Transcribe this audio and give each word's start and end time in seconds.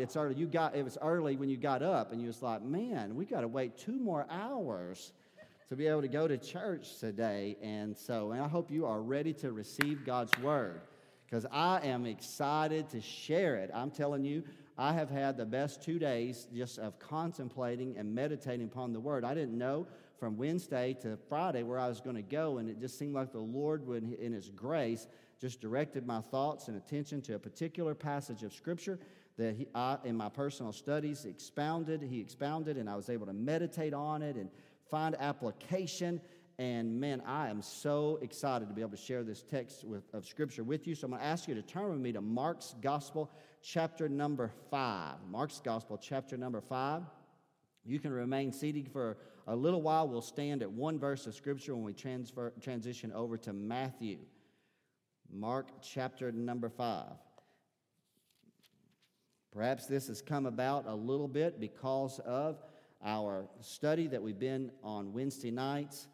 It's 0.00 0.16
early. 0.16 0.34
You 0.34 0.46
got, 0.46 0.74
it 0.74 0.84
was 0.84 0.98
early 1.00 1.36
when 1.36 1.48
you 1.48 1.56
got 1.56 1.82
up, 1.82 2.12
and 2.12 2.20
you 2.20 2.26
was 2.28 2.42
like, 2.42 2.62
man, 2.62 3.14
we 3.14 3.24
got 3.24 3.40
to 3.40 3.48
wait 3.48 3.76
two 3.76 3.98
more 3.98 4.26
hours 4.30 5.12
to 5.68 5.76
be 5.76 5.86
able 5.86 6.02
to 6.02 6.08
go 6.08 6.28
to 6.28 6.38
church 6.38 6.98
today. 6.98 7.56
And 7.62 7.96
so, 7.96 8.32
and 8.32 8.40
I 8.40 8.48
hope 8.48 8.70
you 8.70 8.86
are 8.86 9.00
ready 9.00 9.32
to 9.34 9.52
receive 9.52 10.04
God's 10.04 10.36
word 10.38 10.80
because 11.24 11.46
I 11.50 11.80
am 11.84 12.06
excited 12.06 12.88
to 12.90 13.00
share 13.00 13.56
it. 13.56 13.70
I'm 13.74 13.90
telling 13.90 14.24
you, 14.24 14.44
I 14.78 14.92
have 14.92 15.10
had 15.10 15.36
the 15.36 15.46
best 15.46 15.82
two 15.82 15.98
days 15.98 16.46
just 16.54 16.78
of 16.78 16.98
contemplating 16.98 17.96
and 17.96 18.14
meditating 18.14 18.66
upon 18.66 18.92
the 18.92 19.00
word. 19.00 19.24
I 19.24 19.34
didn't 19.34 19.56
know 19.56 19.86
from 20.20 20.36
Wednesday 20.36 20.96
to 21.02 21.18
Friday 21.28 21.62
where 21.62 21.78
I 21.78 21.88
was 21.88 22.00
going 22.00 22.16
to 22.16 22.22
go, 22.22 22.58
and 22.58 22.68
it 22.68 22.78
just 22.78 22.98
seemed 22.98 23.14
like 23.14 23.32
the 23.32 23.38
Lord, 23.38 23.86
would, 23.86 24.12
in 24.20 24.32
His 24.32 24.50
grace, 24.50 25.08
just 25.40 25.60
directed 25.60 26.06
my 26.06 26.20
thoughts 26.20 26.68
and 26.68 26.76
attention 26.76 27.20
to 27.22 27.34
a 27.34 27.38
particular 27.38 27.94
passage 27.94 28.42
of 28.42 28.52
Scripture 28.52 28.98
that 29.38 29.54
he, 29.54 29.66
I, 29.74 29.98
in 30.04 30.16
my 30.16 30.28
personal 30.28 30.72
studies, 30.72 31.24
expounded. 31.24 32.02
He 32.02 32.20
expounded, 32.20 32.76
and 32.76 32.88
I 32.88 32.96
was 32.96 33.10
able 33.10 33.26
to 33.26 33.32
meditate 33.32 33.92
on 33.92 34.22
it 34.22 34.36
and 34.36 34.48
find 34.90 35.14
application. 35.18 36.20
And 36.58 36.98
man, 36.98 37.22
I 37.26 37.48
am 37.48 37.60
so 37.60 38.18
excited 38.22 38.68
to 38.68 38.74
be 38.74 38.80
able 38.80 38.92
to 38.92 38.96
share 38.96 39.22
this 39.22 39.42
text 39.42 39.84
with, 39.84 40.04
of 40.14 40.26
Scripture 40.26 40.64
with 40.64 40.86
you. 40.86 40.94
So 40.94 41.04
I'm 41.04 41.10
going 41.10 41.20
to 41.20 41.26
ask 41.26 41.48
you 41.48 41.54
to 41.54 41.62
turn 41.62 41.90
with 41.90 42.00
me 42.00 42.12
to 42.12 42.22
Mark's 42.22 42.74
Gospel, 42.80 43.30
chapter 43.62 44.08
number 44.08 44.50
five. 44.70 45.16
Mark's 45.30 45.60
Gospel, 45.62 45.98
chapter 45.98 46.38
number 46.38 46.62
five. 46.62 47.02
You 47.84 47.98
can 47.98 48.10
remain 48.10 48.52
seated 48.52 48.88
for 48.90 49.18
a 49.46 49.54
little 49.54 49.82
while. 49.82 50.08
We'll 50.08 50.22
stand 50.22 50.62
at 50.62 50.70
one 50.70 50.98
verse 50.98 51.26
of 51.26 51.34
Scripture 51.34 51.74
when 51.74 51.84
we 51.84 51.92
transfer, 51.92 52.54
transition 52.62 53.12
over 53.12 53.36
to 53.38 53.52
Matthew. 53.52 54.18
Mark 55.30 55.68
chapter 55.82 56.32
number 56.32 56.70
five. 56.70 57.12
Perhaps 59.56 59.86
this 59.86 60.08
has 60.08 60.20
come 60.20 60.44
about 60.44 60.84
a 60.86 60.94
little 60.94 61.26
bit 61.26 61.58
because 61.58 62.18
of 62.26 62.58
our 63.02 63.48
study 63.62 64.06
that 64.06 64.22
we've 64.22 64.38
been 64.38 64.70
on 64.84 65.14
Wednesday 65.14 65.50
nights. 65.50 66.08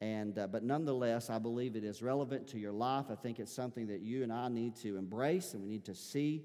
And, 0.00 0.36
uh, 0.36 0.48
but 0.48 0.64
nonetheless, 0.64 1.30
I 1.30 1.38
believe 1.38 1.76
it 1.76 1.84
is 1.84 2.02
relevant 2.02 2.48
to 2.48 2.58
your 2.58 2.72
life. 2.72 3.04
I 3.08 3.14
think 3.14 3.38
it's 3.38 3.52
something 3.52 3.86
that 3.86 4.00
you 4.00 4.24
and 4.24 4.32
I 4.32 4.48
need 4.48 4.74
to 4.78 4.96
embrace, 4.96 5.54
and 5.54 5.62
we 5.62 5.68
need 5.68 5.84
to 5.84 5.94
see 5.94 6.42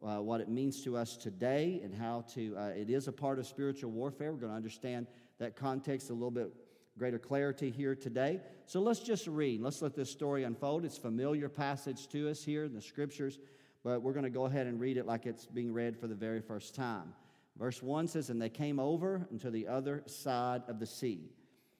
uh, 0.00 0.18
what 0.18 0.40
it 0.40 0.48
means 0.48 0.84
to 0.84 0.96
us 0.96 1.16
today 1.16 1.80
and 1.82 1.92
how 1.92 2.24
to, 2.34 2.54
uh, 2.56 2.66
it 2.76 2.90
is 2.90 3.08
a 3.08 3.12
part 3.12 3.40
of 3.40 3.46
spiritual 3.48 3.90
warfare. 3.90 4.32
We're 4.32 4.38
going 4.38 4.52
to 4.52 4.56
understand 4.56 5.08
that 5.40 5.56
context 5.56 6.10
a 6.10 6.14
little 6.14 6.30
bit 6.30 6.52
greater 6.96 7.18
clarity 7.18 7.70
here 7.72 7.96
today. 7.96 8.40
So 8.66 8.80
let's 8.80 9.00
just 9.00 9.26
read. 9.26 9.60
Let's 9.62 9.82
let 9.82 9.96
this 9.96 10.10
story 10.10 10.44
unfold. 10.44 10.84
It's 10.84 10.98
familiar 10.98 11.48
passage 11.48 12.06
to 12.10 12.30
us 12.30 12.44
here 12.44 12.66
in 12.66 12.72
the 12.72 12.82
scriptures, 12.82 13.40
but 13.88 14.02
we're 14.02 14.12
going 14.12 14.24
to 14.24 14.30
go 14.30 14.44
ahead 14.44 14.66
and 14.66 14.78
read 14.78 14.98
it 14.98 15.06
like 15.06 15.24
it's 15.24 15.46
being 15.46 15.72
read 15.72 15.96
for 15.96 16.08
the 16.08 16.14
very 16.14 16.42
first 16.42 16.74
time. 16.74 17.14
Verse 17.58 17.82
1 17.82 18.06
says, 18.08 18.28
And 18.28 18.40
they 18.40 18.50
came 18.50 18.78
over 18.78 19.26
into 19.30 19.50
the 19.50 19.66
other 19.66 20.02
side 20.04 20.60
of 20.68 20.78
the 20.78 20.84
sea, 20.84 21.30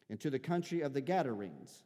into 0.09 0.31
the 0.31 0.39
country 0.39 0.81
of 0.81 0.95
the 0.95 1.03
Gadarenes. 1.03 1.85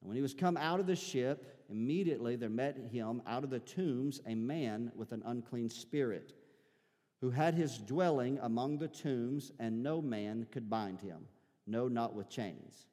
And 0.00 0.08
when 0.08 0.16
he 0.16 0.22
was 0.22 0.32
come 0.32 0.56
out 0.56 0.80
of 0.80 0.86
the 0.86 0.96
ship, 0.96 1.66
immediately 1.68 2.34
there 2.34 2.48
met 2.48 2.78
him 2.90 3.20
out 3.26 3.44
of 3.44 3.50
the 3.50 3.60
tombs 3.60 4.22
a 4.26 4.34
man 4.34 4.90
with 4.96 5.12
an 5.12 5.22
unclean 5.26 5.68
spirit, 5.68 6.32
who 7.20 7.28
had 7.28 7.52
his 7.52 7.76
dwelling 7.76 8.38
among 8.40 8.78
the 8.78 8.88
tombs, 8.88 9.52
and 9.58 9.82
no 9.82 10.00
man 10.00 10.46
could 10.50 10.70
bind 10.70 11.02
him 11.02 11.26
no, 11.68 11.86
not 11.86 12.14
with 12.14 12.30
chains. 12.30 12.86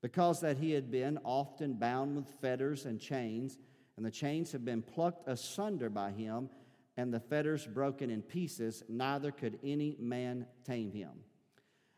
Because 0.00 0.40
that 0.42 0.56
he 0.56 0.70
had 0.70 0.92
been 0.92 1.18
often 1.24 1.74
bound 1.74 2.14
with 2.14 2.28
fetters 2.40 2.86
and 2.86 3.00
chains, 3.00 3.58
and 3.96 4.06
the 4.06 4.10
chains 4.10 4.52
have 4.52 4.64
been 4.64 4.82
plucked 4.82 5.28
asunder 5.28 5.90
by 5.90 6.10
him, 6.10 6.48
and 6.96 7.12
the 7.12 7.20
fetters 7.20 7.66
broken 7.66 8.10
in 8.10 8.22
pieces, 8.22 8.82
neither 8.88 9.30
could 9.30 9.58
any 9.64 9.96
man 9.98 10.46
tame 10.64 10.92
him. 10.92 11.10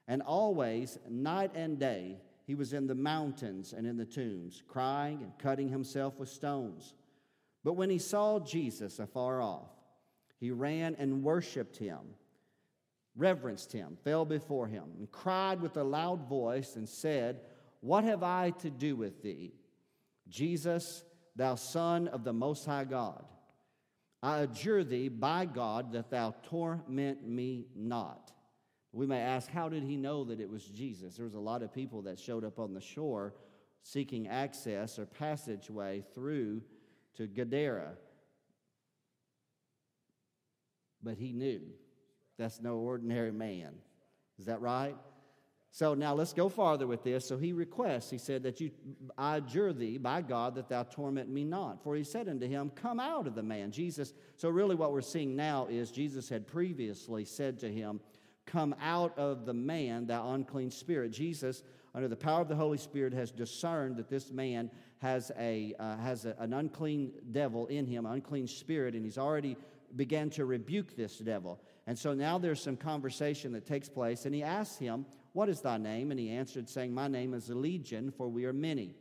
And 0.06 0.22
always, 0.22 0.98
night 1.08 1.52
and 1.54 1.78
day, 1.78 2.18
he 2.46 2.54
was 2.54 2.72
in 2.72 2.86
the 2.86 2.94
mountains 2.94 3.72
and 3.72 3.86
in 3.86 3.96
the 3.96 4.04
tombs, 4.04 4.62
crying 4.68 5.22
and 5.22 5.32
cutting 5.38 5.68
himself 5.68 6.18
with 6.18 6.28
stones. 6.28 6.94
But 7.64 7.72
when 7.72 7.90
he 7.90 7.98
saw 7.98 8.38
Jesus 8.38 8.98
afar 8.98 9.40
off, 9.40 9.70
he 10.38 10.50
ran 10.50 10.94
and 10.98 11.22
worshiped 11.22 11.78
him 11.78 12.00
reverenced 13.16 13.72
him, 13.72 13.96
fell 14.02 14.24
before 14.24 14.66
him, 14.66 14.84
and 14.98 15.10
cried 15.10 15.60
with 15.60 15.76
a 15.76 15.84
loud 15.84 16.28
voice 16.28 16.76
and 16.76 16.88
said, 16.88 17.40
What 17.80 18.04
have 18.04 18.22
I 18.22 18.50
to 18.60 18.70
do 18.70 18.96
with 18.96 19.22
thee, 19.22 19.52
Jesus, 20.28 21.04
thou 21.36 21.54
Son 21.54 22.08
of 22.08 22.24
the 22.24 22.32
Most 22.32 22.66
High 22.66 22.84
God? 22.84 23.24
I 24.22 24.38
adjure 24.38 24.84
thee 24.84 25.08
by 25.08 25.44
God 25.44 25.92
that 25.92 26.10
thou 26.10 26.34
torment 26.48 27.26
me 27.26 27.66
not. 27.76 28.32
We 28.92 29.06
may 29.06 29.20
ask, 29.20 29.50
how 29.50 29.68
did 29.68 29.82
he 29.82 29.96
know 29.96 30.24
that 30.24 30.40
it 30.40 30.48
was 30.48 30.64
Jesus? 30.64 31.16
There 31.16 31.24
was 31.24 31.34
a 31.34 31.40
lot 31.40 31.62
of 31.62 31.74
people 31.74 32.02
that 32.02 32.18
showed 32.18 32.44
up 32.44 32.58
on 32.58 32.72
the 32.72 32.80
shore 32.80 33.34
seeking 33.82 34.28
access 34.28 34.98
or 34.98 35.04
passageway 35.04 36.04
through 36.14 36.62
to 37.16 37.26
Gadara. 37.26 37.92
But 41.02 41.18
he 41.18 41.32
knew 41.32 41.60
that's 42.38 42.60
no 42.60 42.76
ordinary 42.76 43.32
man. 43.32 43.74
Is 44.38 44.46
that 44.46 44.60
right? 44.60 44.96
So 45.74 45.92
now 45.92 46.14
let's 46.14 46.32
go 46.32 46.48
farther 46.48 46.86
with 46.86 47.02
this. 47.02 47.26
So 47.26 47.36
he 47.36 47.52
requests, 47.52 48.08
he 48.08 48.16
said, 48.16 48.44
that 48.44 48.60
you, 48.60 48.70
I 49.18 49.38
adjure 49.38 49.72
thee 49.72 49.98
by 49.98 50.22
God 50.22 50.54
that 50.54 50.68
thou 50.68 50.84
torment 50.84 51.28
me 51.28 51.42
not. 51.42 51.82
For 51.82 51.96
he 51.96 52.04
said 52.04 52.28
unto 52.28 52.46
him, 52.46 52.70
Come 52.76 53.00
out 53.00 53.26
of 53.26 53.34
the 53.34 53.42
man. 53.42 53.72
Jesus, 53.72 54.14
so 54.36 54.50
really 54.50 54.76
what 54.76 54.92
we're 54.92 55.00
seeing 55.00 55.34
now 55.34 55.66
is 55.68 55.90
Jesus 55.90 56.28
had 56.28 56.46
previously 56.46 57.24
said 57.24 57.58
to 57.58 57.72
him, 57.72 57.98
Come 58.46 58.76
out 58.80 59.18
of 59.18 59.46
the 59.46 59.52
man, 59.52 60.06
thou 60.06 60.34
unclean 60.34 60.70
spirit. 60.70 61.10
Jesus, 61.10 61.64
under 61.92 62.06
the 62.06 62.14
power 62.14 62.40
of 62.40 62.46
the 62.46 62.54
Holy 62.54 62.78
Spirit, 62.78 63.12
has 63.12 63.32
discerned 63.32 63.96
that 63.96 64.08
this 64.08 64.30
man 64.30 64.70
has, 64.98 65.32
a, 65.36 65.74
uh, 65.80 65.96
has 65.96 66.24
a, 66.24 66.36
an 66.38 66.52
unclean 66.52 67.10
devil 67.32 67.66
in 67.66 67.84
him, 67.84 68.06
unclean 68.06 68.46
spirit, 68.46 68.94
and 68.94 69.04
he's 69.04 69.18
already 69.18 69.56
began 69.96 70.30
to 70.30 70.44
rebuke 70.44 70.96
this 70.96 71.18
devil. 71.18 71.60
And 71.88 71.98
so 71.98 72.14
now 72.14 72.38
there's 72.38 72.62
some 72.62 72.76
conversation 72.76 73.50
that 73.54 73.66
takes 73.66 73.88
place, 73.88 74.24
and 74.24 74.32
he 74.32 74.44
asks 74.44 74.78
him, 74.78 75.04
What 75.34 75.48
is 75.48 75.60
thy 75.60 75.78
name? 75.78 76.12
And 76.12 76.18
he 76.18 76.30
answered, 76.30 76.68
saying, 76.68 76.94
My 76.94 77.08
name 77.08 77.34
is 77.34 77.50
Legion, 77.50 78.12
for 78.16 78.28
we 78.28 78.44
are 78.44 78.52
many. 78.52 78.94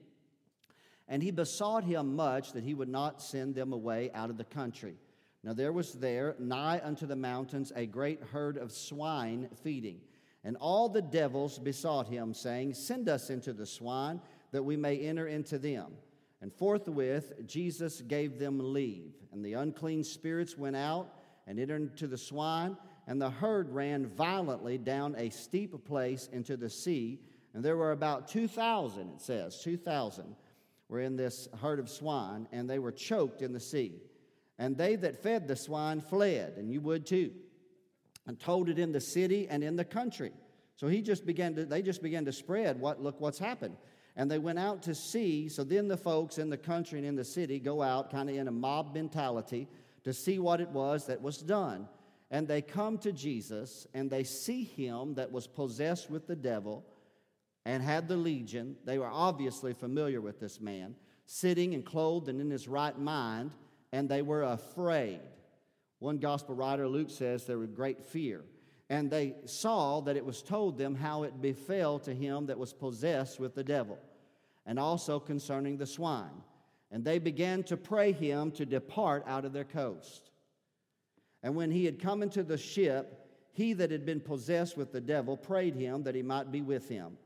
And 1.07 1.21
he 1.21 1.29
besought 1.29 1.83
him 1.83 2.15
much 2.15 2.53
that 2.53 2.63
he 2.63 2.73
would 2.73 2.89
not 2.89 3.21
send 3.21 3.53
them 3.53 3.71
away 3.71 4.09
out 4.15 4.31
of 4.31 4.37
the 4.37 4.43
country. 4.43 4.95
Now 5.43 5.53
there 5.53 5.71
was 5.71 5.93
there, 5.93 6.35
nigh 6.39 6.81
unto 6.83 7.05
the 7.05 7.15
mountains, 7.15 7.71
a 7.75 7.85
great 7.85 8.19
herd 8.31 8.57
of 8.57 8.71
swine 8.71 9.47
feeding. 9.63 9.99
And 10.43 10.57
all 10.57 10.89
the 10.89 11.03
devils 11.03 11.59
besought 11.59 12.07
him, 12.07 12.33
saying, 12.33 12.73
Send 12.73 13.09
us 13.09 13.29
into 13.29 13.53
the 13.53 13.67
swine, 13.67 14.19
that 14.51 14.63
we 14.63 14.75
may 14.75 14.97
enter 14.99 15.27
into 15.27 15.59
them. 15.59 15.91
And 16.41 16.51
forthwith 16.51 17.45
Jesus 17.45 18.01
gave 18.01 18.39
them 18.39 18.73
leave. 18.73 19.13
And 19.31 19.45
the 19.45 19.53
unclean 19.53 20.03
spirits 20.03 20.57
went 20.57 20.75
out 20.75 21.13
and 21.45 21.59
entered 21.59 21.91
into 21.91 22.07
the 22.07 22.17
swine, 22.17 22.75
and 23.07 23.21
the 23.21 23.29
herd 23.29 23.69
ran 23.69 24.07
violently 24.07 24.77
down 24.77 25.15
a 25.17 25.29
steep 25.29 25.85
place 25.85 26.29
into 26.31 26.55
the 26.57 26.69
sea. 26.69 27.19
And 27.53 27.63
there 27.63 27.77
were 27.77 27.91
about 27.91 28.27
2,000, 28.27 29.09
it 29.09 29.21
says, 29.21 29.61
2,000 29.61 30.35
were 30.89 31.01
in 31.01 31.15
this 31.15 31.47
herd 31.61 31.79
of 31.79 31.89
swine, 31.89 32.47
and 32.51 32.69
they 32.69 32.79
were 32.79 32.91
choked 32.91 33.41
in 33.41 33.53
the 33.53 33.59
sea. 33.59 34.01
And 34.57 34.77
they 34.77 34.95
that 34.97 35.21
fed 35.21 35.47
the 35.47 35.55
swine 35.55 36.01
fled, 36.01 36.53
and 36.57 36.71
you 36.71 36.81
would 36.81 37.05
too, 37.05 37.31
and 38.27 38.39
told 38.39 38.69
it 38.69 38.79
in 38.79 38.91
the 38.91 39.01
city 39.01 39.47
and 39.49 39.63
in 39.63 39.75
the 39.75 39.85
country. 39.85 40.31
So 40.75 40.87
he 40.87 41.01
just 41.01 41.25
began 41.25 41.55
to, 41.55 41.65
they 41.65 41.81
just 41.81 42.01
began 42.01 42.25
to 42.25 42.31
spread 42.31 42.79
what, 42.79 43.01
look 43.01 43.19
what's 43.19 43.39
happened. 43.39 43.75
And 44.15 44.29
they 44.29 44.39
went 44.39 44.59
out 44.59 44.83
to 44.83 44.95
see. 44.95 45.49
So 45.49 45.63
then 45.63 45.87
the 45.87 45.97
folks 45.97 46.37
in 46.37 46.49
the 46.49 46.57
country 46.57 46.99
and 46.99 47.07
in 47.07 47.15
the 47.15 47.25
city 47.25 47.59
go 47.59 47.81
out 47.81 48.11
kind 48.11 48.29
of 48.29 48.35
in 48.35 48.47
a 48.47 48.51
mob 48.51 48.93
mentality 48.93 49.67
to 50.03 50.13
see 50.13 50.39
what 50.39 50.61
it 50.61 50.69
was 50.69 51.07
that 51.07 51.21
was 51.21 51.37
done. 51.37 51.87
And 52.33 52.47
they 52.47 52.63
come 52.63 52.97
to 52.97 53.11
Jesus 53.11 53.85
and 53.93 54.09
they 54.09 54.23
see 54.23 54.63
him 54.63 55.13
that 55.13 55.31
was 55.31 55.45
possessed 55.45 56.09
with 56.09 56.25
the 56.25 56.35
devil 56.35 56.83
and 57.63 57.83
had 57.83 58.07
the 58.07 58.17
legion. 58.17 58.75
They 58.85 58.97
were 58.97 59.09
obviously 59.09 59.73
familiar 59.73 60.19
with 60.19 60.39
this 60.39 60.59
man, 60.59 60.95
sitting 61.27 61.75
and 61.75 61.85
clothed 61.85 62.29
and 62.29 62.41
in 62.41 62.49
his 62.49 62.67
right 62.67 62.97
mind, 62.97 63.51
and 63.91 64.09
they 64.09 64.23
were 64.23 64.41
afraid. 64.41 65.19
One 65.99 66.17
gospel 66.17 66.55
writer, 66.55 66.87
Luke, 66.87 67.11
says 67.11 67.45
there 67.45 67.59
was 67.59 67.69
great 67.69 68.03
fear. 68.03 68.41
And 68.89 69.11
they 69.11 69.35
saw 69.45 70.01
that 70.01 70.17
it 70.17 70.25
was 70.25 70.41
told 70.41 70.79
them 70.79 70.95
how 70.95 71.21
it 71.21 71.39
befell 71.39 71.99
to 71.99 72.15
him 72.15 72.47
that 72.47 72.57
was 72.57 72.73
possessed 72.73 73.39
with 73.39 73.53
the 73.53 73.63
devil, 73.63 73.99
and 74.65 74.79
also 74.79 75.19
concerning 75.19 75.77
the 75.77 75.85
swine. 75.85 76.41
And 76.89 77.05
they 77.05 77.19
began 77.19 77.61
to 77.65 77.77
pray 77.77 78.11
him 78.11 78.49
to 78.53 78.65
depart 78.65 79.23
out 79.27 79.45
of 79.45 79.53
their 79.53 79.63
coast. 79.63 80.31
And 81.43 81.55
when 81.55 81.69
he 81.69 81.85
had 81.85 81.99
come 81.99 82.23
into 82.23 82.41
the 82.41 82.57
ship, 82.57 83.19
he 83.51 83.73
that 83.73 83.91
had 83.91 84.05
been 84.05 84.21
possessed 84.21 84.77
with 84.77 84.91
the 84.91 85.01
devil 85.01 85.37
prayed 85.37 85.75
him 85.75 86.03
that 86.03 86.15
he 86.15 86.23
might 86.23 86.51
be 86.51 86.61
with 86.61 86.89
him. 86.89 87.17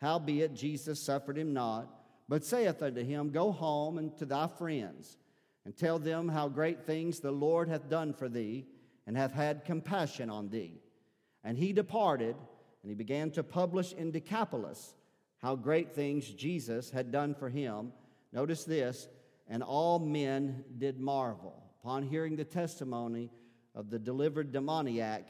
Howbeit 0.00 0.54
Jesus 0.54 1.00
suffered 1.00 1.38
him 1.38 1.52
not, 1.52 1.88
but 2.28 2.44
saith 2.44 2.82
unto 2.82 3.04
him, 3.04 3.30
Go 3.30 3.52
home 3.52 3.98
and 3.98 4.16
to 4.16 4.24
thy 4.24 4.48
friends, 4.48 5.18
and 5.64 5.76
tell 5.76 5.98
them 5.98 6.28
how 6.28 6.48
great 6.48 6.84
things 6.84 7.20
the 7.20 7.30
Lord 7.30 7.68
hath 7.68 7.88
done 7.88 8.12
for 8.12 8.28
thee, 8.28 8.66
and 9.06 9.16
hath 9.16 9.32
had 9.32 9.64
compassion 9.64 10.28
on 10.28 10.48
thee. 10.48 10.80
And 11.44 11.56
he 11.56 11.72
departed, 11.72 12.34
and 12.82 12.90
he 12.90 12.94
began 12.94 13.30
to 13.32 13.44
publish 13.44 13.92
in 13.92 14.10
Decapolis 14.10 14.94
how 15.38 15.54
great 15.54 15.94
things 15.94 16.28
Jesus 16.28 16.90
had 16.90 17.12
done 17.12 17.34
for 17.34 17.48
him. 17.48 17.92
Notice 18.32 18.64
this, 18.64 19.06
and 19.48 19.62
all 19.62 20.00
men 20.00 20.64
did 20.78 20.98
marvel. 20.98 21.62
Upon 21.80 22.02
hearing 22.02 22.34
the 22.34 22.44
testimony 22.44 23.30
of 23.76 23.90
the 23.90 23.98
delivered 23.98 24.50
demoniac, 24.50 25.28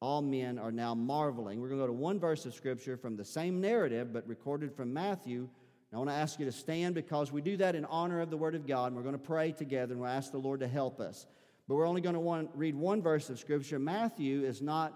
all 0.00 0.22
men 0.22 0.58
are 0.58 0.72
now 0.72 0.94
marveling. 0.94 1.60
We're 1.60 1.68
going 1.68 1.78
to 1.78 1.82
go 1.84 1.86
to 1.88 1.92
one 1.92 2.18
verse 2.18 2.46
of 2.46 2.54
Scripture 2.54 2.96
from 2.96 3.16
the 3.16 3.24
same 3.24 3.60
narrative, 3.60 4.12
but 4.12 4.26
recorded 4.26 4.74
from 4.74 4.94
Matthew. 4.94 5.46
I 5.92 5.98
want 5.98 6.08
to 6.08 6.14
ask 6.14 6.38
you 6.38 6.46
to 6.46 6.52
stand 6.52 6.94
because 6.94 7.30
we 7.30 7.42
do 7.42 7.58
that 7.58 7.74
in 7.74 7.84
honor 7.84 8.20
of 8.20 8.30
the 8.30 8.36
Word 8.36 8.54
of 8.54 8.66
God. 8.66 8.86
And 8.86 8.96
we're 8.96 9.02
going 9.02 9.12
to 9.12 9.18
pray 9.18 9.52
together 9.52 9.92
and 9.92 10.00
we'll 10.00 10.10
ask 10.10 10.32
the 10.32 10.38
Lord 10.38 10.60
to 10.60 10.68
help 10.68 11.00
us. 11.00 11.26
But 11.68 11.74
we're 11.74 11.86
only 11.86 12.00
going 12.00 12.14
to 12.14 12.48
read 12.54 12.74
one 12.74 13.02
verse 13.02 13.28
of 13.28 13.38
Scripture. 13.38 13.78
Matthew 13.78 14.42
is 14.42 14.62
not, 14.62 14.94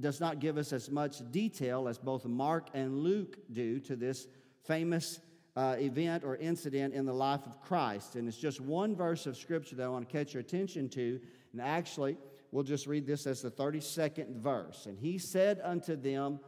does 0.00 0.20
not 0.20 0.38
give 0.38 0.58
us 0.58 0.72
as 0.72 0.90
much 0.90 1.28
detail 1.32 1.88
as 1.88 1.98
both 1.98 2.24
Mark 2.24 2.68
and 2.72 2.98
Luke 3.00 3.38
do 3.50 3.80
to 3.80 3.96
this 3.96 4.28
famous 4.64 5.18
uh, 5.56 5.74
event 5.78 6.22
or 6.22 6.36
incident 6.36 6.94
in 6.94 7.06
the 7.06 7.14
life 7.14 7.40
of 7.46 7.60
Christ. 7.62 8.14
And 8.14 8.28
it's 8.28 8.36
just 8.36 8.60
one 8.60 8.94
verse 8.94 9.26
of 9.26 9.36
Scripture 9.36 9.74
that 9.76 9.84
I 9.84 9.88
want 9.88 10.08
to 10.08 10.12
catch 10.12 10.34
your 10.34 10.42
attention 10.42 10.88
to. 10.90 11.18
And 11.58 11.66
actually, 11.66 12.18
we'll 12.52 12.64
just 12.64 12.86
read 12.86 13.06
this 13.06 13.26
as 13.26 13.40
the 13.40 13.50
32nd 13.50 14.36
verse. 14.36 14.84
And 14.84 14.98
he 14.98 15.16
said 15.16 15.58
unto 15.64 15.96
them, 15.96 16.38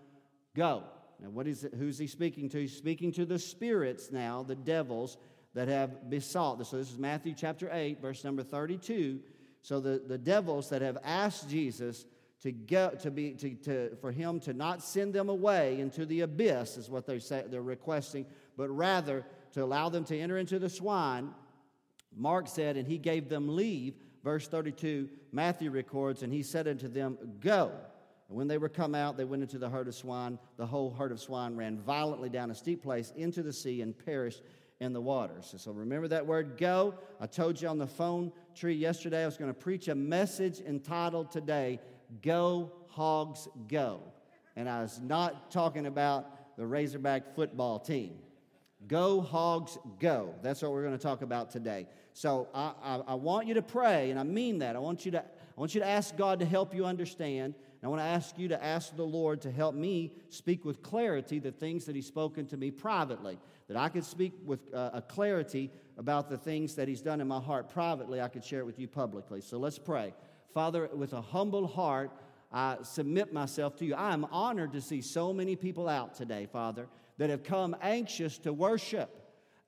Go. 0.54 0.84
Now, 1.18 1.30
what 1.30 1.46
is 1.46 1.64
it? 1.64 1.72
Who's 1.72 1.98
he 1.98 2.06
speaking 2.06 2.50
to? 2.50 2.58
He's 2.58 2.76
speaking 2.76 3.10
to 3.12 3.24
the 3.24 3.38
spirits 3.38 4.12
now, 4.12 4.42
the 4.42 4.54
devils 4.54 5.16
that 5.54 5.66
have 5.68 6.10
besought. 6.10 6.64
So 6.66 6.76
this 6.76 6.92
is 6.92 6.98
Matthew 6.98 7.32
chapter 7.34 7.70
8, 7.72 8.02
verse 8.02 8.22
number 8.22 8.42
32. 8.42 9.20
So 9.62 9.80
the, 9.80 10.02
the 10.06 10.18
devils 10.18 10.68
that 10.68 10.82
have 10.82 10.98
asked 11.02 11.48
Jesus 11.48 12.04
to 12.42 12.52
go 12.52 12.90
to 13.00 13.10
be 13.10 13.32
to, 13.32 13.54
to 13.54 13.96
for 13.96 14.12
him 14.12 14.40
to 14.40 14.52
not 14.52 14.82
send 14.82 15.14
them 15.14 15.30
away 15.30 15.80
into 15.80 16.04
the 16.04 16.20
abyss 16.20 16.76
is 16.76 16.90
what 16.90 17.06
they 17.06 17.18
say 17.18 17.44
they're 17.48 17.62
requesting, 17.62 18.26
but 18.58 18.68
rather 18.68 19.24
to 19.54 19.64
allow 19.64 19.88
them 19.88 20.04
to 20.04 20.18
enter 20.18 20.36
into 20.36 20.58
the 20.58 20.68
swine. 20.68 21.30
Mark 22.14 22.46
said, 22.46 22.76
and 22.76 22.86
he 22.86 22.98
gave 22.98 23.30
them 23.30 23.56
leave 23.56 23.94
verse 24.22 24.48
32, 24.48 25.08
Matthew 25.32 25.70
records, 25.70 26.22
and 26.22 26.32
he 26.32 26.42
said 26.42 26.68
unto 26.68 26.88
them, 26.88 27.18
Go. 27.40 27.72
And 28.28 28.36
when 28.36 28.48
they 28.48 28.58
were 28.58 28.68
come 28.68 28.94
out, 28.94 29.16
they 29.16 29.24
went 29.24 29.42
into 29.42 29.58
the 29.58 29.70
herd 29.70 29.88
of 29.88 29.94
swine. 29.94 30.38
The 30.56 30.66
whole 30.66 30.90
herd 30.90 31.12
of 31.12 31.20
swine 31.20 31.56
ran 31.56 31.78
violently 31.78 32.28
down 32.28 32.50
a 32.50 32.54
steep 32.54 32.82
place 32.82 33.12
into 33.16 33.42
the 33.42 33.52
sea 33.52 33.80
and 33.80 33.96
perished 34.04 34.42
in 34.80 34.92
the 34.92 35.00
waters. 35.00 35.54
So 35.56 35.72
remember 35.72 36.08
that 36.08 36.26
word 36.26 36.56
go. 36.56 36.94
I 37.20 37.26
told 37.26 37.60
you 37.60 37.68
on 37.68 37.78
the 37.78 37.86
phone 37.86 38.32
tree 38.54 38.74
yesterday 38.74 39.22
I 39.22 39.26
was 39.26 39.36
going 39.36 39.50
to 39.50 39.58
preach 39.58 39.88
a 39.88 39.94
message 39.94 40.60
entitled 40.60 41.32
today, 41.32 41.80
Go 42.22 42.72
Hogs 42.88 43.48
Go. 43.66 44.00
And 44.56 44.68
I 44.68 44.82
was 44.82 45.00
not 45.00 45.50
talking 45.50 45.86
about 45.86 46.56
the 46.56 46.66
Razorback 46.66 47.34
football 47.34 47.78
team. 47.78 48.18
Go 48.86 49.20
Hogs 49.20 49.76
Go. 49.98 50.34
That's 50.42 50.62
what 50.62 50.72
we're 50.72 50.82
going 50.82 50.96
to 50.96 51.02
talk 51.02 51.22
about 51.22 51.50
today. 51.50 51.86
So 52.12 52.48
I, 52.54 52.72
I, 52.82 52.96
I, 53.08 53.14
want 53.14 53.46
you 53.46 53.54
to 53.54 53.62
pray, 53.62 54.10
and 54.10 54.18
I 54.18 54.22
mean 54.22 54.58
that. 54.58 54.76
I 54.76 54.78
want 54.78 55.04
you 55.04 55.12
to, 55.12 55.18
I 55.20 55.60
want 55.60 55.74
you 55.74 55.80
to 55.80 55.86
ask 55.86 56.16
God 56.16 56.40
to 56.40 56.46
help 56.46 56.74
you 56.74 56.84
understand. 56.84 57.54
And 57.54 57.84
I 57.84 57.88
want 57.88 58.00
to 58.00 58.06
ask 58.06 58.38
you 58.38 58.48
to 58.48 58.64
ask 58.64 58.96
the 58.96 59.04
Lord 59.04 59.40
to 59.42 59.50
help 59.50 59.74
me 59.74 60.12
speak 60.30 60.64
with 60.64 60.82
clarity 60.82 61.38
the 61.38 61.52
things 61.52 61.84
that 61.86 61.96
He's 61.96 62.06
spoken 62.06 62.46
to 62.46 62.56
me 62.56 62.70
privately. 62.70 63.38
That 63.68 63.76
I 63.76 63.88
could 63.88 64.04
speak 64.04 64.32
with 64.44 64.72
uh, 64.72 64.90
a 64.94 65.02
clarity 65.02 65.70
about 65.96 66.30
the 66.30 66.38
things 66.38 66.74
that 66.76 66.88
He's 66.88 67.02
done 67.02 67.20
in 67.20 67.28
my 67.28 67.40
heart 67.40 67.68
privately, 67.68 68.20
I 68.20 68.28
could 68.28 68.44
share 68.44 68.60
it 68.60 68.66
with 68.66 68.78
you 68.78 68.88
publicly. 68.88 69.40
So 69.40 69.58
let's 69.58 69.78
pray. 69.78 70.14
Father, 70.54 70.88
with 70.94 71.12
a 71.12 71.20
humble 71.20 71.66
heart, 71.66 72.10
I 72.50 72.78
submit 72.82 73.32
myself 73.32 73.76
to 73.76 73.84
you. 73.84 73.94
I 73.94 74.12
am 74.12 74.24
honored 74.26 74.72
to 74.72 74.80
see 74.80 75.02
so 75.02 75.32
many 75.32 75.54
people 75.54 75.88
out 75.88 76.14
today, 76.14 76.48
Father, 76.50 76.88
that 77.18 77.30
have 77.30 77.42
come 77.42 77.76
anxious 77.82 78.38
to 78.38 78.52
worship, 78.52 79.10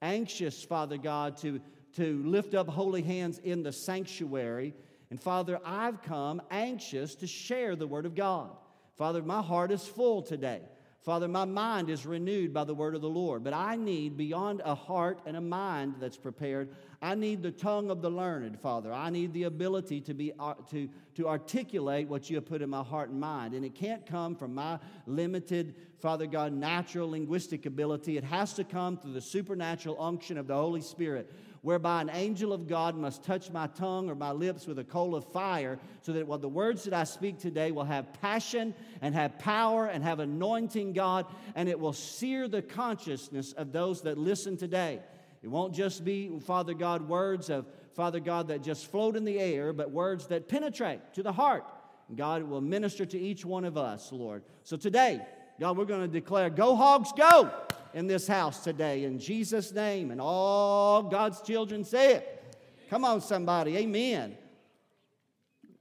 anxious, 0.01 0.65
Father 0.65 0.97
God, 0.97 1.37
to 1.39 1.61
to 1.97 2.23
lift 2.25 2.55
up 2.55 2.69
holy 2.69 3.03
hands 3.03 3.39
in 3.39 3.63
the 3.63 3.73
sanctuary. 3.73 4.75
And 5.11 5.21
Father, 5.21 5.59
I've 5.65 6.03
come 6.03 6.41
anxious 6.51 7.15
to 7.17 7.27
share 7.27 7.75
the 7.75 7.87
Word 7.87 8.07
of 8.07 8.15
God. 8.15 8.51
Father, 8.97 9.23
my 9.23 9.43
heart 9.43 9.73
is 9.73 9.87
full 9.87 10.23
today. 10.23 10.63
Father, 11.03 11.29
my 11.29 11.47
mind 11.47 11.89
is 11.89 12.05
renewed 12.05 12.53
by 12.53 12.65
the 12.65 12.75
word 12.75 12.95
of 12.95 13.01
the 13.01 13.09
Lord, 13.09 13.43
but 13.43 13.55
I 13.55 13.75
need 13.75 14.19
beyond 14.19 14.61
a 14.63 14.75
heart 14.75 15.21
and 15.25 15.35
a 15.35 15.41
mind 15.41 15.95
that's 15.99 16.19
prepared. 16.19 16.69
I 17.01 17.15
need 17.15 17.43
the 17.43 17.51
tongue 17.51 17.91
of 17.91 18.03
the 18.03 18.11
learned, 18.11 18.61
Father. 18.61 18.93
I 18.93 19.09
need 19.09 19.33
the 19.33 19.45
ability 19.45 20.03
to 20.03 20.13
be 20.13 20.33
uh, 20.39 20.55
to 20.71 20.91
to 21.15 21.27
articulate 21.27 22.07
what 22.07 22.29
you 22.29 22.37
have 22.37 22.45
put 22.45 22.61
in 22.61 22.69
my 22.69 22.83
heart 22.83 23.09
and 23.09 23.19
mind, 23.19 23.55
and 23.55 23.65
it 23.65 23.75
can't 23.75 24.05
come 24.05 24.37
from 24.37 24.55
my 24.55 24.79
limited, 25.07 25.75
Father 26.01 26.27
God, 26.27 26.53
natural 26.53 27.11
linguistic 27.11 27.65
ability. 27.65 28.19
It 28.19 28.25
has 28.25 28.53
to 28.55 28.65
come 28.65 28.99
through 28.99 29.15
the 29.15 29.23
supernatural 29.23 29.97
unction 29.99 30.37
of 30.37 30.47
the 30.47 30.55
Holy 30.55 30.83
Spirit 30.83 31.33
whereby 31.63 32.01
an 32.01 32.11
angel 32.13 32.53
of 32.53 32.67
God 32.67 32.97
must 32.97 33.23
touch 33.23 33.51
my 33.51 33.67
tongue 33.67 34.09
or 34.09 34.15
my 34.15 34.33
lips 34.33 34.67
with 34.67 34.79
a 34.79 34.85
coal 34.85 35.15
of 35.15 35.25
fire, 35.27 35.79
so 36.01 36.13
that 36.13 36.27
what 36.27 36.41
the 36.41 36.49
words 36.49 36.85
that 36.85 36.95
I 36.95 37.05
speak 37.05 37.39
today 37.39 37.71
will 37.71 37.85
have 37.85 38.13
passion 38.21 38.75
and 39.03 39.15
have 39.15 39.39
power 39.39 39.87
and 39.87 40.03
have 40.03 40.21
anointing, 40.21 40.95
God, 40.95 41.27
and 41.55 41.69
it 41.69 41.79
will 41.79 41.93
sear 41.93 42.49
the 42.49 42.63
consciousness 42.63 43.53
of 43.53 43.73
those 43.73 44.03
that 44.03 44.17
listen 44.17 44.57
today. 44.57 45.01
It 45.43 45.49
won't 45.49 45.75
just 45.75 46.05
be, 46.05 46.39
Father 46.41 46.75
God, 46.75 47.09
words 47.09 47.51
of 47.51 47.67
Father 47.95 48.21
God 48.21 48.49
that 48.49 48.63
just 48.63 48.91
float 48.91 49.17
in 49.17 49.25
the 49.25 49.39
air, 49.39 49.73
but 49.73 49.91
words 49.91 50.27
that 50.29 50.49
penetrate 50.49 51.01
to 51.15 51.23
the 51.23 51.33
heart. 51.33 51.65
And 52.09 52.17
God 52.17 52.43
will 52.43 52.61
minister 52.61 53.05
to 53.07 53.19
each 53.19 53.45
one 53.45 53.65
of 53.65 53.77
us, 53.77 54.13
Lord. 54.13 54.43
So 54.65 54.77
today, 54.77 55.21
God, 55.59 55.77
we're 55.77 55.85
going 55.85 56.01
to 56.01 56.09
declare, 56.09 56.51
Go, 56.51 56.75
hogs, 56.75 57.13
go! 57.13 57.51
In 57.95 58.07
this 58.07 58.27
house 58.27 58.63
today 58.63 59.05
in 59.05 59.19
Jesus' 59.19 59.73
name. 59.73 60.11
And 60.11 60.21
all 60.21 61.03
God's 61.03 61.41
children 61.43 61.85
say 61.85 62.15
it. 62.15 62.57
Come 62.89 63.05
on, 63.05 63.21
somebody. 63.21 63.77
Amen. 63.77 64.37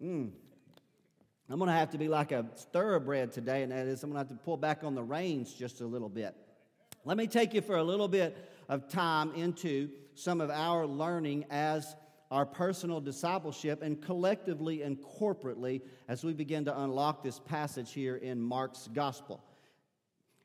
Mm. 0.01 0.31
I'm 1.49 1.57
going 1.57 1.67
to 1.67 1.73
have 1.73 1.89
to 1.91 1.97
be 1.97 2.07
like 2.07 2.31
a 2.31 2.45
thoroughbred 2.71 3.31
today, 3.31 3.63
and 3.63 3.71
that 3.71 3.87
is, 3.87 4.03
I'm 4.03 4.11
going 4.11 4.23
to 4.23 4.29
have 4.29 4.37
to 4.37 4.43
pull 4.43 4.57
back 4.57 4.83
on 4.83 4.93
the 4.93 5.01
reins 5.01 5.51
just 5.51 5.81
a 5.81 5.85
little 5.85 6.09
bit. 6.09 6.35
Let 7.05 7.17
me 7.17 7.25
take 7.25 7.55
you 7.55 7.61
for 7.61 7.77
a 7.77 7.83
little 7.83 8.07
bit 8.07 8.37
of 8.67 8.87
time 8.87 9.33
into 9.33 9.89
some 10.13 10.41
of 10.41 10.51
our 10.51 10.85
learning 10.85 11.45
as 11.49 11.95
our 12.29 12.45
personal 12.45 13.01
discipleship 13.01 13.81
and 13.81 13.99
collectively 13.99 14.83
and 14.83 14.97
corporately 14.99 15.81
as 16.07 16.23
we 16.23 16.33
begin 16.33 16.65
to 16.65 16.81
unlock 16.81 17.23
this 17.23 17.39
passage 17.39 17.93
here 17.93 18.17
in 18.17 18.39
Mark's 18.39 18.87
gospel. 18.93 19.43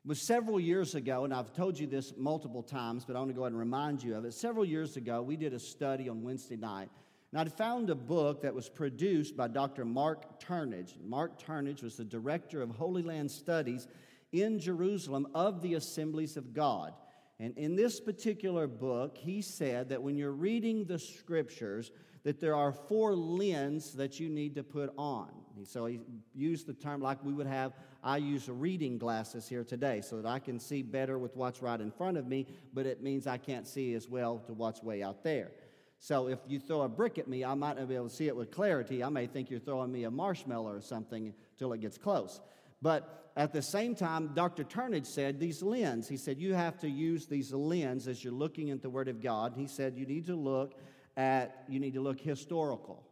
Was 0.07 0.21
several 0.21 0.59
years 0.59 0.93
ago, 0.93 1.23
and 1.23 1.33
I've 1.33 1.51
told 1.51 1.79
you 1.79 1.87
this 1.87 2.13
multiple 2.15 2.61
times, 2.61 3.05
but 3.05 3.15
I 3.15 3.19
want 3.19 3.31
to 3.31 3.33
go 3.33 3.41
ahead 3.41 3.53
and 3.53 3.59
remind 3.59 4.03
you 4.03 4.15
of 4.15 4.23
it. 4.23 4.35
Several 4.35 4.63
years 4.63 4.97
ago, 4.97 5.23
we 5.23 5.35
did 5.35 5.51
a 5.51 5.59
study 5.59 6.09
on 6.09 6.21
Wednesday 6.21 6.57
night, 6.57 6.89
and 7.31 7.41
I'd 7.41 7.51
found 7.51 7.89
a 7.89 7.95
book 7.95 8.43
that 8.43 8.53
was 8.53 8.69
produced 8.69 9.35
by 9.35 9.47
Dr. 9.47 9.83
Mark 9.83 10.39
Turnage. 10.39 11.01
Mark 11.03 11.41
Turnage 11.43 11.81
was 11.81 11.97
the 11.97 12.03
director 12.03 12.61
of 12.61 12.69
Holy 12.69 13.01
Land 13.01 13.31
Studies 13.31 13.87
in 14.31 14.59
Jerusalem 14.59 15.27
of 15.33 15.63
the 15.63 15.73
Assemblies 15.73 16.37
of 16.37 16.53
God. 16.53 16.93
And 17.39 17.57
in 17.57 17.75
this 17.75 17.99
particular 17.99 18.67
book, 18.67 19.17
he 19.17 19.41
said 19.41 19.89
that 19.89 20.03
when 20.03 20.17
you're 20.17 20.33
reading 20.33 20.85
the 20.85 20.99
scriptures, 20.99 21.89
that 22.21 22.39
there 22.39 22.55
are 22.55 22.71
four 22.71 23.15
lenses 23.15 23.93
that 23.93 24.19
you 24.19 24.29
need 24.29 24.53
to 24.53 24.63
put 24.63 24.93
on. 24.99 25.31
So 25.63 25.85
he 25.85 25.99
used 26.33 26.67
the 26.67 26.73
term 26.73 27.01
like 27.01 27.23
we 27.23 27.33
would 27.33 27.47
have 27.47 27.73
I 28.05 28.17
use 28.17 28.47
reading 28.47 28.99
glasses 28.99 29.49
here 29.49 29.63
today 29.63 30.01
so 30.01 30.21
that 30.21 30.27
I 30.27 30.37
can 30.37 30.59
see 30.59 30.83
better 30.83 31.17
with 31.17 31.35
what's 31.35 31.63
right 31.63 31.81
in 31.81 31.89
front 31.89 32.17
of 32.17 32.27
me, 32.27 32.45
but 32.71 32.85
it 32.85 33.01
means 33.01 33.25
I 33.25 33.37
can't 33.37 33.67
see 33.67 33.95
as 33.95 34.07
well 34.07 34.37
to 34.45 34.53
what's 34.53 34.83
way 34.83 35.01
out 35.01 35.23
there. 35.23 35.49
So 35.97 36.27
if 36.27 36.37
you 36.47 36.59
throw 36.59 36.81
a 36.81 36.87
brick 36.87 37.17
at 37.17 37.27
me, 37.27 37.43
I 37.43 37.55
might 37.55 37.79
not 37.79 37.89
be 37.89 37.95
able 37.95 38.09
to 38.09 38.15
see 38.15 38.27
it 38.27 38.35
with 38.35 38.51
clarity. 38.51 39.03
I 39.03 39.09
may 39.09 39.25
think 39.25 39.49
you're 39.49 39.59
throwing 39.59 39.91
me 39.91 40.03
a 40.03 40.11
marshmallow 40.11 40.71
or 40.71 40.81
something 40.81 41.33
until 41.53 41.73
it 41.73 41.81
gets 41.81 41.97
close. 41.97 42.41
But 42.79 43.31
at 43.35 43.51
the 43.51 43.63
same 43.63 43.95
time, 43.95 44.35
Dr. 44.35 44.63
Turnage 44.63 45.07
said 45.07 45.39
these 45.39 45.63
lenses. 45.63 46.07
He 46.07 46.17
said 46.17 46.37
you 46.37 46.53
have 46.53 46.77
to 46.81 46.89
use 46.89 47.25
these 47.25 47.51
lenses 47.51 48.07
as 48.07 48.23
you're 48.23 48.33
looking 48.33 48.69
at 48.69 48.83
the 48.83 48.89
Word 48.89 49.07
of 49.07 49.19
God. 49.19 49.53
He 49.55 49.65
said 49.65 49.97
you 49.97 50.05
need 50.05 50.27
to 50.27 50.35
look 50.35 50.79
at, 51.17 51.63
you 51.67 51.79
need 51.79 51.95
to 51.95 52.01
look 52.01 52.19
historical, 52.19 53.03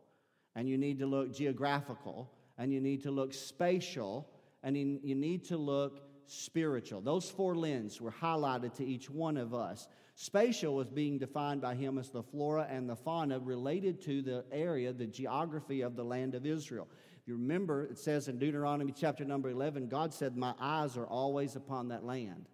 and 0.56 0.70
you 0.70 0.78
need 0.78 1.00
to 1.00 1.08
look 1.08 1.34
geographical, 1.34 2.30
and 2.60 2.72
you 2.72 2.80
need 2.80 3.02
to 3.04 3.12
look 3.12 3.34
spatial, 3.34 4.30
and 4.63 4.77
you 4.77 5.15
need 5.15 5.46
to 5.46 5.58
look 5.58 6.01
spiritual. 6.25 7.01
Those 7.01 7.29
four 7.29 7.55
lenses 7.55 8.00
were 8.00 8.12
highlighted 8.12 8.74
to 8.75 8.86
each 8.86 9.10
one 9.10 9.38
of 9.38 9.53
us. 9.53 9.88
Spatial 10.15 10.75
was 10.75 10.89
being 10.89 11.17
defined 11.17 11.62
by 11.62 11.75
him 11.75 11.98
as 11.98 12.10
the 12.10 12.24
flora 12.24 12.67
and 12.70 12.89
the 12.89 12.96
fauna 12.96 13.39
related 13.39 14.01
to 14.03 14.22
the 14.22 14.46
area, 14.51 14.93
the 14.93 15.08
geography 15.08 15.82
of 15.82 15.96
the 15.96 16.03
land 16.03 16.36
of 16.36 16.46
Israel. 16.46 16.88
If 17.22 17.27
you 17.27 17.36
remember, 17.36 17.86
it 17.86 17.98
says 17.98 18.27
in 18.27 18.38
Deuteronomy 18.38 18.93
chapter 18.96 19.25
number 19.25 19.50
11, 19.50 19.88
God 19.88 20.13
said, 20.13 20.38
My 20.38 20.53
eyes 20.60 20.98
are 20.98 21.08
always 21.08 21.55
upon 21.55 21.88
that 21.89 22.03
land. 22.03 22.48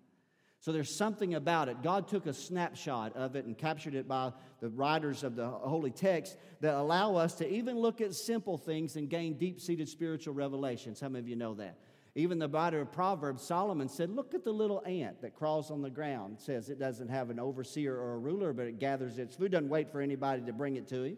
So 0.61 0.73
there's 0.73 0.95
something 0.95 1.35
about 1.35 1.69
it. 1.69 1.81
God 1.81 2.07
took 2.07 2.25
a 2.25 2.33
snapshot 2.33 3.15
of 3.15 3.37
it 3.37 3.45
and 3.45 3.57
captured 3.57 3.95
it 3.95 4.09
by 4.09 4.33
the 4.59 4.69
writers 4.69 5.23
of 5.23 5.35
the 5.35 5.47
holy 5.47 5.91
text 5.91 6.37
that 6.59 6.75
allow 6.75 7.15
us 7.15 7.35
to 7.35 7.49
even 7.49 7.77
look 7.77 8.01
at 8.01 8.13
simple 8.13 8.57
things 8.57 8.97
and 8.97 9.09
gain 9.09 9.37
deep 9.37 9.61
seated 9.61 9.87
spiritual 9.87 10.33
revelation. 10.33 10.95
Some 10.95 11.15
of 11.15 11.29
you 11.29 11.37
know 11.37 11.53
that. 11.55 11.77
Even 12.19 12.37
the 12.39 12.47
writer 12.47 12.81
of 12.81 12.91
Proverbs, 12.91 13.41
Solomon, 13.43 13.87
said, 13.87 14.09
Look 14.09 14.33
at 14.33 14.43
the 14.43 14.51
little 14.51 14.83
ant 14.85 15.21
that 15.21 15.35
crawls 15.35 15.71
on 15.71 15.81
the 15.81 15.89
ground. 15.89 16.37
It 16.37 16.41
says 16.41 16.69
it 16.69 16.79
doesn't 16.79 17.09
have 17.09 17.29
an 17.29 17.39
overseer 17.39 17.95
or 17.95 18.13
a 18.13 18.17
ruler, 18.17 18.53
but 18.53 18.67
it 18.67 18.79
gathers 18.79 19.17
its 19.17 19.35
food, 19.35 19.51
doesn't 19.51 19.69
wait 19.69 19.89
for 19.89 20.01
anybody 20.01 20.41
to 20.43 20.53
bring 20.53 20.75
it 20.75 20.87
to 20.89 21.03
him. 21.03 21.17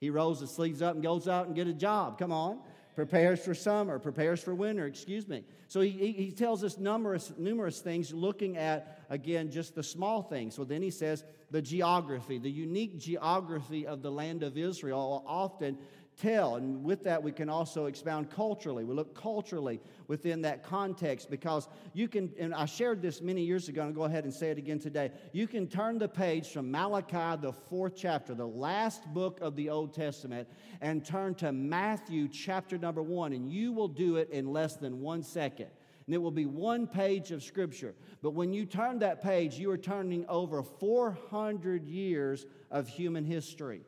He 0.00 0.10
rolls 0.10 0.40
his 0.40 0.50
sleeves 0.50 0.80
up 0.80 0.94
and 0.94 1.02
goes 1.02 1.28
out 1.28 1.46
and 1.46 1.56
get 1.56 1.66
a 1.66 1.72
job. 1.72 2.18
Come 2.18 2.32
on 2.32 2.60
prepares 2.98 3.38
for 3.38 3.54
summer, 3.54 3.96
prepares 3.96 4.42
for 4.42 4.56
winter, 4.56 4.84
excuse 4.84 5.28
me. 5.28 5.44
So 5.68 5.82
he, 5.82 6.10
he 6.10 6.32
tells 6.32 6.64
us 6.64 6.78
numerous, 6.78 7.32
numerous 7.38 7.78
things 7.78 8.12
looking 8.12 8.56
at, 8.56 9.04
again, 9.08 9.52
just 9.52 9.76
the 9.76 9.84
small 9.84 10.20
things. 10.20 10.56
So 10.56 10.64
then 10.64 10.82
he 10.82 10.90
says 10.90 11.22
the 11.52 11.62
geography, 11.62 12.38
the 12.38 12.50
unique 12.50 12.98
geography 12.98 13.86
of 13.86 14.02
the 14.02 14.10
land 14.10 14.42
of 14.42 14.58
Israel 14.58 15.22
often 15.28 15.78
tell. 16.18 16.56
And 16.56 16.82
with 16.84 17.04
that, 17.04 17.22
we 17.22 17.32
can 17.32 17.48
also 17.48 17.86
expound 17.86 18.30
culturally. 18.30 18.84
We 18.84 18.94
look 18.94 19.14
culturally 19.14 19.80
within 20.08 20.42
that 20.42 20.62
context 20.62 21.30
because 21.30 21.68
you 21.94 22.08
can, 22.08 22.32
and 22.38 22.54
I 22.54 22.66
shared 22.66 23.00
this 23.00 23.20
many 23.20 23.42
years 23.42 23.68
ago, 23.68 23.82
and 23.82 23.90
I'll 23.90 23.94
go 23.94 24.04
ahead 24.04 24.24
and 24.24 24.32
say 24.32 24.50
it 24.50 24.58
again 24.58 24.78
today. 24.78 25.12
You 25.32 25.46
can 25.46 25.66
turn 25.66 25.98
the 25.98 26.08
page 26.08 26.48
from 26.48 26.70
Malachi, 26.70 27.40
the 27.40 27.52
fourth 27.52 27.94
chapter, 27.96 28.34
the 28.34 28.46
last 28.46 29.06
book 29.14 29.38
of 29.40 29.56
the 29.56 29.70
Old 29.70 29.94
Testament, 29.94 30.48
and 30.80 31.04
turn 31.04 31.34
to 31.36 31.52
Matthew 31.52 32.28
chapter 32.28 32.78
number 32.78 33.02
one, 33.02 33.32
and 33.32 33.50
you 33.50 33.72
will 33.72 33.88
do 33.88 34.16
it 34.16 34.30
in 34.30 34.52
less 34.52 34.76
than 34.76 35.00
one 35.00 35.22
second 35.22 35.68
and 36.06 36.14
it 36.14 36.18
will 36.18 36.30
be 36.30 36.46
one 36.46 36.86
page 36.86 37.32
of 37.32 37.42
Scripture. 37.42 37.94
But 38.22 38.30
when 38.30 38.54
you 38.54 38.64
turn 38.64 39.00
that 39.00 39.22
page, 39.22 39.58
you 39.58 39.70
are 39.70 39.76
turning 39.76 40.24
over 40.26 40.62
400 40.62 41.86
years 41.86 42.46
of 42.70 42.88
human 42.88 43.26
history 43.26 43.82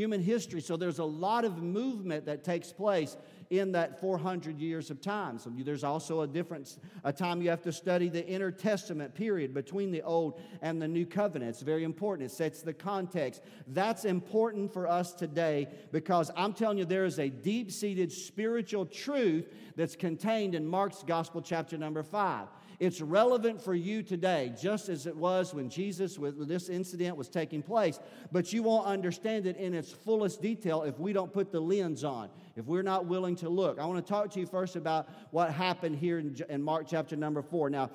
human 0.00 0.22
history. 0.22 0.62
So 0.62 0.78
there's 0.78 0.98
a 0.98 1.04
lot 1.04 1.44
of 1.44 1.62
movement 1.62 2.24
that 2.24 2.42
takes 2.42 2.72
place 2.72 3.18
in 3.50 3.72
that 3.72 4.00
400 4.00 4.58
years 4.58 4.90
of 4.90 5.02
time. 5.02 5.38
So 5.38 5.52
there's 5.54 5.84
also 5.84 6.22
a 6.22 6.26
difference, 6.26 6.78
a 7.04 7.12
time 7.12 7.42
you 7.42 7.50
have 7.50 7.60
to 7.62 7.72
study 7.72 8.08
the 8.08 8.26
intertestament 8.26 9.14
period 9.14 9.52
between 9.52 9.90
the 9.90 10.00
Old 10.00 10.40
and 10.62 10.80
the 10.80 10.88
New 10.88 11.04
Covenant. 11.04 11.50
It's 11.50 11.60
very 11.60 11.84
important. 11.84 12.30
It 12.30 12.34
sets 12.34 12.62
the 12.62 12.72
context. 12.72 13.42
That's 13.66 14.06
important 14.06 14.72
for 14.72 14.86
us 14.86 15.12
today 15.12 15.68
because 15.92 16.30
I'm 16.34 16.54
telling 16.54 16.78
you, 16.78 16.86
there 16.86 17.04
is 17.04 17.18
a 17.18 17.28
deep 17.28 17.70
seated 17.70 18.10
spiritual 18.10 18.86
truth 18.86 19.52
that's 19.76 19.96
contained 19.96 20.54
in 20.54 20.66
Mark's 20.66 21.02
Gospel, 21.02 21.42
chapter 21.42 21.76
number 21.76 22.02
five. 22.02 22.48
It's 22.80 23.02
relevant 23.02 23.60
for 23.60 23.74
you 23.74 24.02
today, 24.02 24.54
just 24.58 24.88
as 24.88 25.06
it 25.06 25.14
was 25.14 25.52
when 25.52 25.68
Jesus, 25.68 26.18
with 26.18 26.48
this 26.48 26.70
incident, 26.70 27.14
was 27.14 27.28
taking 27.28 27.62
place. 27.62 28.00
But 28.32 28.54
you 28.54 28.62
won't 28.62 28.86
understand 28.86 29.46
it 29.46 29.58
in 29.58 29.74
its 29.74 29.92
fullest 29.92 30.40
detail 30.40 30.84
if 30.84 30.98
we 30.98 31.12
don't 31.12 31.30
put 31.30 31.52
the 31.52 31.60
lens 31.60 32.04
on, 32.04 32.30
if 32.56 32.64
we're 32.64 32.82
not 32.82 33.04
willing 33.04 33.36
to 33.36 33.50
look. 33.50 33.78
I 33.78 33.84
want 33.84 34.04
to 34.04 34.10
talk 34.10 34.30
to 34.30 34.40
you 34.40 34.46
first 34.46 34.76
about 34.76 35.10
what 35.30 35.52
happened 35.52 35.96
here 35.96 36.18
in, 36.48 36.62
Mark 36.62 36.86
chapter 36.88 37.16
number 37.16 37.42
four. 37.42 37.68
Now, 37.68 37.90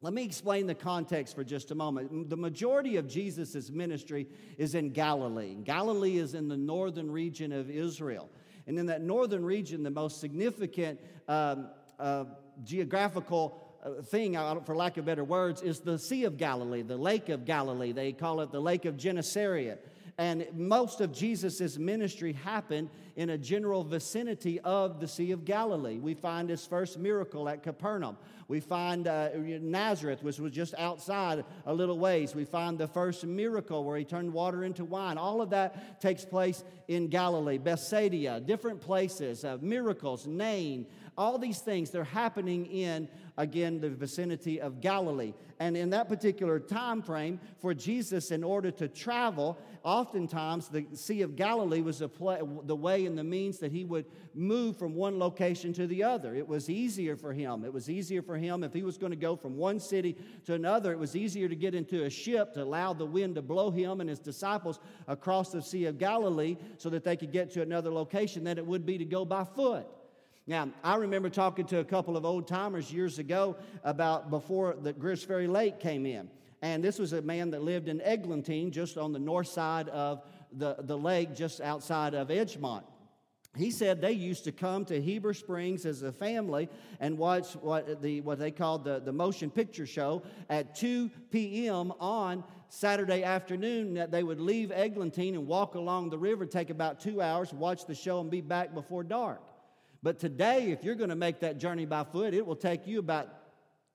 let 0.00 0.12
me 0.12 0.24
explain 0.24 0.66
the 0.66 0.74
context 0.74 1.36
for 1.36 1.44
just 1.44 1.70
a 1.70 1.76
moment. 1.76 2.28
The 2.28 2.36
majority 2.36 2.96
of 2.96 3.06
Jesus' 3.06 3.70
ministry 3.70 4.26
is 4.56 4.74
in 4.74 4.90
Galilee. 4.90 5.54
Galilee 5.62 6.18
is 6.18 6.34
in 6.34 6.48
the 6.48 6.56
northern 6.56 7.08
region 7.08 7.52
of 7.52 7.70
Israel. 7.70 8.28
And 8.66 8.80
in 8.80 8.86
that 8.86 9.00
northern 9.00 9.44
region, 9.44 9.84
the 9.84 9.90
most 9.90 10.20
significant 10.20 10.98
um, 11.28 11.68
uh, 12.00 12.24
geographical 12.64 13.67
thing, 14.04 14.34
for 14.64 14.76
lack 14.76 14.96
of 14.96 15.04
better 15.04 15.24
words, 15.24 15.62
is 15.62 15.80
the 15.80 15.98
Sea 15.98 16.24
of 16.24 16.36
Galilee, 16.36 16.82
the 16.82 16.96
Lake 16.96 17.28
of 17.28 17.44
Galilee. 17.44 17.92
They 17.92 18.12
call 18.12 18.40
it 18.40 18.50
the 18.52 18.60
Lake 18.60 18.84
of 18.84 18.96
Gennesaret. 18.96 19.84
And 20.18 20.48
most 20.52 21.00
of 21.00 21.12
Jesus' 21.12 21.78
ministry 21.78 22.32
happened 22.32 22.90
in 23.14 23.30
a 23.30 23.38
general 23.38 23.84
vicinity 23.84 24.58
of 24.60 24.98
the 24.98 25.06
Sea 25.06 25.30
of 25.30 25.44
Galilee. 25.44 26.00
We 26.00 26.14
find 26.14 26.50
his 26.50 26.66
first 26.66 26.98
miracle 26.98 27.48
at 27.48 27.62
Capernaum. 27.62 28.16
We 28.48 28.58
find 28.58 29.06
uh, 29.06 29.28
Nazareth, 29.36 30.24
which 30.24 30.40
was 30.40 30.50
just 30.50 30.74
outside 30.76 31.44
a 31.66 31.72
little 31.72 32.00
ways. 32.00 32.34
We 32.34 32.44
find 32.44 32.78
the 32.78 32.88
first 32.88 33.24
miracle 33.24 33.84
where 33.84 33.96
he 33.96 34.04
turned 34.04 34.32
water 34.32 34.64
into 34.64 34.84
wine. 34.84 35.18
All 35.18 35.40
of 35.40 35.50
that 35.50 36.00
takes 36.00 36.24
place 36.24 36.64
in 36.88 37.08
Galilee, 37.08 37.58
Bethsaida, 37.58 38.40
different 38.40 38.80
places, 38.80 39.44
uh, 39.44 39.58
miracles, 39.60 40.26
Nain, 40.26 40.86
all 41.18 41.36
these 41.36 41.58
things, 41.58 41.90
they're 41.90 42.04
happening 42.04 42.64
in, 42.66 43.08
again, 43.36 43.80
the 43.80 43.90
vicinity 43.90 44.60
of 44.60 44.80
Galilee. 44.80 45.34
And 45.58 45.76
in 45.76 45.90
that 45.90 46.08
particular 46.08 46.60
time 46.60 47.02
frame, 47.02 47.40
for 47.58 47.74
Jesus, 47.74 48.30
in 48.30 48.44
order 48.44 48.70
to 48.70 48.86
travel, 48.86 49.58
oftentimes 49.82 50.68
the 50.68 50.86
Sea 50.94 51.22
of 51.22 51.34
Galilee 51.34 51.82
was 51.82 52.00
play, 52.14 52.40
the 52.62 52.76
way 52.76 53.04
and 53.04 53.18
the 53.18 53.24
means 53.24 53.58
that 53.58 53.72
he 53.72 53.84
would 53.84 54.04
move 54.32 54.76
from 54.76 54.94
one 54.94 55.18
location 55.18 55.72
to 55.72 55.88
the 55.88 56.04
other. 56.04 56.36
It 56.36 56.46
was 56.46 56.70
easier 56.70 57.16
for 57.16 57.32
him. 57.32 57.64
It 57.64 57.72
was 57.72 57.90
easier 57.90 58.22
for 58.22 58.36
him 58.36 58.62
if 58.62 58.72
he 58.72 58.84
was 58.84 58.96
going 58.96 59.10
to 59.10 59.16
go 59.16 59.34
from 59.34 59.56
one 59.56 59.80
city 59.80 60.16
to 60.46 60.54
another. 60.54 60.92
It 60.92 61.00
was 61.00 61.16
easier 61.16 61.48
to 61.48 61.56
get 61.56 61.74
into 61.74 62.04
a 62.04 62.10
ship 62.10 62.54
to 62.54 62.62
allow 62.62 62.92
the 62.92 63.06
wind 63.06 63.34
to 63.34 63.42
blow 63.42 63.72
him 63.72 64.00
and 64.00 64.08
his 64.08 64.20
disciples 64.20 64.78
across 65.08 65.50
the 65.50 65.62
Sea 65.62 65.86
of 65.86 65.98
Galilee 65.98 66.56
so 66.76 66.88
that 66.90 67.02
they 67.02 67.16
could 67.16 67.32
get 67.32 67.50
to 67.54 67.62
another 67.62 67.90
location 67.90 68.44
than 68.44 68.56
it 68.56 68.64
would 68.64 68.86
be 68.86 68.98
to 68.98 69.04
go 69.04 69.24
by 69.24 69.42
foot. 69.42 69.88
Now, 70.48 70.70
I 70.82 70.94
remember 70.94 71.28
talking 71.28 71.66
to 71.66 71.80
a 71.80 71.84
couple 71.84 72.16
of 72.16 72.24
old 72.24 72.48
timers 72.48 72.90
years 72.90 73.18
ago 73.18 73.54
about 73.84 74.30
before 74.30 74.76
the 74.80 74.94
Greers 74.94 75.22
Ferry 75.22 75.46
Lake 75.46 75.78
came 75.78 76.06
in. 76.06 76.30
And 76.62 76.82
this 76.82 76.98
was 76.98 77.12
a 77.12 77.20
man 77.20 77.50
that 77.50 77.62
lived 77.62 77.86
in 77.86 78.00
Eglantine, 78.00 78.70
just 78.70 78.96
on 78.96 79.12
the 79.12 79.18
north 79.18 79.48
side 79.48 79.90
of 79.90 80.22
the, 80.50 80.76
the 80.80 80.96
lake, 80.96 81.34
just 81.34 81.60
outside 81.60 82.14
of 82.14 82.28
Edgemont. 82.28 82.84
He 83.58 83.70
said 83.70 84.00
they 84.00 84.12
used 84.12 84.44
to 84.44 84.52
come 84.52 84.86
to 84.86 84.98
Heber 84.98 85.34
Springs 85.34 85.84
as 85.84 86.02
a 86.02 86.12
family 86.12 86.70
and 86.98 87.18
watch 87.18 87.52
what, 87.56 88.00
the, 88.00 88.22
what 88.22 88.38
they 88.38 88.50
called 88.50 88.84
the, 88.84 89.00
the 89.00 89.12
motion 89.12 89.50
picture 89.50 89.86
show 89.86 90.22
at 90.48 90.74
2 90.74 91.10
p.m. 91.30 91.92
on 92.00 92.42
Saturday 92.70 93.22
afternoon. 93.22 93.92
That 93.92 94.10
they 94.10 94.22
would 94.22 94.40
leave 94.40 94.70
Eglantine 94.70 95.34
and 95.34 95.46
walk 95.46 95.74
along 95.74 96.08
the 96.08 96.18
river, 96.18 96.46
take 96.46 96.70
about 96.70 97.00
two 97.00 97.20
hours, 97.20 97.52
watch 97.52 97.84
the 97.84 97.94
show, 97.94 98.20
and 98.20 98.30
be 98.30 98.40
back 98.40 98.72
before 98.72 99.04
dark. 99.04 99.42
But 100.02 100.18
today, 100.18 100.70
if 100.70 100.84
you're 100.84 100.94
going 100.94 101.10
to 101.10 101.16
make 101.16 101.40
that 101.40 101.58
journey 101.58 101.86
by 101.86 102.04
foot, 102.04 102.34
it 102.34 102.46
will 102.46 102.56
take 102.56 102.86
you 102.86 102.98
about 102.98 103.28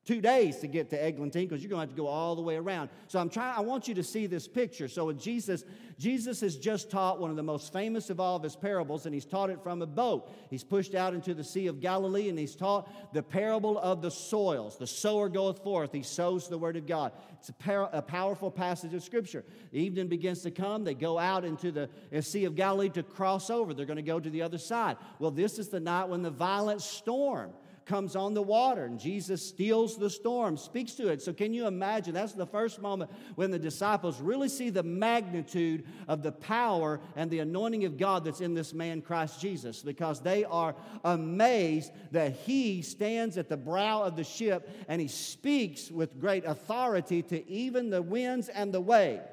two 0.05 0.19
days 0.19 0.57
to 0.57 0.67
get 0.67 0.89
to 0.89 0.97
Eglantine 0.97 1.47
because 1.47 1.63
you're 1.63 1.69
going 1.69 1.79
to 1.79 1.87
have 1.87 1.95
to 1.95 2.01
go 2.01 2.07
all 2.07 2.35
the 2.35 2.41
way 2.41 2.55
around. 2.55 2.89
So 3.07 3.19
I'm 3.19 3.29
trying, 3.29 3.55
I 3.55 3.61
want 3.61 3.87
you 3.87 3.93
to 3.95 4.03
see 4.03 4.27
this 4.27 4.47
picture. 4.47 4.87
So 4.87 5.05
with 5.05 5.19
Jesus, 5.19 5.63
Jesus 5.97 6.41
has 6.41 6.57
just 6.57 6.91
taught 6.91 7.21
one 7.21 7.29
of 7.29 7.37
the 7.37 7.43
most 7.43 7.71
famous 7.71 8.09
of 8.09 8.19
all 8.19 8.35
of 8.35 8.43
his 8.43 8.55
parables, 8.55 9.05
and 9.05 9.13
he's 9.13 9.25
taught 9.25 9.49
it 9.49 9.63
from 9.63 9.81
a 9.81 9.85
boat. 9.85 10.29
He's 10.49 10.63
pushed 10.63 10.93
out 10.93 11.13
into 11.13 11.33
the 11.33 11.43
Sea 11.43 11.67
of 11.67 11.79
Galilee, 11.79 12.27
and 12.27 12.37
he's 12.37 12.55
taught 12.55 13.13
the 13.13 13.23
parable 13.23 13.77
of 13.79 14.01
the 14.01 14.11
soils. 14.11 14.77
The 14.77 14.87
sower 14.87 15.29
goeth 15.29 15.63
forth, 15.63 15.93
he 15.93 16.03
sows 16.03 16.49
the 16.49 16.57
word 16.57 16.75
of 16.75 16.85
God. 16.85 17.13
It's 17.39 17.49
a, 17.49 17.53
par- 17.53 17.89
a 17.93 18.01
powerful 18.01 18.51
passage 18.51 18.93
of 18.93 19.03
Scripture. 19.03 19.45
The 19.71 19.79
evening 19.79 20.07
begins 20.07 20.41
to 20.41 20.51
come. 20.51 20.83
They 20.83 20.95
go 20.95 21.17
out 21.17 21.45
into 21.45 21.71
the 21.71 21.89
uh, 22.13 22.21
Sea 22.21 22.45
of 22.45 22.55
Galilee 22.55 22.89
to 22.89 23.03
cross 23.03 23.49
over. 23.49 23.73
They're 23.73 23.85
going 23.85 23.97
to 23.97 24.01
go 24.01 24.19
to 24.19 24.29
the 24.29 24.41
other 24.41 24.57
side. 24.57 24.97
Well, 25.19 25.31
this 25.31 25.59
is 25.59 25.69
the 25.69 25.79
night 25.79 26.09
when 26.09 26.23
the 26.23 26.31
violent 26.31 26.81
storm 26.81 27.51
comes 27.85 28.15
on 28.15 28.33
the 28.33 28.41
water 28.41 28.85
and 28.85 28.99
Jesus 28.99 29.45
steals 29.45 29.97
the 29.97 30.09
storm, 30.09 30.57
speaks 30.57 30.93
to 30.95 31.09
it. 31.09 31.21
So, 31.21 31.33
can 31.33 31.53
you 31.53 31.67
imagine? 31.67 32.13
That's 32.13 32.33
the 32.33 32.45
first 32.45 32.81
moment 32.81 33.11
when 33.35 33.51
the 33.51 33.59
disciples 33.59 34.21
really 34.21 34.49
see 34.49 34.69
the 34.69 34.83
magnitude 34.83 35.85
of 36.07 36.23
the 36.23 36.31
power 36.31 36.99
and 37.15 37.29
the 37.29 37.39
anointing 37.39 37.85
of 37.85 37.97
God 37.97 38.25
that's 38.25 38.41
in 38.41 38.53
this 38.53 38.73
man, 38.73 39.01
Christ 39.01 39.39
Jesus, 39.39 39.81
because 39.81 40.21
they 40.21 40.43
are 40.45 40.75
amazed 41.03 41.91
that 42.11 42.33
he 42.33 42.81
stands 42.81 43.37
at 43.37 43.49
the 43.49 43.57
brow 43.57 44.03
of 44.03 44.15
the 44.15 44.23
ship 44.23 44.69
and 44.87 45.01
he 45.01 45.07
speaks 45.07 45.91
with 45.91 46.19
great 46.19 46.45
authority 46.45 47.21
to 47.23 47.47
even 47.49 47.89
the 47.89 48.01
winds 48.01 48.49
and 48.49 48.73
the 48.73 48.81
waves 48.81 49.23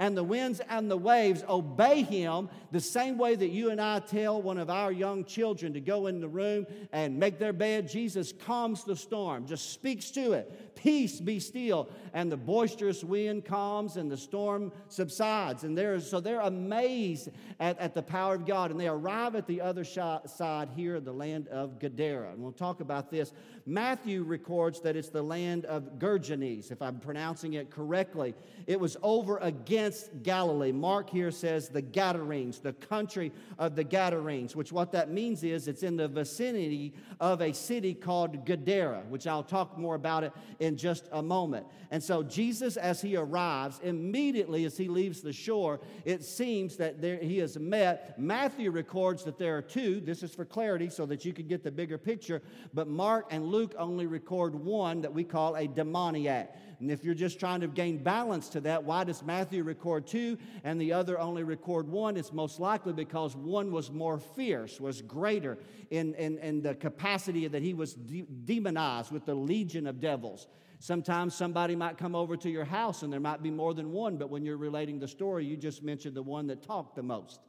and 0.00 0.16
the 0.16 0.24
winds 0.24 0.60
and 0.70 0.90
the 0.90 0.96
waves 0.96 1.44
obey 1.46 2.02
him 2.02 2.48
the 2.72 2.80
same 2.80 3.18
way 3.18 3.34
that 3.34 3.50
you 3.50 3.70
and 3.70 3.78
I 3.78 3.98
tell 3.98 4.40
one 4.40 4.56
of 4.56 4.70
our 4.70 4.90
young 4.90 5.24
children 5.26 5.74
to 5.74 5.80
go 5.80 6.06
in 6.06 6.20
the 6.20 6.28
room 6.28 6.66
and 6.90 7.18
make 7.18 7.38
their 7.38 7.52
bed. 7.52 7.86
Jesus 7.86 8.32
calms 8.32 8.82
the 8.82 8.96
storm, 8.96 9.46
just 9.46 9.72
speaks 9.72 10.10
to 10.12 10.32
it. 10.32 10.74
Peace 10.74 11.20
be 11.20 11.38
still. 11.38 11.90
And 12.14 12.32
the 12.32 12.38
boisterous 12.38 13.04
wind 13.04 13.44
calms 13.44 13.98
and 13.98 14.10
the 14.10 14.16
storm 14.16 14.72
subsides. 14.88 15.64
And 15.64 15.76
they're, 15.76 16.00
so 16.00 16.18
they're 16.18 16.40
amazed 16.40 17.28
at, 17.60 17.78
at 17.78 17.94
the 17.94 18.02
power 18.02 18.34
of 18.34 18.46
God. 18.46 18.70
And 18.70 18.80
they 18.80 18.88
arrive 18.88 19.34
at 19.34 19.46
the 19.46 19.60
other 19.60 19.84
side 19.84 20.70
here, 20.74 20.96
in 20.96 21.04
the 21.04 21.12
land 21.12 21.48
of 21.48 21.78
Gadara. 21.78 22.32
And 22.32 22.42
we'll 22.42 22.52
talk 22.52 22.80
about 22.80 23.10
this. 23.10 23.32
Matthew 23.66 24.22
records 24.22 24.80
that 24.80 24.96
it's 24.96 25.08
the 25.08 25.22
land 25.22 25.64
of 25.66 25.98
Gergenes, 25.98 26.70
if 26.72 26.80
I'm 26.82 26.98
pronouncing 26.98 27.54
it 27.54 27.70
correctly. 27.70 28.34
It 28.66 28.78
was 28.78 28.96
over 29.02 29.38
against 29.38 30.22
Galilee. 30.22 30.72
Mark 30.72 31.10
here 31.10 31.30
says 31.30 31.68
the 31.68 31.82
Gadarenes, 31.82 32.60
the 32.60 32.72
country 32.72 33.32
of 33.58 33.76
the 33.76 33.84
Gadarenes, 33.84 34.54
which 34.56 34.72
what 34.72 34.92
that 34.92 35.10
means 35.10 35.42
is 35.44 35.68
it's 35.68 35.82
in 35.82 35.96
the 35.96 36.08
vicinity 36.08 36.94
of 37.20 37.40
a 37.40 37.52
city 37.52 37.94
called 37.94 38.44
Gadara, 38.44 39.02
which 39.08 39.26
I'll 39.26 39.42
talk 39.42 39.78
more 39.78 39.94
about 39.94 40.24
it 40.24 40.32
in 40.58 40.76
just 40.76 41.08
a 41.12 41.22
moment. 41.22 41.66
And 41.90 42.02
so 42.02 42.22
Jesus, 42.22 42.76
as 42.76 43.00
he 43.02 43.16
arrives, 43.16 43.80
immediately 43.82 44.64
as 44.64 44.76
he 44.76 44.88
leaves 44.88 45.20
the 45.20 45.32
shore, 45.32 45.80
it 46.04 46.24
seems 46.24 46.76
that 46.76 47.00
there, 47.00 47.18
he 47.18 47.40
is 47.40 47.58
met. 47.58 48.18
Matthew 48.18 48.70
records 48.70 49.24
that 49.24 49.38
there 49.38 49.56
are 49.56 49.62
two. 49.62 50.00
This 50.00 50.22
is 50.22 50.34
for 50.34 50.44
clarity 50.44 50.88
so 50.88 51.06
that 51.06 51.24
you 51.24 51.32
can 51.32 51.48
get 51.48 51.64
the 51.64 51.70
bigger 51.70 51.98
picture. 51.98 52.42
But 52.72 52.88
Mark 52.88 53.26
and 53.30 53.49
Luke 53.50 53.74
only 53.78 54.06
record 54.06 54.54
one 54.54 55.00
that 55.02 55.12
we 55.12 55.24
call 55.24 55.56
a 55.56 55.66
demoniac. 55.66 56.56
And 56.80 56.90
if 56.90 57.04
you're 57.04 57.14
just 57.14 57.38
trying 57.38 57.60
to 57.60 57.68
gain 57.68 58.02
balance 58.02 58.48
to 58.50 58.60
that, 58.62 58.84
why 58.84 59.04
does 59.04 59.22
Matthew 59.22 59.62
record 59.62 60.06
two 60.06 60.38
and 60.64 60.80
the 60.80 60.94
other 60.94 61.18
only 61.18 61.42
record 61.42 61.86
one? 61.86 62.16
It's 62.16 62.32
most 62.32 62.58
likely 62.58 62.94
because 62.94 63.36
one 63.36 63.70
was 63.70 63.90
more 63.90 64.18
fierce, 64.18 64.80
was 64.80 65.02
greater 65.02 65.58
in, 65.90 66.14
in, 66.14 66.38
in 66.38 66.62
the 66.62 66.74
capacity 66.74 67.46
that 67.48 67.60
he 67.60 67.74
was 67.74 67.94
de- 67.94 68.22
demonized 68.22 69.12
with 69.12 69.26
the 69.26 69.34
legion 69.34 69.86
of 69.86 70.00
devils. 70.00 70.46
Sometimes 70.78 71.34
somebody 71.34 71.76
might 71.76 71.98
come 71.98 72.14
over 72.14 72.38
to 72.38 72.48
your 72.48 72.64
house 72.64 73.02
and 73.02 73.12
there 73.12 73.20
might 73.20 73.42
be 73.42 73.50
more 73.50 73.74
than 73.74 73.92
one, 73.92 74.16
but 74.16 74.30
when 74.30 74.46
you're 74.46 74.56
relating 74.56 74.98
the 74.98 75.08
story, 75.08 75.44
you 75.44 75.58
just 75.58 75.82
mentioned 75.82 76.16
the 76.16 76.22
one 76.22 76.46
that 76.46 76.62
talked 76.62 76.96
the 76.96 77.02
most. 77.02 77.40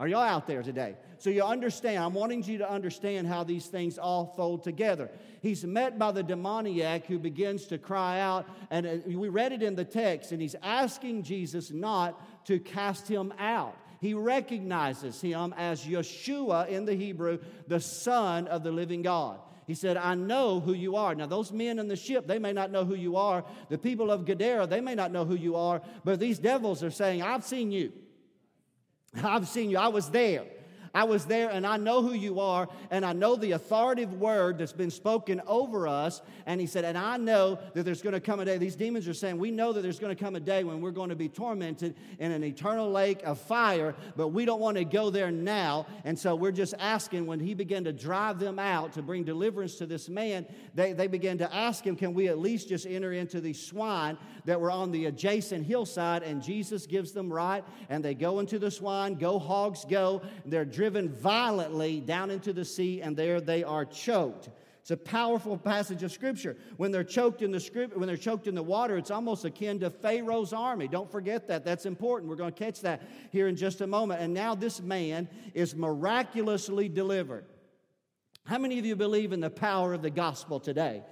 Are 0.00 0.08
y'all 0.08 0.22
out 0.22 0.48
there 0.48 0.62
today? 0.62 0.96
So 1.18 1.30
you 1.30 1.44
understand, 1.44 2.02
I'm 2.02 2.14
wanting 2.14 2.42
you 2.42 2.58
to 2.58 2.68
understand 2.68 3.28
how 3.28 3.44
these 3.44 3.66
things 3.66 3.96
all 3.96 4.26
fold 4.36 4.64
together. 4.64 5.08
He's 5.40 5.64
met 5.64 6.00
by 6.00 6.10
the 6.10 6.22
demoniac 6.22 7.06
who 7.06 7.20
begins 7.20 7.66
to 7.66 7.78
cry 7.78 8.18
out, 8.18 8.48
and 8.70 8.86
uh, 8.86 8.96
we 9.06 9.28
read 9.28 9.52
it 9.52 9.62
in 9.62 9.76
the 9.76 9.84
text, 9.84 10.32
and 10.32 10.42
he's 10.42 10.56
asking 10.62 11.22
Jesus 11.22 11.70
not 11.70 12.46
to 12.46 12.58
cast 12.58 13.06
him 13.06 13.32
out. 13.38 13.76
He 14.00 14.14
recognizes 14.14 15.20
him 15.20 15.54
as 15.56 15.84
Yeshua 15.84 16.68
in 16.68 16.86
the 16.86 16.94
Hebrew, 16.94 17.38
the 17.68 17.80
Son 17.80 18.48
of 18.48 18.64
the 18.64 18.72
living 18.72 19.02
God. 19.02 19.38
He 19.66 19.74
said, 19.74 19.96
I 19.96 20.14
know 20.16 20.58
who 20.60 20.74
you 20.74 20.96
are. 20.96 21.14
Now, 21.14 21.26
those 21.26 21.52
men 21.52 21.78
in 21.78 21.86
the 21.88 21.96
ship, 21.96 22.26
they 22.26 22.40
may 22.40 22.52
not 22.52 22.70
know 22.70 22.84
who 22.84 22.96
you 22.96 23.16
are. 23.16 23.44
The 23.70 23.78
people 23.78 24.10
of 24.10 24.26
Gadara, 24.26 24.66
they 24.66 24.80
may 24.80 24.94
not 24.94 25.12
know 25.12 25.24
who 25.24 25.36
you 25.36 25.56
are. 25.56 25.80
But 26.04 26.20
these 26.20 26.38
devils 26.38 26.82
are 26.82 26.90
saying, 26.90 27.22
I've 27.22 27.44
seen 27.44 27.70
you. 27.70 27.92
I've 29.22 29.48
seen 29.48 29.70
you. 29.70 29.78
I 29.78 29.88
was 29.88 30.08
there. 30.10 30.44
I 30.94 31.02
was 31.04 31.26
there 31.26 31.50
and 31.50 31.66
I 31.66 31.76
know 31.76 32.02
who 32.02 32.12
you 32.14 32.38
are, 32.38 32.68
and 32.90 33.04
I 33.04 33.12
know 33.12 33.34
the 33.34 33.52
authoritative 33.52 34.14
word 34.14 34.58
that's 34.58 34.72
been 34.72 34.92
spoken 34.92 35.42
over 35.46 35.88
us. 35.88 36.22
And 36.46 36.60
he 36.60 36.68
said, 36.68 36.84
And 36.84 36.96
I 36.96 37.16
know 37.16 37.58
that 37.74 37.82
there's 37.82 38.00
going 38.00 38.12
to 38.12 38.20
come 38.20 38.38
a 38.38 38.44
day. 38.44 38.58
These 38.58 38.76
demons 38.76 39.08
are 39.08 39.14
saying, 39.14 39.38
We 39.38 39.50
know 39.50 39.72
that 39.72 39.82
there's 39.82 39.98
going 39.98 40.14
to 40.14 40.24
come 40.24 40.36
a 40.36 40.40
day 40.40 40.62
when 40.62 40.80
we're 40.80 40.92
going 40.92 41.08
to 41.08 41.16
be 41.16 41.28
tormented 41.28 41.96
in 42.20 42.30
an 42.30 42.44
eternal 42.44 42.90
lake 42.90 43.20
of 43.24 43.40
fire, 43.40 43.94
but 44.16 44.28
we 44.28 44.44
don't 44.44 44.60
want 44.60 44.76
to 44.76 44.84
go 44.84 45.10
there 45.10 45.32
now. 45.32 45.86
And 46.04 46.16
so 46.16 46.36
we're 46.36 46.52
just 46.52 46.74
asking 46.78 47.26
when 47.26 47.40
he 47.40 47.54
began 47.54 47.82
to 47.84 47.92
drive 47.92 48.38
them 48.38 48.60
out 48.60 48.92
to 48.92 49.02
bring 49.02 49.24
deliverance 49.24 49.74
to 49.76 49.86
this 49.86 50.08
man, 50.08 50.46
they, 50.74 50.92
they 50.92 51.08
began 51.08 51.38
to 51.38 51.52
ask 51.52 51.84
him, 51.84 51.96
Can 51.96 52.14
we 52.14 52.28
at 52.28 52.38
least 52.38 52.68
just 52.68 52.86
enter 52.86 53.12
into 53.12 53.40
these 53.40 53.60
swine 53.60 54.16
that 54.44 54.60
were 54.60 54.70
on 54.70 54.92
the 54.92 55.06
adjacent 55.06 55.66
hillside? 55.66 56.22
And 56.22 56.40
Jesus 56.40 56.86
gives 56.86 57.10
them 57.10 57.32
right, 57.32 57.64
and 57.88 58.04
they 58.04 58.14
go 58.14 58.38
into 58.38 58.60
the 58.60 58.70
swine, 58.70 59.14
go 59.14 59.40
hogs, 59.40 59.84
go. 59.84 60.22
They're 60.46 60.64
driven 60.64 60.83
driven 60.84 61.08
violently 61.08 61.98
down 61.98 62.30
into 62.30 62.52
the 62.52 62.62
sea, 62.62 63.00
and 63.00 63.16
there 63.16 63.40
they 63.40 63.64
are 63.64 63.86
choked. 63.86 64.50
It's 64.82 64.90
a 64.90 64.98
powerful 64.98 65.56
passage 65.56 66.02
of 66.02 66.12
scripture. 66.12 66.58
When 66.76 66.92
they're 66.92 67.02
choked 67.02 67.40
in 67.40 67.50
the 67.50 67.58
script, 67.58 67.96
when 67.96 68.06
they're 68.06 68.18
choked 68.18 68.48
in 68.48 68.54
the 68.54 68.62
water, 68.62 68.98
it's 68.98 69.10
almost 69.10 69.46
akin 69.46 69.80
to 69.80 69.88
Pharaoh's 69.88 70.52
army. 70.52 70.86
Don't 70.86 71.10
forget 71.10 71.48
that. 71.48 71.64
That's 71.64 71.86
important. 71.86 72.28
We're 72.28 72.36
going 72.36 72.52
to 72.52 72.64
catch 72.64 72.82
that 72.82 73.00
here 73.32 73.48
in 73.48 73.56
just 73.56 73.80
a 73.80 73.86
moment. 73.86 74.20
And 74.20 74.34
now 74.34 74.54
this 74.54 74.82
man 74.82 75.26
is 75.54 75.74
miraculously 75.74 76.90
delivered. 76.90 77.46
How 78.44 78.58
many 78.58 78.78
of 78.78 78.84
you 78.84 78.94
believe 78.94 79.32
in 79.32 79.40
the 79.40 79.48
power 79.48 79.94
of 79.94 80.02
the 80.02 80.10
gospel 80.10 80.60
today? 80.60 81.02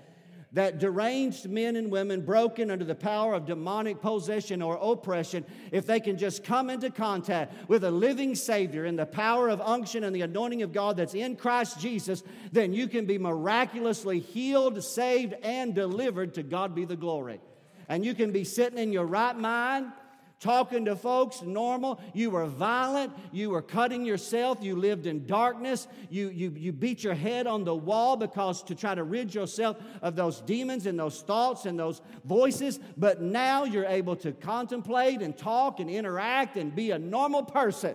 That 0.53 0.79
deranged 0.79 1.49
men 1.49 1.77
and 1.77 1.91
women 1.91 2.21
broken 2.21 2.71
under 2.71 2.85
the 2.85 2.95
power 2.95 3.35
of 3.35 3.47
demonic 3.47 4.01
possession 4.03 4.61
or 4.61 4.79
oppression, 4.83 5.45
if 5.71 5.87
they 5.87 5.99
can 5.99 6.19
just 6.19 6.45
come 6.45 6.69
into 6.69 6.91
contact 6.91 7.69
with 7.69 7.85
a 7.85 7.91
living 7.91 8.35
Savior 8.35 8.85
in 8.85 8.97
the 8.97 9.07
power 9.07 9.49
of 9.49 9.61
unction 9.63 10.05
and 10.05 10.15
the 10.15 10.21
anointing 10.23 10.63
of 10.63 10.73
God 10.73 10.97
that's 10.97 11.15
in 11.15 11.37
Christ 11.37 11.81
Jesus, 11.81 12.23
then 12.53 12.73
you 12.75 12.87
can 12.87 13.07
be 13.07 13.19
miraculously 13.19 14.21
healed, 14.21 14.83
saved, 14.83 15.35
and 15.43 15.75
delivered. 15.75 16.35
To 16.35 16.43
God 16.43 16.75
be 16.75 16.85
the 16.85 16.97
glory. 16.97 17.41
And 17.89 18.05
you 18.05 18.15
can 18.15 18.33
be 18.33 18.45
sitting 18.45 18.79
in 18.79 18.93
your 18.93 19.07
right 19.07 19.37
mind 19.37 19.93
talking 20.43 20.85
to 20.87 20.97
folks 20.97 21.41
normal. 21.41 22.01
You 22.13 22.31
were 22.31 22.47
violent. 22.47 23.13
You 23.31 23.51
were 23.51 23.63
cutting 23.63 24.05
yourself. 24.05 24.59
You 24.61 24.77
lived 24.77 25.07
in 25.07 25.25
darkness. 25.25 25.87
You, 26.11 26.29
you, 26.31 26.53
you 26.57 26.73
beat 26.73 27.05
your 27.05 27.15
head 27.15 27.47
on 27.47 27.65
the 27.65 27.75
wall 27.75 28.17
because 28.17 28.63
to 28.65 28.75
try 28.75 28.95
to 28.95 29.05
rid 29.05 29.35
yourself 29.35 29.77
of 30.03 30.17
those 30.17 30.41
demons 30.41 30.87
and 30.87 30.99
those 30.99 31.23
thoughts 31.23 31.65
and 31.65 31.79
those 31.79 32.03
voices. 32.25 32.81
But 32.97 33.23
now 33.23 33.65
you're 33.65 33.87
able 33.87 34.17
to 34.17 34.33
contemplate 34.33 35.23
and 35.23 35.39
talk 35.39 35.79
and 35.79 35.89
interact 35.89 36.57
and 36.57 36.75
be 36.75 36.91
a 36.91 36.99
normal 36.99 37.45
person 37.45 37.95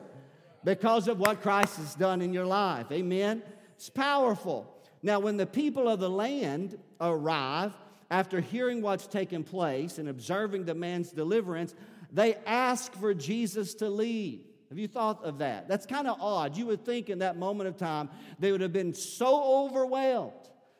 because 0.63 1.07
of 1.07 1.19
what 1.19 1.41
Christ 1.41 1.75
has 1.77 1.95
done 1.95 2.21
in 2.21 2.33
your 2.33 2.45
life. 2.45 2.91
Amen. 2.91 3.43
It's 3.75 3.89
powerful. 3.89 4.73
Now, 5.03 5.19
when 5.19 5.37
the 5.37 5.45
people 5.45 5.87
of 5.87 5.99
the 5.99 6.09
land 6.09 6.79
arrive, 6.99 7.73
after 8.09 8.39
hearing 8.39 8.81
what's 8.81 9.05
taken 9.05 9.43
place 9.43 9.97
and 9.97 10.07
observing 10.07 10.65
the 10.65 10.73
man's 10.73 11.11
deliverance, 11.11 11.75
they 12.11 12.35
ask 12.45 12.93
for 12.93 13.13
Jesus 13.13 13.73
to 13.75 13.89
leave. 13.89 14.41
Have 14.69 14.77
you 14.77 14.87
thought 14.87 15.23
of 15.23 15.37
that? 15.37 15.67
That's 15.67 15.85
kind 15.85 16.07
of 16.07 16.19
odd. 16.19 16.57
You 16.57 16.65
would 16.67 16.83
think 16.83 17.09
in 17.09 17.19
that 17.19 17.37
moment 17.37 17.69
of 17.69 17.77
time 17.77 18.09
they 18.39 18.51
would 18.51 18.61
have 18.61 18.73
been 18.73 18.93
so 18.93 19.65
overwhelmed, 19.65 20.33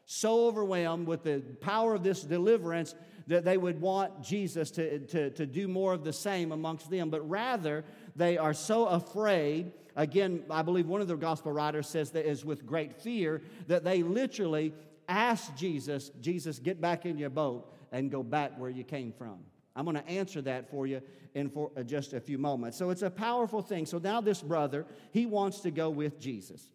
so 0.06 0.48
overwhelmed 0.48 1.08
with 1.08 1.24
the 1.24 1.40
power 1.62 1.96
of 1.96 2.04
this 2.04 2.22
deliverance 2.24 2.96
that 3.28 3.44
they 3.44 3.58
would 3.58 3.80
want 3.80 4.24
Jesus 4.24 4.72
to, 4.72 5.00
to, 5.00 5.30
to 5.32 5.46
do 5.46 5.68
more 5.68 5.94
of 5.94 6.04
the 6.04 6.14
same 6.14 6.52
amongst 6.52 6.90
them. 6.90 7.10
But 7.10 7.28
rather, 7.30 7.84
they 8.16 8.38
are 8.38 8.54
so 8.54 8.86
afraid. 8.86 9.72
Again, 9.96 10.44
I 10.50 10.62
believe 10.62 10.88
one 10.88 11.02
of 11.02 11.08
the 11.08 11.16
gospel 11.16 11.52
writers 11.52 11.88
says 11.88 12.12
that 12.12 12.26
is 12.26 12.46
with 12.46 12.66
great 12.66 12.94
fear 13.02 13.42
that 13.68 13.84
they 13.84 14.04
literally 14.04 14.74
ask 15.08 15.56
Jesus, 15.56 16.12
Jesus, 16.22 16.60
get 16.60 16.82
back 16.82 17.06
in 17.06 17.18
your 17.18 17.30
boat 17.30 17.74
and 17.92 18.12
go 18.12 18.24
back 18.24 18.58
where 18.58 18.70
you 18.70 18.84
came 18.84 19.14
from. 19.14 19.40
I'm 19.78 19.86
going 19.86 19.96
to 19.96 20.08
answer 20.10 20.42
that 20.42 20.72
for 20.72 20.88
you 20.88 21.02
in 21.36 21.50
for 21.50 21.72
uh, 21.78 21.84
just 21.84 22.14
a 22.14 22.20
few 22.20 22.40
moments. 22.40 22.78
So 22.78 22.90
it's 22.90 23.04
a 23.04 23.12
powerful 23.12 23.62
thing. 23.62 23.86
So 23.86 24.00
now 24.00 24.20
this 24.20 24.42
brother, 24.42 24.88
he 25.12 25.28
wants 25.28 25.60
to 25.62 25.72
go 25.72 25.92
with 25.92 26.20
Jesus. 26.20 26.68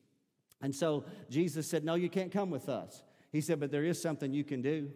And 0.62 0.72
so 0.72 1.04
Jesus 1.28 1.66
said, 1.66 1.84
No, 1.84 1.96
you 1.96 2.08
can't 2.08 2.30
come 2.30 2.48
with 2.48 2.68
us. 2.68 3.02
He 3.32 3.40
said, 3.40 3.58
But 3.58 3.72
there 3.72 3.84
is 3.84 4.00
something 4.00 4.32
you 4.32 4.44
can 4.44 4.62
do. 4.62 4.92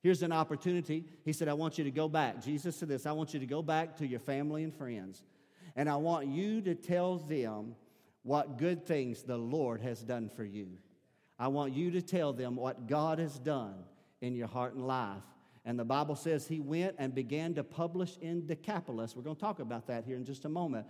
Here's 0.00 0.22
an 0.22 0.32
opportunity. 0.32 1.04
He 1.26 1.34
said, 1.34 1.48
I 1.48 1.52
want 1.52 1.76
you 1.76 1.84
to 1.84 1.90
go 1.90 2.08
back. 2.08 2.42
Jesus 2.42 2.74
said 2.76 2.88
this 2.88 3.04
I 3.04 3.12
want 3.12 3.34
you 3.34 3.40
to 3.40 3.46
go 3.46 3.60
back 3.60 3.98
to 3.98 4.06
your 4.06 4.20
family 4.20 4.64
and 4.64 4.74
friends. 4.74 5.22
And 5.76 5.86
I 5.86 5.96
want 5.96 6.28
you 6.28 6.62
to 6.62 6.74
tell 6.74 7.18
them 7.18 7.76
what 8.22 8.56
good 8.56 8.86
things 8.86 9.22
the 9.22 9.36
Lord 9.36 9.82
has 9.82 10.00
done 10.00 10.30
for 10.30 10.44
you. 10.44 10.78
I 11.38 11.48
want 11.48 11.74
you 11.74 11.90
to 11.90 12.00
tell 12.00 12.32
them 12.32 12.56
what 12.56 12.86
God 12.86 13.18
has 13.18 13.38
done 13.38 13.74
in 14.22 14.34
your 14.34 14.48
heart 14.48 14.74
and 14.74 14.86
life. 14.86 15.22
And 15.68 15.78
the 15.78 15.84
Bible 15.84 16.16
says 16.16 16.48
he 16.48 16.60
went 16.60 16.94
and 16.98 17.14
began 17.14 17.52
to 17.56 17.62
publish 17.62 18.16
in 18.22 18.46
Decapolis. 18.46 19.14
We're 19.14 19.22
going 19.22 19.36
to 19.36 19.40
talk 19.40 19.60
about 19.60 19.86
that 19.88 20.06
here 20.06 20.16
in 20.16 20.24
just 20.24 20.46
a 20.46 20.48
moment. 20.48 20.86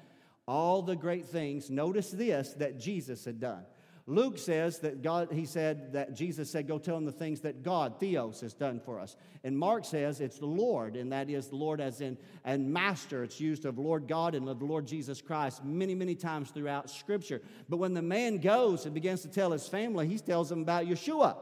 All 0.46 0.82
the 0.82 0.94
great 0.94 1.26
things, 1.26 1.68
notice 1.68 2.12
this, 2.12 2.52
that 2.58 2.78
Jesus 2.78 3.24
had 3.24 3.40
done. 3.40 3.64
Luke 4.06 4.38
says 4.38 4.78
that 4.78 5.02
God, 5.02 5.32
he 5.32 5.46
said 5.46 5.94
that 5.94 6.14
Jesus 6.14 6.48
said, 6.48 6.68
Go 6.68 6.78
tell 6.78 6.94
them 6.94 7.06
the 7.06 7.10
things 7.10 7.40
that 7.40 7.64
God, 7.64 7.98
Theos, 7.98 8.40
has 8.40 8.54
done 8.54 8.78
for 8.78 9.00
us. 9.00 9.16
And 9.42 9.58
Mark 9.58 9.84
says 9.84 10.20
it's 10.20 10.38
the 10.38 10.46
Lord, 10.46 10.94
and 10.94 11.10
that 11.10 11.28
is 11.28 11.48
the 11.48 11.56
Lord 11.56 11.80
as 11.80 12.00
in, 12.00 12.16
and 12.44 12.72
Master. 12.72 13.24
It's 13.24 13.40
used 13.40 13.64
of 13.64 13.80
Lord 13.80 14.06
God 14.06 14.36
and 14.36 14.48
of 14.48 14.62
Lord 14.62 14.86
Jesus 14.86 15.20
Christ 15.20 15.64
many, 15.64 15.96
many 15.96 16.14
times 16.14 16.50
throughout 16.50 16.88
Scripture. 16.88 17.42
But 17.68 17.78
when 17.78 17.94
the 17.94 18.00
man 18.00 18.38
goes 18.38 18.84
and 18.84 18.94
begins 18.94 19.22
to 19.22 19.28
tell 19.28 19.50
his 19.50 19.66
family, 19.66 20.06
he 20.06 20.20
tells 20.20 20.48
them 20.48 20.62
about 20.62 20.86
Yeshua 20.86 21.36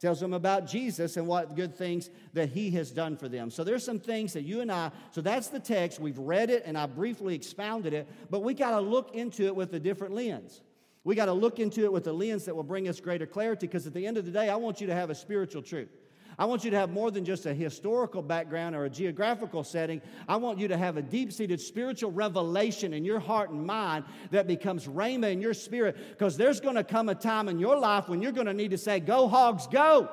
tells 0.00 0.18
them 0.18 0.32
about 0.32 0.66
Jesus 0.66 1.18
and 1.18 1.26
what 1.26 1.54
good 1.54 1.76
things 1.76 2.08
that 2.32 2.48
he 2.48 2.70
has 2.70 2.90
done 2.90 3.16
for 3.16 3.28
them. 3.28 3.50
So 3.50 3.62
there's 3.62 3.84
some 3.84 4.00
things 4.00 4.32
that 4.32 4.42
you 4.42 4.62
and 4.62 4.72
I, 4.72 4.90
so 5.10 5.20
that's 5.20 5.48
the 5.48 5.60
text. 5.60 6.00
We've 6.00 6.18
read 6.18 6.48
it 6.48 6.62
and 6.64 6.76
I 6.78 6.86
briefly 6.86 7.34
expounded 7.34 7.92
it, 7.92 8.08
but 8.30 8.42
we 8.42 8.54
got 8.54 8.70
to 8.70 8.80
look 8.80 9.14
into 9.14 9.44
it 9.44 9.54
with 9.54 9.74
a 9.74 9.80
different 9.80 10.14
lens. 10.14 10.62
We 11.04 11.14
got 11.14 11.26
to 11.26 11.32
look 11.32 11.58
into 11.58 11.84
it 11.84 11.92
with 11.92 12.06
a 12.06 12.12
lens 12.12 12.46
that 12.46 12.56
will 12.56 12.62
bring 12.62 12.88
us 12.88 12.98
greater 12.98 13.26
clarity 13.26 13.66
because 13.66 13.86
at 13.86 13.92
the 13.92 14.06
end 14.06 14.16
of 14.16 14.24
the 14.24 14.30
day, 14.30 14.48
I 14.48 14.56
want 14.56 14.80
you 14.80 14.86
to 14.86 14.94
have 14.94 15.10
a 15.10 15.14
spiritual 15.14 15.62
truth. 15.62 15.90
I 16.38 16.46
want 16.46 16.64
you 16.64 16.70
to 16.70 16.76
have 16.78 16.90
more 16.90 17.10
than 17.10 17.24
just 17.24 17.44
a 17.44 17.52
historical 17.52 18.22
background 18.22 18.74
or 18.74 18.84
a 18.84 18.90
geographical 18.90 19.62
setting. 19.62 20.00
I 20.26 20.36
want 20.36 20.58
you 20.58 20.68
to 20.68 20.76
have 20.76 20.96
a 20.96 21.02
deep 21.02 21.32
seated 21.32 21.60
spiritual 21.60 22.12
revelation 22.12 22.94
in 22.94 23.04
your 23.04 23.20
heart 23.20 23.50
and 23.50 23.66
mind 23.66 24.04
that 24.30 24.46
becomes 24.46 24.86
rhema 24.86 25.30
in 25.32 25.42
your 25.42 25.54
spirit 25.54 25.96
because 26.10 26.36
there's 26.36 26.60
going 26.60 26.76
to 26.76 26.84
come 26.84 27.08
a 27.08 27.14
time 27.14 27.48
in 27.48 27.58
your 27.58 27.78
life 27.78 28.08
when 28.08 28.22
you're 28.22 28.32
going 28.32 28.46
to 28.46 28.54
need 28.54 28.70
to 28.70 28.78
say, 28.78 29.00
Go, 29.00 29.28
hogs, 29.28 29.66
go. 29.66 30.08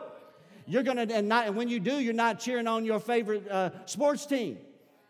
You're 0.65 0.83
going 0.83 0.97
to, 0.97 1.15
and, 1.15 1.29
not, 1.29 1.47
and 1.47 1.55
when 1.55 1.69
you 1.69 1.79
do, 1.79 1.97
you're 1.97 2.13
not 2.13 2.39
cheering 2.39 2.67
on 2.67 2.83
your 2.83 2.99
favorite 2.99 3.47
uh, 3.47 3.69
sports 3.85 4.25
team. 4.25 4.57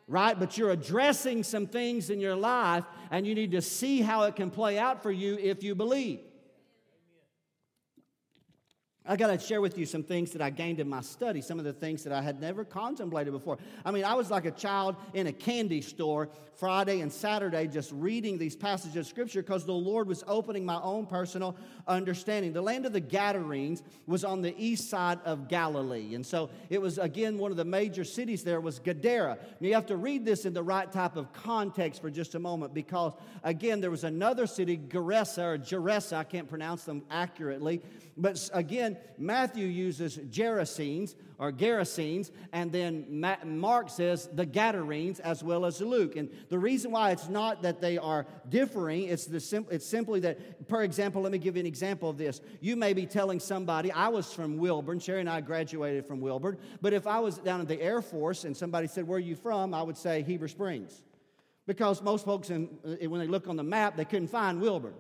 right? 0.08 0.40
But 0.40 0.58
you're 0.58 0.72
addressing 0.72 1.44
some 1.44 1.68
things 1.68 2.10
in 2.10 2.20
your 2.20 2.36
life, 2.36 2.86
and 3.12 3.28
you 3.28 3.36
need 3.36 3.52
to 3.52 3.62
see 3.62 4.02
how 4.02 4.24
it 4.24 4.36
can 4.36 4.50
play 4.50 4.78
out 4.78 5.04
for 5.04 5.12
you 5.12 5.38
if 5.38 5.64
you 5.64 5.76
believe. 5.76 6.20
I 9.08 9.16
got 9.16 9.28
to 9.28 9.40
share 9.40 9.62
with 9.62 9.78
you 9.78 9.86
some 9.86 10.04
things 10.04 10.32
that 10.32 10.42
I 10.42 10.50
gained 10.50 10.80
in 10.80 10.90
my 10.90 11.02
study, 11.02 11.42
some 11.42 11.60
of 11.60 11.66
the 11.66 11.74
things 11.74 12.04
that 12.04 12.12
I 12.12 12.22
had 12.22 12.42
never 12.42 12.66
contemplated 12.66 13.32
before. 13.32 13.58
I 13.86 13.92
mean, 13.92 14.04
I 14.04 14.14
was 14.16 14.30
like 14.30 14.46
a 14.46 14.52
child 14.52 14.96
in 15.14 15.28
a 15.28 15.32
candy 15.32 15.82
store 15.82 16.30
Friday 16.56 17.02
and 17.02 17.14
Saturday 17.14 17.68
just 17.68 17.92
reading 17.92 18.38
these 18.38 18.56
passages 18.56 18.96
of 18.98 19.06
Scripture 19.06 19.44
because 19.44 19.64
the 19.64 19.72
Lord 19.72 20.08
was 20.08 20.24
opening 20.28 20.66
my 20.66 20.82
own 20.82 21.06
personal 21.06 21.56
understanding. 21.88 22.52
The 22.52 22.62
land 22.62 22.86
of 22.86 22.94
the 22.94 23.00
Gadarenes 23.00 23.84
was 24.08 24.26
on 24.26 24.42
the 24.42 24.56
east 24.58 24.90
side 24.90 25.20
of 25.24 25.48
Galilee. 25.48 26.16
And 26.16 26.26
so 26.26 26.50
it 26.70 26.82
was, 26.82 26.98
again, 26.98 27.38
one 27.38 27.52
of 27.52 27.58
the 27.58 27.66
major 27.66 28.04
cities 28.04 28.44
there 28.44 28.60
was 28.60 28.80
Gadara. 28.80 29.38
Now, 29.60 29.68
you 29.68 29.74
have 29.76 29.86
to 29.86 29.98
read 29.98 30.26
this 30.26 30.46
in 30.46 30.54
the 30.54 30.64
right 30.64 30.92
type 30.92 31.16
of 31.16 31.32
context 31.32 32.02
for 32.02 32.10
just 32.10 32.34
a 32.34 32.40
moment 32.40 32.74
because, 32.74 33.14
again, 33.44 33.80
there 33.80 33.92
was 33.92 34.04
another 34.04 34.48
city, 34.48 34.78
Gerasa 34.78 35.44
or 35.44 35.58
Gerasa, 35.60 36.18
I 36.18 36.24
can't 36.24 36.50
pronounce 36.50 36.84
them 36.84 37.04
accurately. 37.12 37.82
But 38.18 38.50
again, 38.52 38.97
Matthew 39.18 39.66
uses 39.66 40.18
Gerasenes 40.18 41.16
or 41.40 41.52
Gerasenes, 41.52 42.32
and 42.52 42.72
then 42.72 43.06
Mark 43.46 43.90
says 43.90 44.28
the 44.34 44.46
Gadarenes 44.46 45.20
as 45.20 45.44
well 45.44 45.66
as 45.66 45.80
Luke. 45.82 46.16
And 46.16 46.30
the 46.50 46.58
reason 46.58 46.92
why 46.92 47.12
it's 47.12 47.30
not 47.30 47.62
that 47.62 47.80
they 47.80 47.98
are 47.98 48.26
differing, 48.50 49.04
it's, 49.04 49.26
the 49.26 49.40
sim- 49.40 49.68
it's 49.70 49.86
simply 49.86 50.20
that, 50.22 50.68
for 50.68 50.84
example, 50.84 51.22
let 51.22 51.32
me 51.32 51.38
give 51.38 51.56
you 51.56 51.60
an 51.60 51.68
example 51.68 52.10
of 52.10 52.18
this. 52.18 52.42
You 52.60 52.76
may 52.76 52.94
be 52.94 53.06
telling 53.06 53.40
somebody, 53.40 53.92
I 53.92 54.08
was 54.08 54.34
from 54.34 54.58
Wilburn, 54.58 55.00
Sherry 55.00 55.20
and 55.20 55.30
I 55.30 55.42
graduated 55.42 56.06
from 56.06 56.22
Wilburn, 56.22 56.58
but 56.82 56.94
if 56.94 57.06
I 57.06 57.20
was 57.20 57.38
down 57.38 57.62
in 57.62 57.68
the 57.68 57.82
Air 57.82 58.02
Force 58.02 58.44
and 58.44 58.58
somebody 58.58 58.88
said, 58.88 59.08
Where 59.08 59.18
are 59.18 59.20
you 59.20 59.36
from? 59.36 59.74
I 59.74 59.84
would 59.84 59.98
say 59.98 60.24
Heber 60.24 60.48
Springs. 60.48 61.04
Because 61.68 62.02
most 62.02 62.24
folks, 62.24 62.50
in, 62.50 62.66
when 62.84 63.20
they 63.20 63.28
look 63.28 63.48
on 63.48 63.58
the 63.58 63.64
map, 63.64 63.98
they 63.98 64.06
couldn't 64.06 64.30
find 64.30 64.62
Wilburn. 64.62 64.94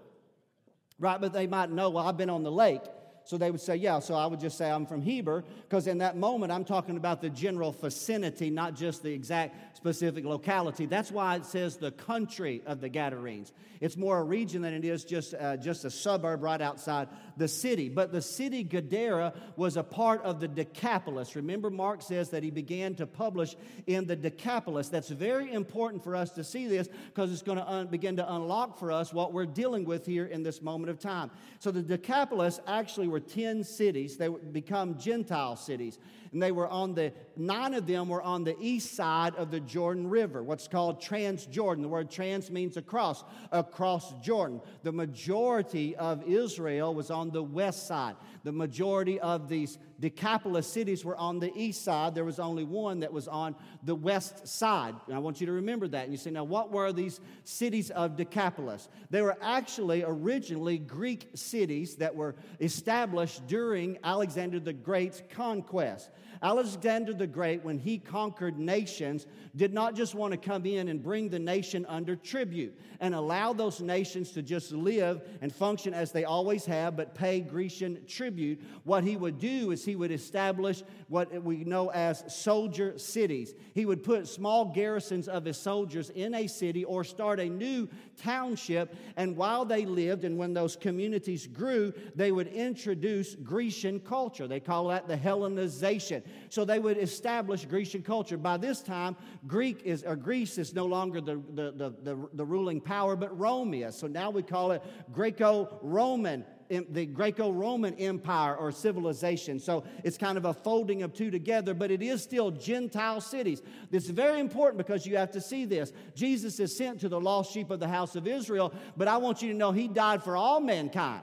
Right? 1.00 1.20
But 1.20 1.32
they 1.32 1.48
might 1.48 1.72
know, 1.72 1.90
well, 1.90 2.06
I've 2.06 2.18
been 2.18 2.30
on 2.30 2.44
the 2.44 2.52
lake. 2.52 2.82
So 3.28 3.38
they 3.38 3.52
would 3.52 3.60
say, 3.60 3.76
Yeah. 3.76 4.00
So 4.00 4.16
I 4.16 4.26
would 4.26 4.40
just 4.40 4.58
say, 4.58 4.72
I'm 4.72 4.86
from 4.86 5.02
Heber, 5.02 5.44
because 5.64 5.88
in 5.88 5.98
that 5.98 6.16
moment, 6.16 6.50
I'm 6.50 6.64
talking 6.64 6.96
about 6.96 7.22
the 7.22 7.30
general 7.30 7.74
vicinity, 7.74 8.50
not 8.50 8.74
just 8.74 9.04
the 9.04 9.12
exact 9.12 9.76
specific 9.76 10.24
locality. 10.24 10.86
That's 10.86 11.12
why 11.12 11.36
it 11.36 11.46
says 11.46 11.76
the 11.76 11.92
country 11.92 12.62
of 12.66 12.80
the 12.80 12.88
Gadarenes. 12.88 13.52
It's 13.82 13.98
more 13.98 14.20
a 14.20 14.24
region 14.24 14.62
than 14.62 14.74
it 14.74 14.86
is 14.86 15.04
just, 15.04 15.34
uh, 15.34 15.58
just 15.58 15.84
a 15.84 15.92
suburb 15.92 16.42
right 16.42 16.62
outside 16.62 17.10
the 17.38 17.48
city. 17.48 17.90
But 17.90 18.12
the 18.12 18.22
city 18.22 18.64
Gadara 18.64 19.34
was 19.56 19.78
a 19.78 19.84
part 19.84 20.24
of 20.24 20.40
the 20.40 20.48
Decapolis. 20.48 21.36
Remember, 21.36 21.70
Mark 21.70 22.02
says 22.02 22.30
that 22.32 22.44
he 22.44 22.52
began 22.52 22.96
to 22.96 23.06
publish 23.06 23.56
in 23.86 24.08
the 24.08 24.16
Decapolis. 24.16 24.90
That's 24.90 25.10
very 25.10 25.54
important 25.54 26.04
for 26.04 26.16
us 26.16 26.32
to 26.32 26.44
see 26.44 26.68
this 26.68 26.88
because 27.08 27.32
it's 27.32 27.42
going 27.42 27.58
to 27.58 27.68
un- 27.68 27.88
begin 27.88 28.18
to 28.18 28.34
unlock 28.34 28.80
for 28.80 28.92
us 28.92 29.14
what 29.14 29.34
we're 29.34 29.46
dealing 29.46 29.86
with 29.86 30.06
here 30.06 30.26
in 30.26 30.44
this 30.44 30.62
moment 30.62 30.90
of 30.90 31.00
time. 31.00 31.32
So 31.60 31.72
the 31.72 31.82
Decapolis 31.82 32.60
actually 32.68 33.08
were 33.08 33.20
10 33.20 33.64
cities, 33.64 34.18
they 34.18 34.30
would 34.30 34.54
become 34.54 34.98
Gentile 34.98 35.56
cities 35.56 36.00
and 36.32 36.42
they 36.42 36.52
were 36.52 36.68
on 36.68 36.94
the, 36.94 37.14
nine 37.36 37.74
of 37.74 37.88
them 37.88 38.10
were 38.10 38.22
on 38.22 38.44
the 38.44 38.56
east 38.60 38.96
side 38.96 39.36
of 39.36 39.52
the 39.52 39.60
Jordan 39.60 40.10
River, 40.10 40.44
what's 40.44 40.68
called 40.68 41.02
Transjordan. 41.02 41.82
The 41.82 41.88
word 41.88 42.10
trans 42.10 42.52
means 42.52 42.78
across, 42.78 43.24
across 43.52 44.14
Jordan. 44.22 44.62
The 44.84 44.92
majority 44.92 45.96
of 45.96 46.24
Israel 46.28 46.94
was 46.94 47.12
on 47.12 47.32
the 47.32 47.44
west 47.44 47.88
side. 47.88 48.16
The 48.48 48.54
majority 48.54 49.20
of 49.20 49.50
these 49.50 49.78
Decapolis 50.00 50.68
cities 50.68 51.04
were 51.04 51.18
on 51.18 51.40
the 51.40 51.52
east 51.54 51.84
side. 51.84 52.16
There 52.16 52.24
was 52.24 52.40
only 52.40 52.64
one 52.64 53.02
that 53.02 53.12
was 53.12 53.28
on 53.28 53.58
the 53.84 53.94
west 53.94 54.48
side. 54.48 54.96
And 55.06 55.14
I 55.14 55.20
want 55.20 55.42
you 55.42 55.48
to 55.48 55.52
remember 55.52 55.86
that. 55.90 56.04
And 56.04 56.14
you 56.14 56.18
say, 56.18 56.32
now, 56.32 56.46
what 56.46 56.72
were 56.72 56.94
these 56.94 57.20
cities 57.44 57.92
of 57.92 58.16
Decapolis? 58.16 58.88
They 59.10 59.22
were 59.22 59.36
actually 59.42 60.06
originally 60.08 60.78
Greek 60.78 61.28
cities 61.34 61.98
that 61.98 62.16
were 62.16 62.36
established 62.62 63.46
during 63.48 63.98
Alexander 64.02 64.62
the 64.62 64.72
Great's 64.72 65.22
conquest. 65.32 66.10
Alexander 66.42 67.14
the 67.14 67.28
Great, 67.28 67.64
when 67.64 67.78
he 67.78 67.98
conquered 67.98 68.58
nations, 68.58 69.28
did 69.56 69.74
not 69.74 69.96
just 69.96 70.16
want 70.16 70.32
to 70.32 70.38
come 70.38 70.66
in 70.66 70.88
and 70.88 71.02
bring 71.02 71.30
the 71.30 71.40
nation 71.40 71.86
under 71.88 72.16
tribute 72.16 72.78
and 73.00 73.14
allow 73.14 73.54
those 73.54 73.82
nations 73.82 74.32
to 74.32 74.42
just 74.42 74.72
live 74.72 75.22
and 75.42 75.54
function 75.54 75.94
as 75.94 76.12
they 76.12 76.26
always 76.26 76.66
have, 76.66 76.96
but 76.96 77.16
pay 77.16 77.40
Grecian 77.40 78.00
tribute. 78.08 78.62
What 78.84 79.04
he 79.04 79.18
would 79.18 79.40
do 79.40 79.72
is 79.72 79.84
he 79.84 79.96
would 79.96 80.12
establish 80.12 80.84
what 81.08 81.44
we 81.44 81.64
know 81.64 81.90
as 81.92 82.24
soldier 82.34 82.98
cities. 82.98 83.54
He 83.74 83.86
would 83.86 84.04
put 84.04 84.28
small 84.28 84.66
garrisons 84.66 85.28
of 85.28 85.46
his 85.46 85.58
soldiers 85.58 86.10
in 86.12 86.34
a 86.36 86.48
city 86.48 86.84
or 86.84 87.04
start 87.04 87.40
a 87.40 87.50
new 87.50 87.88
township. 88.18 88.96
And 89.16 89.38
while 89.38 89.66
they 89.66 89.86
lived 89.86 90.24
and 90.24 90.38
when 90.38 90.54
those 90.54 90.76
communities 90.76 91.48
grew, 91.48 91.94
they 92.16 92.32
would 92.32 92.48
introduce 92.48 93.36
Grecian 93.36 94.00
culture. 94.00 94.48
They 94.48 94.60
call 94.60 94.88
that 94.88 95.08
the 95.08 95.18
Hellenization. 95.18 96.24
So 96.50 96.66
they 96.66 96.80
would 96.80 96.98
establish 96.98 97.66
Grecian 97.66 98.02
culture. 98.02 98.38
By 98.38 98.58
this 98.58 98.82
time, 98.82 99.16
Greek 99.46 99.82
is, 99.84 100.04
or 100.04 100.16
Greece 100.16 100.58
is 100.58 100.74
no 100.74 100.86
longer 100.86 101.22
the, 101.22 101.36
the, 101.54 101.72
the, 101.72 101.96
the, 102.04 102.30
the 102.34 102.46
ruling 102.46 102.82
power, 102.82 103.16
but 103.16 103.38
Rome 103.38 103.74
is. 103.74 103.96
So 103.96 104.08
now 104.08 104.30
we 104.30 104.44
call 104.44 104.72
it 104.72 104.84
Greco 105.12 105.80
Roman 105.82 106.46
the 106.90 107.06
Greco 107.06 107.52
Roman 107.52 107.94
Empire 107.96 108.56
or 108.56 108.72
civilization. 108.72 109.60
So 109.60 109.84
it's 110.04 110.18
kind 110.18 110.38
of 110.38 110.46
a 110.46 110.54
folding 110.54 111.04
of 111.04 111.14
two 111.14 111.32
together, 111.32 111.74
but 111.74 111.92
it 111.92 112.02
is 112.02 112.22
still 112.22 112.52
Gentile 112.52 113.22
cities. 113.22 113.62
This 113.90 114.06
is 114.06 114.10
very 114.10 114.40
important 114.40 114.78
because 114.78 115.06
you 115.06 115.18
have 115.18 115.32
to 115.32 115.42
see 115.42 115.66
this. 115.66 115.94
Jesus 116.16 116.60
is 116.60 116.76
sent 116.76 117.00
to 117.02 117.10
the 117.10 117.20
lost 117.20 117.54
sheep 117.54 117.72
of 117.72 117.80
the 117.80 117.88
house 117.88 118.16
of 118.16 118.28
Israel, 118.28 118.74
but 118.96 119.08
I 119.08 119.18
want 119.18 119.42
you 119.42 119.52
to 119.52 119.58
know 119.58 119.72
he 119.72 119.88
died 119.88 120.24
for 120.24 120.36
all 120.36 120.60
mankind 120.60 121.22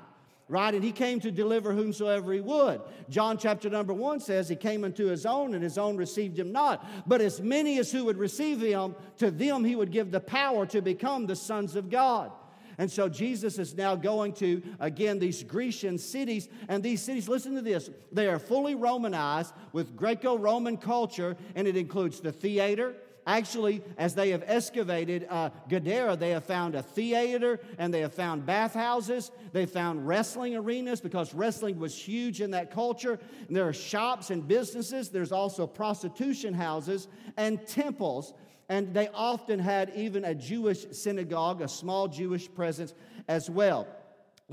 right? 0.54 0.72
And 0.72 0.84
he 0.84 0.92
came 0.92 1.18
to 1.18 1.32
deliver 1.32 1.72
whomsoever 1.72 2.32
he 2.32 2.40
would. 2.40 2.80
John 3.10 3.38
chapter 3.38 3.68
number 3.68 3.92
one 3.92 4.20
says 4.20 4.48
he 4.48 4.54
came 4.54 4.84
unto 4.84 5.06
his 5.06 5.26
own, 5.26 5.52
and 5.54 5.64
his 5.64 5.78
own 5.78 5.96
received 5.96 6.38
him 6.38 6.52
not. 6.52 6.86
But 7.08 7.20
as 7.20 7.40
many 7.40 7.80
as 7.80 7.90
who 7.90 8.04
would 8.04 8.18
receive 8.18 8.60
him, 8.60 8.94
to 9.18 9.32
them 9.32 9.64
he 9.64 9.74
would 9.74 9.90
give 9.90 10.12
the 10.12 10.20
power 10.20 10.64
to 10.66 10.80
become 10.80 11.26
the 11.26 11.34
sons 11.34 11.74
of 11.74 11.90
God. 11.90 12.30
And 12.78 12.88
so 12.88 13.08
Jesus 13.08 13.58
is 13.58 13.74
now 13.74 13.96
going 13.96 14.32
to, 14.34 14.62
again, 14.78 15.18
these 15.18 15.42
Grecian 15.42 15.98
cities. 15.98 16.48
And 16.68 16.84
these 16.84 17.02
cities, 17.02 17.28
listen 17.28 17.56
to 17.56 17.60
this, 17.60 17.90
they 18.12 18.28
are 18.28 18.38
fully 18.38 18.76
Romanized 18.76 19.52
with 19.72 19.96
Greco 19.96 20.38
Roman 20.38 20.76
culture, 20.76 21.36
and 21.56 21.66
it 21.66 21.76
includes 21.76 22.20
the 22.20 22.30
theater, 22.30 22.94
Actually, 23.26 23.82
as 23.96 24.14
they 24.14 24.30
have 24.30 24.44
excavated 24.46 25.26
uh, 25.30 25.48
Gadara, 25.68 26.14
they 26.16 26.30
have 26.30 26.44
found 26.44 26.74
a 26.74 26.82
theater 26.82 27.58
and 27.78 27.92
they 27.92 28.00
have 28.00 28.12
found 28.12 28.44
bathhouses. 28.44 29.30
They 29.52 29.64
found 29.64 30.06
wrestling 30.06 30.54
arenas 30.54 31.00
because 31.00 31.32
wrestling 31.32 31.78
was 31.78 31.96
huge 31.96 32.42
in 32.42 32.50
that 32.50 32.70
culture. 32.70 33.18
And 33.48 33.56
there 33.56 33.66
are 33.66 33.72
shops 33.72 34.30
and 34.30 34.46
businesses. 34.46 35.08
There's 35.08 35.32
also 35.32 35.66
prostitution 35.66 36.52
houses 36.52 37.08
and 37.38 37.66
temples. 37.66 38.34
And 38.68 38.92
they 38.92 39.08
often 39.14 39.58
had 39.58 39.92
even 39.94 40.24
a 40.24 40.34
Jewish 40.34 40.86
synagogue, 40.92 41.62
a 41.62 41.68
small 41.68 42.08
Jewish 42.08 42.52
presence 42.52 42.92
as 43.26 43.48
well. 43.48 43.88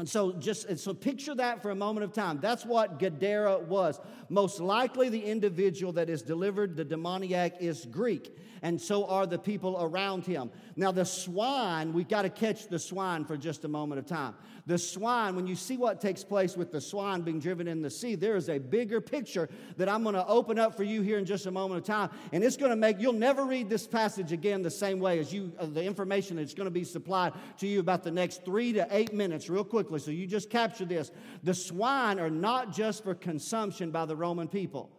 And 0.01 0.09
so, 0.09 0.31
just 0.31 0.65
and 0.65 0.79
so 0.79 0.95
picture 0.95 1.35
that 1.35 1.61
for 1.61 1.69
a 1.69 1.75
moment 1.75 2.03
of 2.03 2.11
time. 2.11 2.39
That's 2.41 2.65
what 2.65 2.97
Gadara 2.97 3.59
was. 3.59 3.99
Most 4.29 4.59
likely, 4.59 5.09
the 5.09 5.23
individual 5.23 5.93
that 5.93 6.09
is 6.09 6.23
delivered 6.23 6.75
the 6.75 6.83
demoniac 6.83 7.61
is 7.61 7.85
Greek 7.85 8.35
and 8.61 8.79
so 8.79 9.05
are 9.05 9.25
the 9.25 9.39
people 9.39 9.77
around 9.79 10.25
him. 10.25 10.51
Now, 10.75 10.91
the 10.91 11.05
swine, 11.05 11.93
we've 11.93 12.07
got 12.07 12.23
to 12.23 12.29
catch 12.29 12.67
the 12.67 12.79
swine 12.79 13.25
for 13.25 13.35
just 13.35 13.65
a 13.65 13.67
moment 13.67 13.99
of 13.99 14.05
time. 14.05 14.35
The 14.67 14.77
swine, 14.77 15.35
when 15.35 15.47
you 15.47 15.55
see 15.55 15.77
what 15.77 15.99
takes 15.99 16.23
place 16.23 16.55
with 16.55 16.71
the 16.71 16.79
swine 16.79 17.21
being 17.21 17.39
driven 17.39 17.67
in 17.67 17.81
the 17.81 17.89
sea, 17.89 18.13
there 18.15 18.35
is 18.35 18.49
a 18.49 18.59
bigger 18.59 19.01
picture 19.01 19.49
that 19.77 19.89
I'm 19.89 20.03
going 20.03 20.15
to 20.15 20.25
open 20.27 20.59
up 20.59 20.77
for 20.77 20.83
you 20.83 21.01
here 21.01 21.17
in 21.17 21.25
just 21.25 21.47
a 21.47 21.51
moment 21.51 21.79
of 21.79 21.85
time. 21.85 22.11
And 22.31 22.43
it's 22.43 22.57
going 22.57 22.69
to 22.69 22.75
make, 22.75 22.99
you'll 22.99 23.13
never 23.13 23.45
read 23.45 23.69
this 23.69 23.87
passage 23.87 24.31
again 24.31 24.61
the 24.61 24.69
same 24.69 24.99
way 24.99 25.17
as 25.17 25.33
you, 25.33 25.51
uh, 25.57 25.65
the 25.65 25.83
information 25.83 26.37
that's 26.37 26.53
going 26.53 26.67
to 26.67 26.71
be 26.71 26.83
supplied 26.83 27.33
to 27.57 27.67
you 27.67 27.79
about 27.79 28.03
the 28.03 28.11
next 28.11 28.45
three 28.45 28.73
to 28.73 28.87
eight 28.91 29.13
minutes, 29.13 29.49
real 29.49 29.63
quickly. 29.91 30.05
So 30.05 30.17
you 30.17 30.27
just 30.27 30.49
capture 30.49 30.85
this. 30.85 31.11
The 31.43 31.53
swine 31.53 32.19
are 32.19 32.29
not 32.29 32.73
just 32.73 33.03
for 33.03 33.13
consumption 33.13 33.91
by 33.91 34.05
the 34.05 34.15
Roman 34.15 34.47
people. 34.47 34.89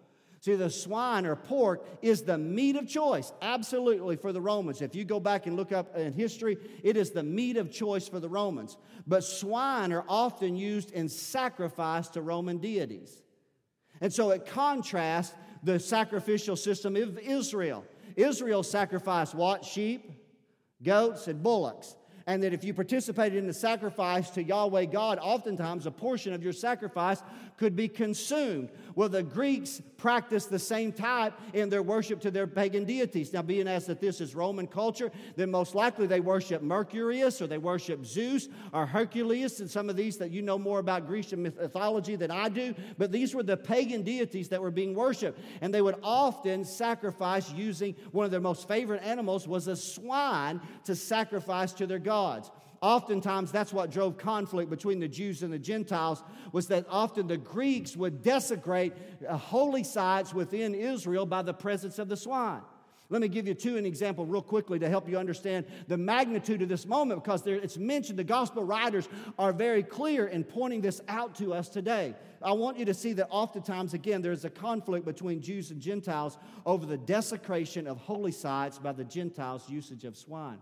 See, 0.40 0.56
the 0.56 0.70
swine 0.70 1.24
or 1.24 1.36
pork 1.36 1.86
is 2.02 2.22
the 2.22 2.36
meat 2.36 2.74
of 2.74 2.88
choice, 2.88 3.32
absolutely, 3.42 4.16
for 4.16 4.32
the 4.32 4.40
Romans. 4.40 4.82
If 4.82 4.94
you 4.96 5.04
go 5.04 5.20
back 5.20 5.46
and 5.46 5.54
look 5.54 5.70
up 5.70 5.96
in 5.96 6.12
history, 6.12 6.58
it 6.82 6.96
is 6.96 7.10
the 7.10 7.22
meat 7.22 7.56
of 7.56 7.70
choice 7.70 8.08
for 8.08 8.18
the 8.18 8.28
Romans. 8.28 8.76
But 9.06 9.22
swine 9.22 9.92
are 9.92 10.04
often 10.08 10.56
used 10.56 10.90
in 10.90 11.08
sacrifice 11.08 12.08
to 12.08 12.22
Roman 12.22 12.58
deities. 12.58 13.22
And 14.00 14.12
so 14.12 14.30
it 14.30 14.44
contrasts 14.46 15.32
the 15.62 15.78
sacrificial 15.78 16.56
system 16.56 16.96
of 16.96 17.18
Israel. 17.18 17.84
Israel 18.16 18.64
sacrificed 18.64 19.36
what? 19.36 19.64
Sheep, 19.64 20.10
goats, 20.82 21.28
and 21.28 21.40
bullocks. 21.40 21.94
And 22.26 22.42
that 22.42 22.52
if 22.52 22.64
you 22.64 22.74
participated 22.74 23.38
in 23.38 23.46
the 23.46 23.54
sacrifice 23.54 24.30
to 24.30 24.42
Yahweh 24.42 24.86
God, 24.86 25.18
oftentimes 25.20 25.86
a 25.86 25.90
portion 25.90 26.32
of 26.32 26.42
your 26.42 26.52
sacrifice 26.52 27.22
could 27.56 27.76
be 27.76 27.88
consumed. 27.88 28.70
Well, 28.94 29.08
the 29.08 29.22
Greeks 29.22 29.80
practiced 29.96 30.50
the 30.50 30.58
same 30.58 30.92
type 30.92 31.32
in 31.54 31.68
their 31.68 31.82
worship 31.82 32.20
to 32.22 32.30
their 32.30 32.46
pagan 32.46 32.84
deities. 32.84 33.32
Now, 33.32 33.42
being 33.42 33.68
as 33.68 33.86
that 33.86 34.00
this 34.00 34.20
is 34.20 34.34
Roman 34.34 34.66
culture, 34.66 35.10
then 35.36 35.50
most 35.50 35.74
likely 35.74 36.06
they 36.06 36.20
worship 36.20 36.62
Mercurius 36.62 37.40
or 37.40 37.46
they 37.46 37.58
worship 37.58 38.04
Zeus 38.04 38.48
or 38.72 38.84
Hercules 38.84 39.60
and 39.60 39.70
some 39.70 39.88
of 39.88 39.96
these 39.96 40.16
that 40.18 40.30
you 40.30 40.42
know 40.42 40.58
more 40.58 40.78
about 40.78 41.06
Grecian 41.06 41.42
mythology 41.42 42.16
than 42.16 42.30
I 42.30 42.48
do. 42.48 42.74
But 42.98 43.12
these 43.12 43.34
were 43.34 43.42
the 43.42 43.56
pagan 43.56 44.02
deities 44.02 44.48
that 44.48 44.60
were 44.60 44.70
being 44.70 44.94
worshiped, 44.94 45.38
and 45.60 45.72
they 45.72 45.82
would 45.82 45.96
often 46.02 46.64
sacrifice 46.64 47.52
using 47.52 47.94
one 48.10 48.24
of 48.24 48.30
their 48.30 48.40
most 48.40 48.68
favorite 48.68 49.02
animals 49.02 49.46
was 49.46 49.68
a 49.68 49.76
swine 49.76 50.60
to 50.84 50.94
sacrifice 50.94 51.72
to 51.74 51.86
their 51.86 51.98
gods. 51.98 52.50
Oftentimes, 52.82 53.52
that's 53.52 53.72
what 53.72 53.92
drove 53.92 54.18
conflict 54.18 54.68
between 54.68 54.98
the 54.98 55.06
Jews 55.06 55.44
and 55.44 55.52
the 55.52 55.58
Gentiles, 55.58 56.24
was 56.50 56.66
that 56.66 56.84
often 56.90 57.28
the 57.28 57.36
Greeks 57.36 57.96
would 57.96 58.22
desecrate 58.22 58.92
uh, 59.26 59.36
holy 59.36 59.84
sites 59.84 60.34
within 60.34 60.74
Israel 60.74 61.24
by 61.24 61.42
the 61.42 61.54
presence 61.54 62.00
of 62.00 62.08
the 62.08 62.16
swine. 62.16 62.60
Let 63.08 63.20
me 63.20 63.28
give 63.28 63.46
you 63.46 63.54
two 63.54 63.76
an 63.76 63.86
example 63.86 64.26
real 64.26 64.42
quickly 64.42 64.80
to 64.80 64.88
help 64.88 65.08
you 65.08 65.16
understand 65.16 65.66
the 65.86 65.96
magnitude 65.98 66.60
of 66.62 66.68
this 66.68 66.84
moment 66.84 67.22
because 67.22 67.42
there, 67.42 67.56
it's 67.56 67.76
mentioned 67.76 68.18
the 68.18 68.24
gospel 68.24 68.64
writers 68.64 69.08
are 69.38 69.52
very 69.52 69.82
clear 69.82 70.26
in 70.26 70.42
pointing 70.42 70.80
this 70.80 71.00
out 71.06 71.36
to 71.36 71.52
us 71.52 71.68
today. 71.68 72.16
I 72.40 72.52
want 72.52 72.78
you 72.78 72.84
to 72.86 72.94
see 72.94 73.12
that 73.12 73.28
oftentimes, 73.30 73.94
again, 73.94 74.22
there's 74.22 74.44
a 74.44 74.50
conflict 74.50 75.04
between 75.04 75.40
Jews 75.40 75.70
and 75.70 75.80
Gentiles 75.80 76.36
over 76.66 76.84
the 76.84 76.96
desecration 76.96 77.86
of 77.86 77.98
holy 77.98 78.32
sites 78.32 78.78
by 78.78 78.92
the 78.92 79.04
Gentiles' 79.04 79.68
usage 79.68 80.02
of 80.02 80.16
swine. 80.16 80.58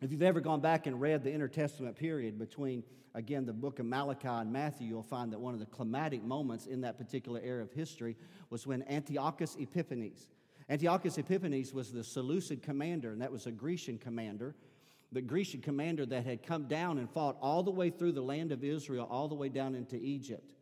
If 0.00 0.12
you've 0.12 0.22
ever 0.22 0.40
gone 0.40 0.60
back 0.60 0.86
and 0.86 0.98
read 0.98 1.22
the 1.24 1.30
intertestament 1.30 1.94
period 1.94 2.38
between, 2.38 2.82
again, 3.14 3.44
the 3.44 3.52
book 3.52 3.80
of 3.80 3.86
Malachi 3.86 4.28
and 4.28 4.50
Matthew, 4.50 4.86
you'll 4.86 5.02
find 5.02 5.30
that 5.32 5.38
one 5.38 5.52
of 5.52 5.60
the 5.60 5.66
climatic 5.66 6.22
moments 6.22 6.64
in 6.64 6.80
that 6.80 6.96
particular 6.96 7.38
era 7.44 7.62
of 7.62 7.70
history 7.72 8.16
was 8.48 8.66
when 8.66 8.82
Antiochus 8.88 9.56
Epiphanes. 9.56 10.28
Antiochus 10.70 11.18
Epiphanes 11.18 11.74
was 11.74 11.92
the 11.92 12.02
Seleucid 12.02 12.62
commander, 12.62 13.12
and 13.12 13.20
that 13.20 13.30
was 13.30 13.46
a 13.46 13.50
Grecian 13.50 13.98
commander. 13.98 14.54
The 15.12 15.20
Grecian 15.20 15.60
commander 15.60 16.06
that 16.06 16.24
had 16.24 16.44
come 16.44 16.64
down 16.64 16.96
and 16.96 17.10
fought 17.10 17.36
all 17.42 17.62
the 17.62 17.70
way 17.70 17.90
through 17.90 18.12
the 18.12 18.22
land 18.22 18.52
of 18.52 18.64
Israel, 18.64 19.06
all 19.10 19.28
the 19.28 19.34
way 19.34 19.50
down 19.50 19.74
into 19.74 19.96
Egypt. 19.96 20.54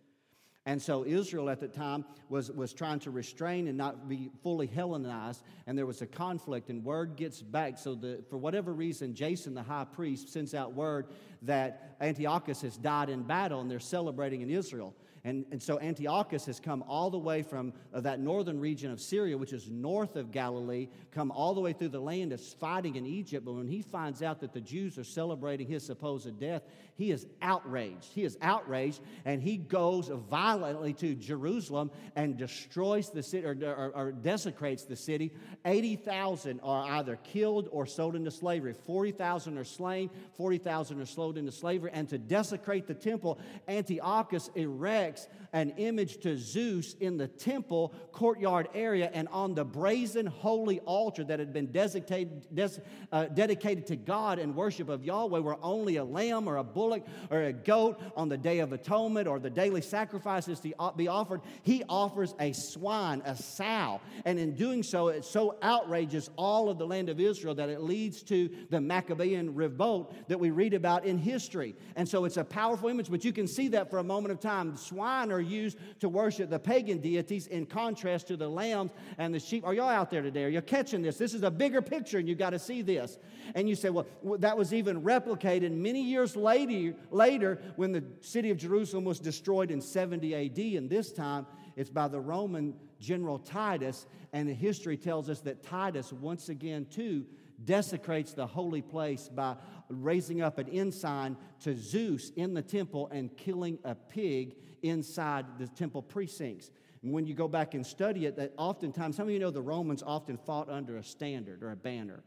And 0.69 0.83
so 0.83 1.03
Israel 1.07 1.49
at 1.49 1.61
the 1.61 1.67
time 1.67 2.05
was, 2.29 2.51
was 2.53 2.75
trying 2.75 2.99
to 2.99 3.11
restrain 3.11 3.69
and 3.69 3.79
not 3.79 4.07
be 4.07 4.29
fully 4.43 4.67
Hellenized, 4.67 5.43
and 5.67 5.79
there 5.79 5.87
was 5.87 6.03
a 6.03 6.07
conflict, 6.07 6.69
and 6.69 6.85
word 6.85 7.17
gets 7.17 7.41
back. 7.41 7.79
So, 7.79 7.95
the, 7.95 8.23
for 8.29 8.37
whatever 8.37 8.75
reason, 8.75 9.15
Jason, 9.15 9.55
the 9.55 9.63
high 9.63 9.87
priest, 9.91 10.31
sends 10.31 10.53
out 10.53 10.75
word 10.75 11.07
that 11.41 11.97
Antiochus 12.03 12.61
has 12.61 12.77
died 12.77 13.09
in 13.09 13.23
battle, 13.23 13.63
and 13.63 13.71
they're 13.71 13.81
celebrating 13.81 14.43
in 14.43 14.51
Israel. 14.51 14.95
And, 15.25 15.45
and 15.51 15.63
so 15.63 15.81
Antiochus 15.81 16.47
has 16.47 16.61
come 16.61 16.85
all 16.87 17.11
the 17.11 17.19
way 17.19 17.43
from 17.43 17.73
uh, 17.93 18.01
that 18.01 18.21
northern 18.21 18.61
region 18.61 18.91
of 18.91 19.01
Syria, 19.01 19.37
which 19.37 19.53
is 19.53 19.69
north 19.69 20.17
of 20.17 20.31
Galilee, 20.31 20.89
come 21.11 21.31
all 21.31 21.55
the 21.55 21.61
way 21.61 21.73
through 21.73 21.89
the 21.89 22.01
land, 22.01 22.33
is 22.33 22.55
fighting 22.61 22.97
in 22.97 23.05
Egypt. 23.05 23.45
But 23.45 23.55
when 23.55 23.69
he 23.69 23.83
finds 23.83 24.23
out 24.23 24.41
that 24.41 24.53
the 24.53 24.61
Jews 24.61 24.97
are 24.97 25.05
celebrating 25.05 25.67
his 25.67 25.85
supposed 25.85 26.39
death, 26.39 26.63
he 26.99 27.13
is 27.13 27.27
outraged. 27.41 28.13
He 28.13 28.25
is 28.25 28.37
outraged, 28.43 29.01
and 29.25 29.41
he 29.41 29.57
goes 29.57 30.09
violently 30.09 30.93
to 30.95 31.15
Jerusalem 31.15 31.93
and 32.17 32.37
destroys 32.37 33.11
the 33.11 33.23
city 33.23 33.47
or, 33.47 33.57
or, 33.63 33.93
or 33.95 34.11
desecrates 34.11 34.83
the 34.83 34.97
city. 34.97 35.33
80,000 35.65 36.59
are 36.61 36.91
either 36.99 37.15
killed 37.23 37.69
or 37.71 37.87
sold 37.87 38.17
into 38.17 38.33
slavery. 38.33 38.75
40,000 38.75 39.59
are 39.59 39.65
slain, 39.65 40.11
40,000 40.37 41.01
are 41.01 41.07
sold 41.07 41.39
into 41.39 41.53
slavery. 41.53 41.93
And 41.95 42.09
to 42.09 42.19
desecrate 42.19 42.89
the 42.89 42.95
temple, 42.95 43.39
Antiochus 43.69 44.51
erects 44.57 45.29
an 45.53 45.71
image 45.77 46.19
to 46.19 46.37
Zeus 46.37 46.95
in 46.95 47.17
the 47.17 47.29
temple 47.29 47.95
courtyard 48.13 48.69
area 48.75 49.11
and 49.13 49.29
on 49.29 49.55
the 49.55 49.65
brazen 49.65 50.27
holy 50.27 50.81
altar 50.81 51.25
that 51.25 51.39
had 51.39 51.53
been 51.53 51.71
designated, 51.73 52.47
des, 52.55 52.81
uh, 53.13 53.27
dedicated 53.27 53.87
to 53.87 53.97
God 53.97 54.39
and 54.39 54.55
worship 54.55 54.89
of 54.89 55.05
Yahweh, 55.05 55.39
where 55.39 55.57
only 55.63 55.97
a 55.97 56.05
lamb 56.05 56.49
or 56.49 56.57
a 56.57 56.65
bullock 56.65 57.07
or 57.31 57.43
a 57.43 57.53
goat 57.53 58.01
on 58.17 58.29
the 58.29 58.37
Day 58.37 58.59
of 58.59 58.73
Atonement 58.73 59.27
or 59.27 59.39
the 59.39 59.51
daily 59.51 59.81
sacrifices 59.81 60.61
to 60.61 60.75
be 60.97 61.09
offered, 61.09 61.41
he 61.63 61.85
offers 61.89 62.35
a 62.41 62.53
swine, 62.53 63.23
a 63.25 63.37
sow. 63.37 64.01
And 64.25 64.39
in 64.39 64.55
doing 64.55 64.83
so, 64.83 65.09
it 65.09 65.25
so 65.25 65.57
outrages 65.63 66.31
all 66.37 66.69
of 66.69 66.79
the 66.79 66.87
land 66.87 67.09
of 67.09 67.21
Israel 67.21 67.55
that 67.55 67.69
it 67.69 67.83
leads 67.83 68.23
to 68.25 68.51
the 68.71 68.81
Maccabean 68.81 69.55
revolt 69.55 70.15
that 70.29 70.39
we 70.39 70.51
read 70.51 70.75
about 70.75 71.05
in 71.05 71.19
history. 71.19 71.75
And 71.97 72.09
so 72.09 72.25
it's 72.25 72.37
a 72.37 72.45
powerful 72.45 72.89
image, 72.89 73.11
but 73.11 73.25
you 73.25 73.33
can 73.33 73.47
see 73.47 73.69
that 73.69 73.91
for 73.91 73.99
a 73.99 74.05
moment 74.05 74.33
of 74.33 74.41
time. 74.41 74.77
Swine 74.77 75.33
are 75.33 75.38
are 75.39 75.43
used 75.43 75.79
to 76.01 76.09
worship 76.09 76.51
the 76.51 76.59
pagan 76.59 76.99
deities 76.99 77.47
in 77.47 77.65
contrast 77.65 78.29
to 78.29 78.37
the 78.37 78.49
lambs 78.49 78.93
and 79.17 79.33
the 79.33 79.41
sheep. 79.41 79.65
Are 79.65 79.73
y'all 79.73 79.89
out 79.89 80.11
there 80.11 80.23
today? 80.23 80.45
Are 80.45 80.49
you 80.49 80.61
catching 80.61 81.01
this? 81.01 81.17
This 81.17 81.33
is 81.33 81.43
a 81.43 81.51
bigger 81.51 81.81
picture, 81.81 82.19
and 82.19 82.29
you've 82.29 82.39
got 82.39 82.51
to 82.51 82.59
see 82.59 82.83
this. 82.83 83.19
And 83.55 83.69
you 83.69 83.75
say, 83.75 83.91
well, 83.91 84.07
that 84.39 84.59
was 84.59 84.75
even 84.75 85.03
replicated 85.03 85.71
many 85.73 86.03
years 86.03 86.37
later, 86.37 86.95
later 87.11 87.59
when 87.77 87.93
the 87.93 88.05
city 88.21 88.51
of 88.51 88.59
Jerusalem 88.59 89.05
was 89.05 89.21
destroyed 89.21 89.71
in 89.71 89.81
70 89.81 90.35
AD, 90.35 90.59
and 90.59 90.91
this 90.91 91.13
time 91.13 91.47
it's 91.77 91.91
by 91.91 92.09
the 92.09 92.21
Roman 92.21 92.75
general 93.01 93.39
Titus. 93.39 94.07
And 94.33 94.49
the 94.49 94.55
history 94.55 94.97
tells 94.97 95.31
us 95.31 95.41
that 95.43 95.63
Titus, 95.63 96.13
once 96.13 96.49
again, 96.49 96.87
too, 96.91 97.25
desecrates 97.65 98.35
the 98.35 98.47
holy 98.47 98.83
place 98.83 99.29
by 99.29 99.57
raising 99.89 100.43
up 100.43 100.59
an 100.59 100.69
ensign 100.69 101.37
to 101.61 101.75
Zeus 101.75 102.31
in 102.37 102.55
the 102.55 102.63
temple 102.63 103.09
and 103.13 103.35
killing 103.37 103.79
a 103.85 103.95
pig 103.95 104.57
inside 104.83 105.47
the 105.59 105.67
temple 105.67 106.03
precincts. 106.03 106.71
And 107.03 107.13
when 107.13 107.27
you 107.27 107.35
go 107.35 107.49
back 107.49 107.75
and 107.75 107.87
study 107.87 108.27
it, 108.27 108.37
that 108.37 108.53
oftentimes, 108.57 109.17
some 109.17 109.29
of 109.29 109.33
you 109.33 109.39
know 109.39 109.51
the 109.51 109.63
Romans 109.63 110.03
often 110.05 110.37
fought 110.37 110.69
under 110.69 110.97
a 110.97 111.03
standard 111.03 111.63
or 111.63 111.71
a 111.71 111.77
banner. 111.77 112.23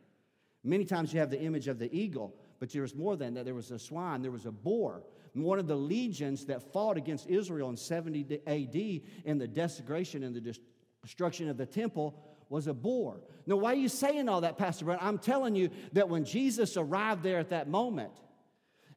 Many 0.64 0.86
times 0.86 1.14
you 1.14 1.20
have 1.20 1.30
the 1.30 1.42
image 1.42 1.68
of 1.68 1.80
the 1.80 1.94
eagle, 1.96 2.36
but 2.60 2.72
there 2.72 2.84
was 2.84 2.96
more 2.96 3.16
than 3.16 3.34
that. 3.34 3.46
There 3.46 3.56
was 3.56 3.72
a 3.72 3.80
swine, 3.80 4.22
there 4.22 4.32
was 4.32 4.46
a 4.46 4.52
boar. 4.52 5.04
One 5.34 5.60
of 5.60 5.68
the 5.68 5.76
legions 5.76 6.46
that 6.46 6.72
fought 6.74 6.98
against 6.98 7.28
Israel 7.28 7.70
in 7.70 7.78
70 7.78 8.42
AD 8.46 8.76
in 9.26 9.38
the 9.38 9.48
desecration 9.48 10.24
and 10.24 10.36
the 10.36 10.56
destruction 11.04 11.50
of 11.50 11.58
the 11.58 11.66
temple 11.66 12.22
was 12.50 12.68
a 12.68 12.74
boar. 12.74 13.22
Now, 13.48 13.56
why 13.56 13.72
are 13.72 13.78
you 13.78 13.88
saying 13.88 14.28
all 14.28 14.42
that, 14.42 14.58
Pastor 14.58 14.86
Brent? 14.86 15.02
I'm 15.02 15.18
telling 15.18 15.56
you 15.56 15.70
that 15.94 16.10
when 16.10 16.26
Jesus 16.26 16.76
arrived 16.76 17.24
there 17.24 17.40
at 17.40 17.50
that 17.50 17.70
moment, 17.70 18.12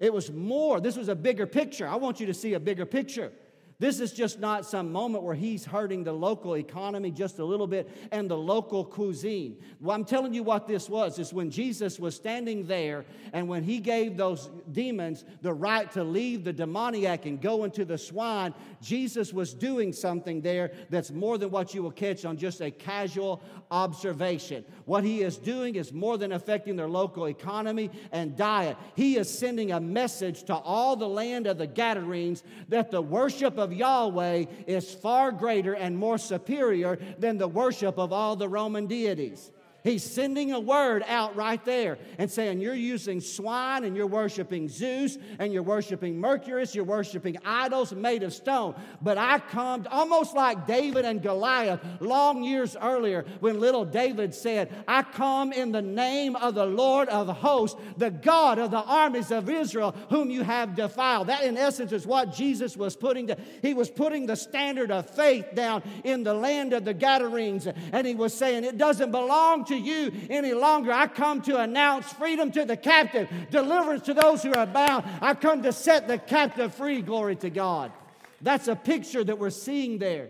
it 0.01 0.13
was 0.13 0.31
more. 0.33 0.81
This 0.81 0.97
was 0.97 1.09
a 1.09 1.15
bigger 1.15 1.47
picture. 1.47 1.87
I 1.87 1.95
want 1.95 2.19
you 2.19 2.27
to 2.27 2.35
see 2.35 2.55
a 2.55 2.61
bigger 2.61 2.85
picture. 2.85 3.33
This 3.79 3.99
is 3.99 4.13
just 4.13 4.39
not 4.39 4.65
some 4.65 4.93
moment 4.93 5.25
where 5.25 5.35
he's 5.35 5.65
hurting 5.65 6.05
the 6.05 6.13
local 6.13 6.57
economy 6.57 7.11
just 7.11 7.41
a 7.41 7.45
little 7.45 7.67
bit 7.67 7.91
and 8.13 8.31
the 8.31 8.37
local 8.37 8.85
cuisine. 8.85 9.57
Well, 9.81 9.97
I'm 9.97 10.05
telling 10.05 10.33
you 10.33 10.45
what 10.45 10.69
this 10.69 10.89
was 10.89 11.19
is 11.19 11.33
when 11.33 11.51
Jesus 11.51 11.99
was 11.99 12.15
standing 12.15 12.67
there 12.67 13.05
and 13.33 13.49
when 13.49 13.65
he 13.65 13.81
gave 13.81 14.17
those 14.17 14.49
demons 14.71 15.25
the 15.43 15.53
right 15.53 15.91
to 15.93 16.05
leave 16.05 16.45
the 16.45 16.53
demoniac 16.53 17.27
and 17.27 17.41
go 17.41 17.65
into 17.65 17.85
the 17.85 17.99
swine, 17.99 18.55
Jesus 18.81 19.33
was 19.33 19.53
doing 19.53 19.93
something 19.93 20.41
there 20.41 20.71
that's 20.89 21.11
more 21.11 21.37
than 21.37 21.51
what 21.51 21.75
you 21.75 21.83
will 21.83 21.91
catch 21.91 22.25
on 22.25 22.37
just 22.37 22.61
a 22.61 22.71
casual 22.71 23.43
observation. 23.75 24.65
What 24.85 25.03
he 25.03 25.23
is 25.23 25.37
doing 25.37 25.75
is 25.75 25.93
more 25.93 26.17
than 26.17 26.31
affecting 26.31 26.77
their 26.77 26.89
local 26.89 27.27
economy 27.27 27.91
and 28.13 28.37
diet. 28.37 28.77
He 28.95 29.17
is 29.17 29.29
sending 29.29 29.73
a 29.73 29.81
message 29.81 30.45
to 30.45 30.55
all 30.55 30.95
the 30.95 31.09
land 31.09 31.49
of 31.49 31.59
the 31.59 31.67
Gadarenes 31.67 32.45
that 32.69 32.93
the 32.93 33.03
worship 33.03 33.59
of 33.59 33.73
Yahweh 33.73 34.45
is 34.69 34.95
far 34.95 35.33
greater 35.33 35.75
and 35.75 35.99
more 35.99 36.19
superior 36.19 37.01
than 37.19 37.37
the 37.37 37.49
worship 37.49 37.99
of 37.99 38.13
all 38.13 38.37
the 38.37 38.49
Roman 38.49 38.87
deities. 38.87 39.51
He's 39.85 40.03
sending 40.03 40.51
a 40.51 40.61
word 40.61 41.05
out 41.07 41.37
right 41.37 41.63
there 41.63 41.99
and 42.17 42.31
saying, 42.31 42.59
You're 42.59 42.75
using 42.75 43.21
swine 43.21 43.85
and 43.85 43.95
you're 43.95 44.07
worshiping 44.07 44.67
Zeus 44.67 45.19
and 45.39 45.53
you're 45.53 45.63
worshiping 45.63 46.19
Mercurius, 46.19 46.75
you're 46.75 46.85
worshiping 46.85 47.37
idols 47.45 47.93
made 47.93 48.23
of 48.23 48.33
stone. 48.33 48.75
But 49.03 49.19
I 49.19 49.41
come 49.41 49.87
almost 49.91 50.35
like 50.35 50.67
David 50.67 51.05
and 51.05 51.21
Goliath 51.21 51.81
long 52.01 52.43
years 52.43 52.79
earlier 52.81 53.27
when 53.41 53.61
little 53.61 53.85
David 53.85 54.35
said, 54.35 54.73
I 54.89 55.03
come 55.03 55.53
in 55.53 55.71
the 55.71 55.83
name 55.83 56.35
of 56.37 56.55
the 56.55 56.65
Lord 56.65 57.11
of 57.11 57.29
hosts, 57.29 57.79
the 57.99 58.11
God 58.11 58.59
of 58.59 58.71
the 58.71 58.83
armies 58.83 59.31
of 59.31 59.51
Israel, 59.51 59.95
whom 60.09 60.31
you 60.31 60.45
have 60.45 60.75
defiled. 60.75 61.27
That, 61.27 61.45
in 61.45 61.59
essence, 61.59 61.93
is 61.93 62.07
what 62.07 62.33
Jesus 62.33 62.75
was 62.75 62.97
putting. 62.97 63.27
To, 63.27 63.37
he 63.61 63.75
was 63.75 63.91
putting 63.91 64.25
the 64.25 64.37
standard 64.37 64.91
of 64.91 65.11
faith 65.11 65.45
down 65.55 65.83
in 66.05 66.23
the 66.23 66.33
land 66.33 66.73
of 66.73 66.87
the 66.87 66.95
Gadarenes, 66.95 67.67
and 67.67 68.07
he 68.07 68.15
was 68.15 68.33
saying, 68.33 68.65
It 68.65 68.79
doesn't 68.79 69.11
belong 69.11 69.67
to 69.67 69.74
to 69.75 69.81
you 69.81 70.13
any 70.31 70.55
longer. 70.55 70.93
I 70.93 71.07
come 71.07 71.43
to 71.43 71.61
announce 71.61 72.13
freedom 72.13 72.51
to 72.53 72.65
the 72.65 72.77
captive, 72.77 73.29
deliverance 73.51 74.05
to 74.07 74.15
those 74.15 74.43
who 74.43 74.53
are 74.53 74.67
bound. 74.67 75.05
I 75.21 75.35
come 75.35 75.63
to 75.63 75.73
set 75.73 76.09
the 76.09 76.19
captive 76.19 76.75
free. 76.75 77.03
Glory 77.03 77.37
to 77.37 77.51
God. 77.51 77.93
That's 78.41 78.69
a 78.69 78.77
picture 78.77 79.25
that 79.25 79.39
we're 79.39 79.51
seeing 79.51 79.99
there. 79.99 80.29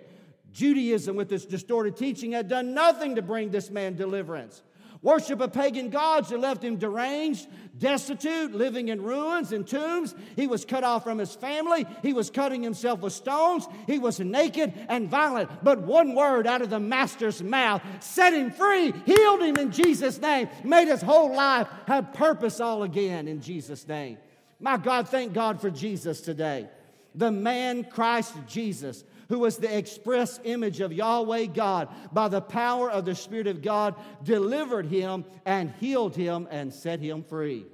Judaism, 0.53 1.17
with 1.17 1.33
its 1.33 1.45
distorted 1.45 1.97
teaching, 1.97 2.33
had 2.33 2.49
done 2.49 2.75
nothing 2.75 3.17
to 3.17 3.23
bring 3.23 3.51
this 3.51 3.71
man 3.71 3.97
deliverance. 3.97 4.63
Worship 5.05 5.41
of 5.41 5.53
pagan 5.53 5.91
gods 5.91 6.31
that 6.31 6.41
left 6.41 6.65
him 6.65 6.77
deranged, 6.77 7.47
destitute, 7.79 8.53
living 8.53 8.89
in 8.89 9.03
ruins 9.03 9.53
and 9.53 9.69
tombs. 9.69 10.15
He 10.35 10.47
was 10.47 10.65
cut 10.65 10.83
off 10.83 11.05
from 11.05 11.19
his 11.19 11.35
family. 11.35 11.87
He 12.03 12.13
was 12.13 12.31
cutting 12.31 12.63
himself 12.63 13.01
with 13.01 13.13
stones. 13.13 13.69
He 13.87 13.99
was 13.99 14.19
naked 14.19 14.73
and 14.89 15.09
violent. 15.09 15.51
But 15.63 15.83
one 15.83 16.15
word 16.15 16.47
out 16.47 16.63
of 16.63 16.71
the 16.71 16.81
master's 16.81 17.43
mouth 17.43 17.83
set 18.01 18.33
him 18.33 18.51
free, 18.51 18.93
healed 19.05 19.43
him 19.43 19.57
in 19.57 19.71
Jesus' 19.71 20.21
name, 20.21 20.49
made 20.65 20.89
his 20.89 21.03
whole 21.03 21.37
life 21.37 21.69
have 21.87 22.15
purpose 22.15 22.59
all 22.59 22.83
again 22.83 23.29
in 23.29 23.41
Jesus' 23.41 23.87
name. 23.87 24.17
My 24.59 24.79
God, 24.79 25.09
thank 25.09 25.35
God 25.35 25.61
for 25.61 25.71
Jesus 25.71 26.23
today. 26.23 26.69
The 27.15 27.31
man 27.31 27.85
Christ 27.85 28.35
Jesus 28.49 29.05
who 29.35 29.41
was 29.41 29.57
the 29.57 29.77
express 29.77 30.39
image 30.45 30.79
of 30.79 30.93
Yahweh 30.93 31.47
God, 31.47 31.89
by 32.13 32.29
the 32.29 32.41
power 32.41 32.89
of 32.89 33.05
the 33.05 33.17
Spirit 33.17 33.49
of 33.49 33.63
God, 33.63 33.97
delivered 34.23 34.87
him 34.87 35.25
and 35.45 35.73
healed 35.81 36.15
him 36.15 36.47
and 36.53 36.73
set 36.73 37.01
him 37.01 37.25
free. 37.25 37.67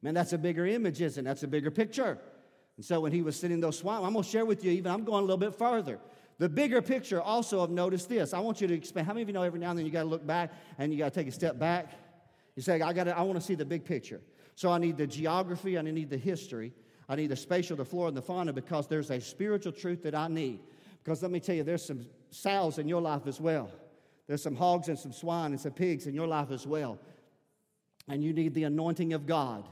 Man, 0.00 0.14
that's 0.14 0.32
a 0.32 0.38
bigger 0.38 0.64
image, 0.64 1.02
isn't 1.02 1.26
it? 1.26 1.28
That's 1.28 1.42
a 1.42 1.48
bigger 1.48 1.72
picture. 1.72 2.18
And 2.76 2.86
so 2.86 3.00
when 3.00 3.10
he 3.10 3.20
was 3.20 3.34
sitting 3.34 3.56
in 3.56 3.60
those 3.60 3.78
swine, 3.78 4.04
I'm 4.04 4.12
going 4.12 4.22
to 4.22 4.30
share 4.30 4.44
with 4.44 4.64
you 4.64 4.70
even, 4.70 4.92
I'm 4.92 5.02
going 5.02 5.24
a 5.24 5.26
little 5.26 5.38
bit 5.38 5.56
further. 5.56 5.98
The 6.38 6.48
bigger 6.48 6.80
picture 6.80 7.20
also 7.20 7.58
of 7.58 7.70
notice 7.70 8.06
this. 8.06 8.32
I 8.32 8.38
want 8.38 8.60
you 8.60 8.68
to 8.68 8.74
expand. 8.74 9.08
How 9.08 9.12
many 9.12 9.22
of 9.22 9.28
you 9.28 9.34
know 9.34 9.42
every 9.42 9.58
now 9.58 9.70
and 9.70 9.78
then 9.80 9.86
you 9.86 9.90
got 9.90 10.04
to 10.04 10.08
look 10.08 10.24
back 10.24 10.52
and 10.78 10.92
you 10.92 11.00
got 11.00 11.12
to 11.12 11.18
take 11.18 11.26
a 11.26 11.32
step 11.32 11.58
back? 11.58 11.90
You 12.54 12.62
say, 12.62 12.80
I 12.80 12.92
got 12.92 13.08
I 13.08 13.22
want 13.22 13.40
to 13.40 13.44
see 13.44 13.56
the 13.56 13.64
big 13.64 13.84
picture. 13.84 14.20
So 14.54 14.70
I 14.70 14.78
need 14.78 14.98
the 14.98 15.06
geography 15.08 15.76
I 15.76 15.82
need 15.82 16.10
the 16.10 16.16
history. 16.16 16.72
I 17.08 17.16
need 17.16 17.28
the 17.28 17.36
spatial, 17.36 17.76
the 17.76 17.84
flora, 17.84 18.08
and 18.08 18.16
the 18.16 18.22
fauna 18.22 18.52
because 18.52 18.86
there's 18.86 19.10
a 19.10 19.20
spiritual 19.20 19.72
truth 19.72 20.02
that 20.04 20.14
I 20.14 20.28
need. 20.28 20.60
Because 21.02 21.22
let 21.22 21.30
me 21.30 21.40
tell 21.40 21.54
you, 21.54 21.62
there's 21.62 21.84
some 21.84 22.06
sows 22.30 22.78
in 22.78 22.88
your 22.88 23.02
life 23.02 23.26
as 23.26 23.40
well. 23.40 23.70
There's 24.26 24.42
some 24.42 24.56
hogs 24.56 24.88
and 24.88 24.98
some 24.98 25.12
swine 25.12 25.52
and 25.52 25.60
some 25.60 25.72
pigs 25.72 26.06
in 26.06 26.14
your 26.14 26.26
life 26.26 26.50
as 26.50 26.66
well. 26.66 26.98
And 28.08 28.24
you 28.24 28.32
need 28.32 28.54
the 28.54 28.64
anointing 28.64 29.12
of 29.12 29.26
God. 29.26 29.68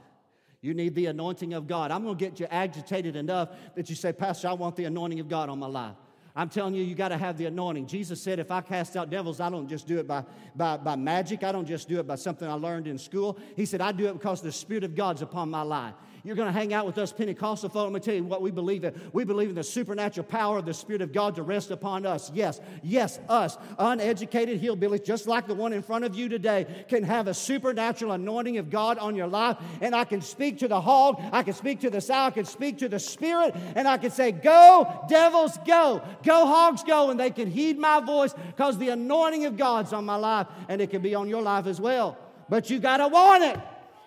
You 0.61 0.75
need 0.75 0.95
the 0.95 1.07
anointing 1.07 1.55
of 1.55 1.67
God. 1.67 1.91
I'm 1.91 2.05
going 2.05 2.17
to 2.17 2.25
get 2.25 2.39
you 2.39 2.47
agitated 2.51 3.17
enough 3.17 3.49
that 3.75 3.89
you 3.89 3.97
say, 3.97 4.13
Pastor, 4.13 4.49
I 4.49 4.53
want 4.53 4.77
the 4.77 4.85
anointing 4.85 5.21
of 5.21 5.29
God 5.29 5.49
on 5.49 5.59
my 5.59 5.67
life. 5.67 5.97
I'm 6.35 6.49
telling 6.49 6.75
you, 6.75 6.83
you 6.83 6.95
got 6.95 7.09
to 7.09 7.19
have 7.19 7.37
the 7.37 7.47
anointing. 7.47 7.87
Jesus 7.87 8.23
said, 8.23 8.39
if 8.39 8.51
I 8.51 8.63
cast 8.63 8.97
out 8.97 9.11
devils, 9.11 9.41
I 9.41 9.51
don't 9.51 9.69
just 9.69 9.87
do 9.87 9.99
it 9.99 10.07
by, 10.07 10.25
by, 10.55 10.79
by 10.79 10.97
magic. 10.97 11.45
I 11.45 11.53
don't 11.53 11.67
just 11.67 11.89
do 11.89 11.99
it 11.99 12.07
by 12.07 12.15
something 12.15 12.49
I 12.49 12.55
learned 12.55 12.87
in 12.87 12.97
school. 12.97 13.39
He 13.55 13.67
said, 13.67 13.81
I 13.83 13.93
do 13.93 14.07
it 14.07 14.15
because 14.15 14.41
the 14.41 14.53
Spirit 14.53 14.85
of 14.85 14.95
God's 14.95 15.21
upon 15.21 15.51
my 15.51 15.63
life. 15.63 15.95
You're 16.25 16.37
going 16.37 16.47
to 16.47 16.53
hang 16.53 16.73
out 16.73 16.87
with 16.87 16.99
us 16.99 17.13
Pentecostal 17.13 17.69
folk. 17.69 17.85
Let 17.85 17.93
me 17.93 17.99
tell 17.99 18.15
you 18.15 18.23
what 18.23 18.43
we 18.43 18.53
believe 18.53 18.85
in. 18.85 18.95
We 19.13 19.25
believe 19.25 19.49
in 19.49 19.57
the 19.57 19.65
supernatural 19.65 20.25
power 20.25 20.57
of 20.57 20.65
the 20.65 20.75
Spirit 20.75 21.03
of 21.03 21.13
God 21.13 21.35
to 21.35 21.43
rest 21.43 21.73
upon 21.73 22.07
us. 22.07 22.31
Yes, 22.33 22.61
yes, 22.85 23.19
us, 23.29 23.59
uneducated 23.77 24.63
hillbillies, 24.63 25.05
just 25.05 25.27
like 25.27 25.49
the 25.49 25.55
one 25.55 25.73
in 25.73 25.83
front 25.83 26.05
of 26.05 26.15
you 26.15 26.29
today, 26.29 26.85
can 26.89 27.03
have 27.03 27.27
a 27.27 27.35
supernatural 27.35 28.13
anointing 28.13 28.59
of 28.59 28.71
God 28.71 28.99
on 28.99 29.17
your 29.17 29.27
life. 29.27 29.57
And 29.81 29.97
I 29.97 30.05
can 30.05 30.21
speak 30.21 30.61
to 30.61 30.69
the 30.69 30.81
hog, 30.81 31.21
I 31.33 31.43
can 31.43 31.55
speak 31.55 31.81
to 31.81 31.91
the 31.91 32.01
sow, 32.01 32.15
I 32.15 32.31
can 32.31 32.45
speak 32.45 32.79
to 32.79 32.89
the 32.89 33.01
Spirit, 33.01 33.57
and 33.75 33.89
I 33.89 33.99
can 33.99 34.13
say, 34.13 34.31
Go, 34.31 35.05
devils, 35.09 35.59
go. 35.67 36.03
Go, 36.23 36.47
hogs, 36.47 36.85
go. 36.85 37.11
And 37.11 37.19
they 37.19 37.31
can 37.31 37.51
heed 37.51 37.79
my 37.79 37.99
voice 37.99 38.33
because 38.33 38.79
the 38.79 38.91
anointing 38.91 39.47
of 39.47 39.57
God's 39.57 39.93
on 39.93 40.05
my 40.05 40.17
life, 40.17 40.47
and 40.69 40.81
it 40.81 40.91
can 40.91 41.03
be 41.03 41.17
on 41.17 41.29
your 41.29 41.43
life 41.43 41.67
as 41.67 41.81
well. 41.81 42.17
But 42.49 42.71
you 42.71 42.79
got 42.79 42.99
to 42.99 43.09
want 43.09 43.43
it. 43.43 43.59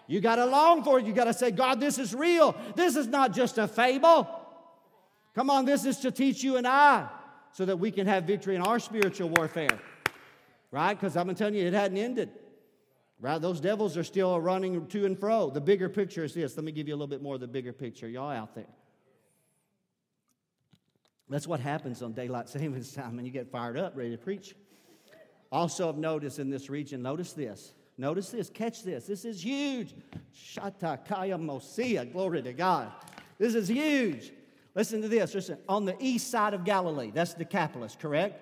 You 0.07 0.21
got 0.21 0.35
to 0.35 0.45
long 0.45 0.83
for 0.83 0.99
it. 0.99 1.05
You 1.05 1.13
got 1.13 1.25
to 1.25 1.33
say, 1.33 1.51
God, 1.51 1.79
this 1.79 1.97
is 1.97 2.13
real. 2.13 2.55
This 2.75 2.95
is 2.95 3.07
not 3.07 3.33
just 3.33 3.57
a 3.57 3.67
fable. 3.67 4.27
Come 5.33 5.49
on, 5.49 5.65
this 5.65 5.85
is 5.85 5.97
to 5.97 6.11
teach 6.11 6.43
you 6.43 6.57
and 6.57 6.67
I 6.67 7.09
so 7.51 7.65
that 7.65 7.77
we 7.77 7.91
can 7.91 8.07
have 8.07 8.25
victory 8.25 8.55
in 8.55 8.61
our 8.61 8.79
spiritual 8.79 9.29
warfare. 9.29 9.79
Right? 10.71 10.93
Because 10.93 11.15
I'm 11.15 11.33
telling 11.35 11.55
you, 11.55 11.65
it 11.65 11.73
hadn't 11.73 11.97
ended. 11.97 12.29
Right? 13.19 13.41
Those 13.41 13.59
devils 13.59 13.97
are 13.97 14.03
still 14.03 14.39
running 14.39 14.87
to 14.87 15.05
and 15.05 15.17
fro. 15.17 15.49
The 15.49 15.61
bigger 15.61 15.89
picture 15.89 16.23
is 16.23 16.33
this. 16.33 16.55
Let 16.55 16.65
me 16.65 16.71
give 16.71 16.87
you 16.87 16.93
a 16.93 16.97
little 16.97 17.07
bit 17.07 17.21
more 17.21 17.35
of 17.35 17.41
the 17.41 17.47
bigger 17.47 17.73
picture. 17.73 18.07
Y'all 18.07 18.29
out 18.29 18.55
there. 18.55 18.65
That's 21.29 21.47
what 21.47 21.59
happens 21.59 22.03
on 22.03 22.13
daylight 22.13 22.49
savings 22.49 22.93
time 22.93 23.15
when 23.15 23.25
you 23.25 23.31
get 23.31 23.49
fired 23.51 23.77
up, 23.77 23.97
ready 23.97 24.11
to 24.11 24.17
preach. 24.17 24.55
Also, 25.51 25.89
of 25.89 25.97
notice 25.97 26.37
in 26.39 26.49
this 26.49 26.69
region, 26.69 27.01
notice 27.01 27.33
this 27.33 27.73
Notice 27.97 28.29
this, 28.29 28.49
catch 28.49 28.83
this. 28.83 29.05
This 29.05 29.23
is 29.23 29.43
huge. 29.43 29.93
Shatakaya 30.35 31.39
Mosia, 31.39 32.11
glory 32.11 32.41
to 32.41 32.53
God. 32.53 32.91
This 33.37 33.55
is 33.55 33.67
huge. 33.67 34.31
Listen 34.73 35.01
to 35.01 35.07
this. 35.07 35.33
Listen, 35.33 35.57
on 35.69 35.85
the 35.85 35.95
east 35.99 36.29
side 36.29 36.53
of 36.53 36.65
Galilee, 36.65 37.11
that's 37.13 37.33
Decapolis, 37.33 37.97
correct? 37.99 38.41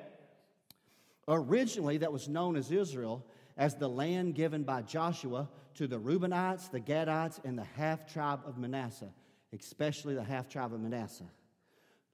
Originally, 1.28 1.98
that 1.98 2.12
was 2.12 2.28
known 2.28 2.56
as 2.56 2.72
Israel 2.72 3.24
as 3.56 3.76
the 3.76 3.88
land 3.88 4.34
given 4.34 4.64
by 4.64 4.82
Joshua 4.82 5.48
to 5.76 5.88
the 5.88 6.00
Reubenites, 6.00 6.72
the 6.72 6.80
Gadites, 6.80 7.44
and 7.46 7.58
the 7.58 7.64
half 7.64 8.12
tribe 8.12 8.42
of 8.46 8.58
Manasseh, 8.58 9.12
especially 9.54 10.16
the 10.16 10.24
half 10.24 10.50
tribe 10.50 10.74
of 10.74 10.82
Manasseh. 10.82 11.30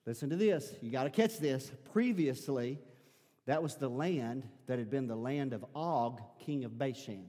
Listen 0.05 0.29
to 0.29 0.35
this. 0.35 0.73
You 0.81 0.91
got 0.91 1.03
to 1.05 1.09
catch 1.09 1.39
this. 1.39 1.71
Previously, 1.93 2.79
that 3.49 3.63
was 3.63 3.77
the 3.77 3.89
land 3.89 4.47
that 4.67 4.77
had 4.77 4.91
been 4.91 5.07
the 5.07 5.15
land 5.15 5.53
of 5.53 5.65
Og, 5.73 6.21
king 6.37 6.65
of 6.65 6.77
Bashan. 6.77 7.25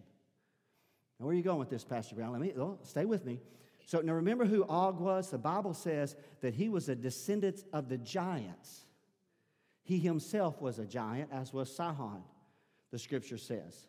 Now, 1.19 1.25
where 1.25 1.33
are 1.33 1.37
you 1.37 1.43
going 1.43 1.59
with 1.59 1.71
this, 1.71 1.83
Pastor 1.83 2.15
Brown? 2.15 2.33
Let 2.33 2.43
me 2.43 2.53
oh, 2.59 2.79
stay 2.83 3.07
with 3.07 3.25
me. 3.25 3.41
So 3.87 4.03
now 4.03 4.13
remember 4.13 4.45
who 4.45 4.65
Og 4.65 5.01
was? 5.01 5.31
The 5.31 5.39
Bible 5.39 5.73
says 5.73 6.17
that 6.43 6.53
he 6.53 6.69
was 6.69 6.91
a 6.91 6.95
descendant 6.95 7.65
of 7.73 7.89
the 7.89 7.97
giants. 7.97 8.85
He 9.83 9.99
himself 9.99 10.61
was 10.61 10.79
a 10.79 10.85
giant, 10.85 11.31
as 11.33 11.55
was 11.55 11.75
Sihon, 11.75 12.23
the 12.91 12.99
scripture 12.99 13.39
says. 13.39 13.87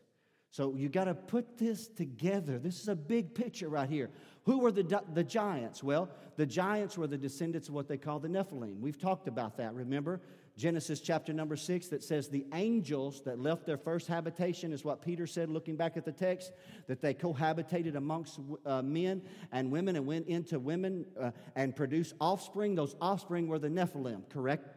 So 0.51 0.73
you 0.73 0.87
got 0.87 1.05
to 1.05 1.13
put 1.13 1.57
this 1.57 1.89
together. 1.89 2.59
This 2.59 2.79
is 2.79 2.87
a 2.87 2.95
big 2.95 3.35
picture 3.35 3.67
right 3.67 3.89
here. 3.89 4.09
Who 4.43 4.59
were 4.59 4.71
the, 4.71 5.01
the 5.13 5.25
giants? 5.25 5.83
Well, 5.83 6.09
the 6.37 6.45
giants 6.45 6.97
were 6.97 7.07
the 7.07 7.17
descendants 7.17 7.67
of 7.67 7.73
what 7.73 7.89
they 7.89 7.97
call 7.97 8.19
the 8.19 8.29
Nephilim. 8.29 8.79
We've 8.79 8.97
talked 8.97 9.27
about 9.27 9.57
that, 9.57 9.73
remember? 9.73 10.21
Genesis 10.57 10.99
chapter 10.99 11.33
number 11.33 11.55
six 11.55 11.87
that 11.87 12.03
says 12.03 12.27
the 12.27 12.45
angels 12.53 13.21
that 13.23 13.39
left 13.39 13.65
their 13.65 13.77
first 13.77 14.07
habitation 14.07 14.73
is 14.73 14.83
what 14.83 15.01
Peter 15.01 15.25
said, 15.25 15.49
looking 15.49 15.75
back 15.75 15.97
at 15.97 16.05
the 16.05 16.11
text, 16.11 16.51
that 16.87 17.01
they 17.01 17.13
cohabitated 17.13 17.95
amongst 17.95 18.39
uh, 18.65 18.81
men 18.81 19.21
and 19.51 19.71
women 19.71 19.95
and 19.95 20.05
went 20.05 20.27
into 20.27 20.59
women 20.59 21.05
uh, 21.19 21.31
and 21.55 21.75
produced 21.75 22.13
offspring. 22.19 22.75
Those 22.75 22.95
offspring 23.01 23.47
were 23.47 23.59
the 23.59 23.69
Nephilim, 23.69 24.29
correct? 24.29 24.67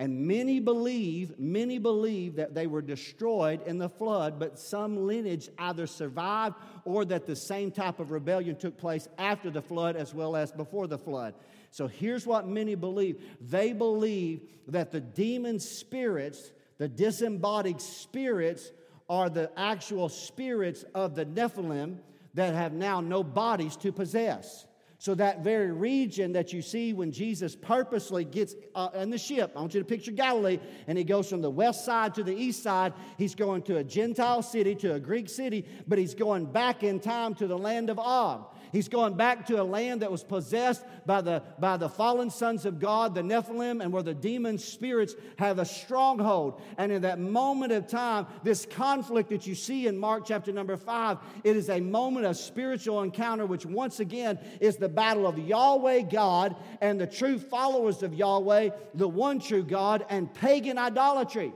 And 0.00 0.28
many 0.28 0.60
believe, 0.60 1.40
many 1.40 1.78
believe 1.78 2.36
that 2.36 2.54
they 2.54 2.68
were 2.68 2.82
destroyed 2.82 3.66
in 3.66 3.78
the 3.78 3.88
flood, 3.88 4.38
but 4.38 4.56
some 4.56 5.08
lineage 5.08 5.48
either 5.58 5.88
survived 5.88 6.54
or 6.84 7.04
that 7.06 7.26
the 7.26 7.34
same 7.34 7.72
type 7.72 7.98
of 7.98 8.12
rebellion 8.12 8.54
took 8.54 8.78
place 8.78 9.08
after 9.18 9.50
the 9.50 9.60
flood 9.60 9.96
as 9.96 10.14
well 10.14 10.36
as 10.36 10.52
before 10.52 10.86
the 10.86 10.98
flood. 10.98 11.34
So 11.70 11.86
here's 11.86 12.26
what 12.26 12.46
many 12.46 12.74
believe 12.74 13.22
they 13.40 13.72
believe 13.72 14.40
that 14.68 14.90
the 14.90 15.00
demon 15.00 15.60
spirits, 15.60 16.52
the 16.78 16.88
disembodied 16.88 17.80
spirits, 17.80 18.72
are 19.08 19.30
the 19.30 19.50
actual 19.56 20.08
spirits 20.08 20.84
of 20.94 21.14
the 21.14 21.24
Nephilim 21.24 21.98
that 22.34 22.54
have 22.54 22.72
now 22.72 23.00
no 23.00 23.24
bodies 23.24 23.76
to 23.76 23.90
possess. 23.92 24.66
So, 25.00 25.14
that 25.14 25.44
very 25.44 25.70
region 25.70 26.32
that 26.32 26.52
you 26.52 26.60
see 26.60 26.92
when 26.92 27.12
Jesus 27.12 27.54
purposely 27.54 28.24
gets 28.24 28.56
uh, 28.74 28.88
in 28.94 29.10
the 29.10 29.18
ship, 29.18 29.52
I 29.54 29.60
want 29.60 29.72
you 29.72 29.80
to 29.80 29.86
picture 29.86 30.10
Galilee, 30.10 30.58
and 30.88 30.98
he 30.98 31.04
goes 31.04 31.30
from 31.30 31.40
the 31.40 31.50
west 31.50 31.84
side 31.84 32.16
to 32.16 32.24
the 32.24 32.34
east 32.34 32.64
side. 32.64 32.94
He's 33.16 33.36
going 33.36 33.62
to 33.62 33.76
a 33.76 33.84
Gentile 33.84 34.42
city, 34.42 34.74
to 34.74 34.94
a 34.94 35.00
Greek 35.00 35.28
city, 35.28 35.64
but 35.86 36.00
he's 36.00 36.16
going 36.16 36.46
back 36.46 36.82
in 36.82 36.98
time 36.98 37.36
to 37.36 37.46
the 37.46 37.56
land 37.56 37.90
of 37.90 38.00
Og. 38.00 38.44
He's 38.72 38.88
going 38.88 39.14
back 39.14 39.46
to 39.46 39.60
a 39.60 39.64
land 39.64 40.02
that 40.02 40.10
was 40.10 40.22
possessed 40.22 40.84
by 41.06 41.20
the, 41.20 41.42
by 41.58 41.76
the 41.76 41.88
fallen 41.88 42.30
sons 42.30 42.66
of 42.66 42.78
God, 42.78 43.14
the 43.14 43.22
Nephilim, 43.22 43.82
and 43.82 43.92
where 43.92 44.02
the 44.02 44.14
demon 44.14 44.58
spirits 44.58 45.14
have 45.38 45.58
a 45.58 45.64
stronghold. 45.64 46.60
And 46.76 46.92
in 46.92 47.02
that 47.02 47.18
moment 47.18 47.72
of 47.72 47.86
time, 47.86 48.26
this 48.42 48.66
conflict 48.66 49.30
that 49.30 49.46
you 49.46 49.54
see 49.54 49.86
in 49.86 49.96
Mark 49.96 50.24
chapter 50.26 50.52
number 50.52 50.76
five, 50.76 51.18
it 51.44 51.56
is 51.56 51.70
a 51.70 51.80
moment 51.80 52.26
of 52.26 52.36
spiritual 52.36 53.02
encounter, 53.02 53.46
which 53.46 53.66
once 53.66 54.00
again 54.00 54.38
is 54.60 54.76
the 54.76 54.88
battle 54.88 55.26
of 55.26 55.38
Yahweh 55.38 56.02
God 56.02 56.56
and 56.80 57.00
the 57.00 57.06
true 57.06 57.38
followers 57.38 58.02
of 58.02 58.14
Yahweh, 58.14 58.70
the 58.94 59.08
one 59.08 59.40
true 59.40 59.62
God, 59.62 60.04
and 60.08 60.32
pagan 60.32 60.78
idolatry 60.78 61.52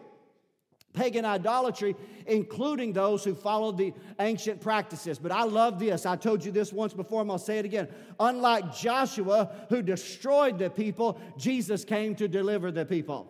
pagan 0.93 1.25
idolatry, 1.25 1.97
including 2.27 2.93
those 2.93 3.25
who 3.25 3.35
followed 3.35 3.79
the 3.79 3.93
ancient 4.21 4.61
practices. 4.61 5.19
But 5.19 5.33
I 5.33 5.45
love 5.45 5.79
this. 5.79 6.05
I 6.05 6.17
told 6.17 6.45
you 6.45 6.53
this 6.53 6.73
once 6.73 6.93
before, 6.93 7.23
I'm 7.23 7.29
going 7.29 7.39
to 7.39 7.45
say 7.45 7.59
it 7.59 7.65
again. 7.65 7.89
Unlike 8.21 8.75
Joshua, 8.77 9.51
who 9.69 9.83
destroyed 9.83 10.59
the 10.59 10.71
people, 10.71 11.19
Jesus 11.39 11.85
came 11.85 12.15
to 12.17 12.29
deliver 12.29 12.71
the 12.71 12.85
people. 12.85 13.29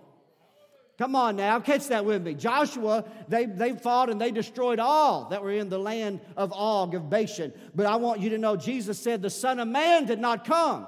Come 0.98 1.16
on 1.16 1.36
now, 1.36 1.58
catch 1.58 1.88
that 1.88 2.04
with 2.04 2.22
me. 2.22 2.34
Joshua, 2.34 3.04
they, 3.26 3.46
they 3.46 3.72
fought 3.72 4.10
and 4.10 4.20
they 4.20 4.30
destroyed 4.30 4.78
all 4.78 5.28
that 5.30 5.42
were 5.42 5.52
in 5.52 5.68
the 5.68 5.78
land 5.78 6.20
of 6.36 6.52
Og, 6.52 6.94
of 6.94 7.08
Bashan. 7.08 7.52
But 7.74 7.86
I 7.86 7.96
want 7.96 8.20
you 8.20 8.30
to 8.30 8.38
know 8.38 8.56
Jesus 8.56 8.98
said 9.00 9.22
the 9.22 9.30
Son 9.30 9.58
of 9.58 9.68
Man 9.68 10.04
did 10.04 10.20
not 10.20 10.44
come 10.44 10.86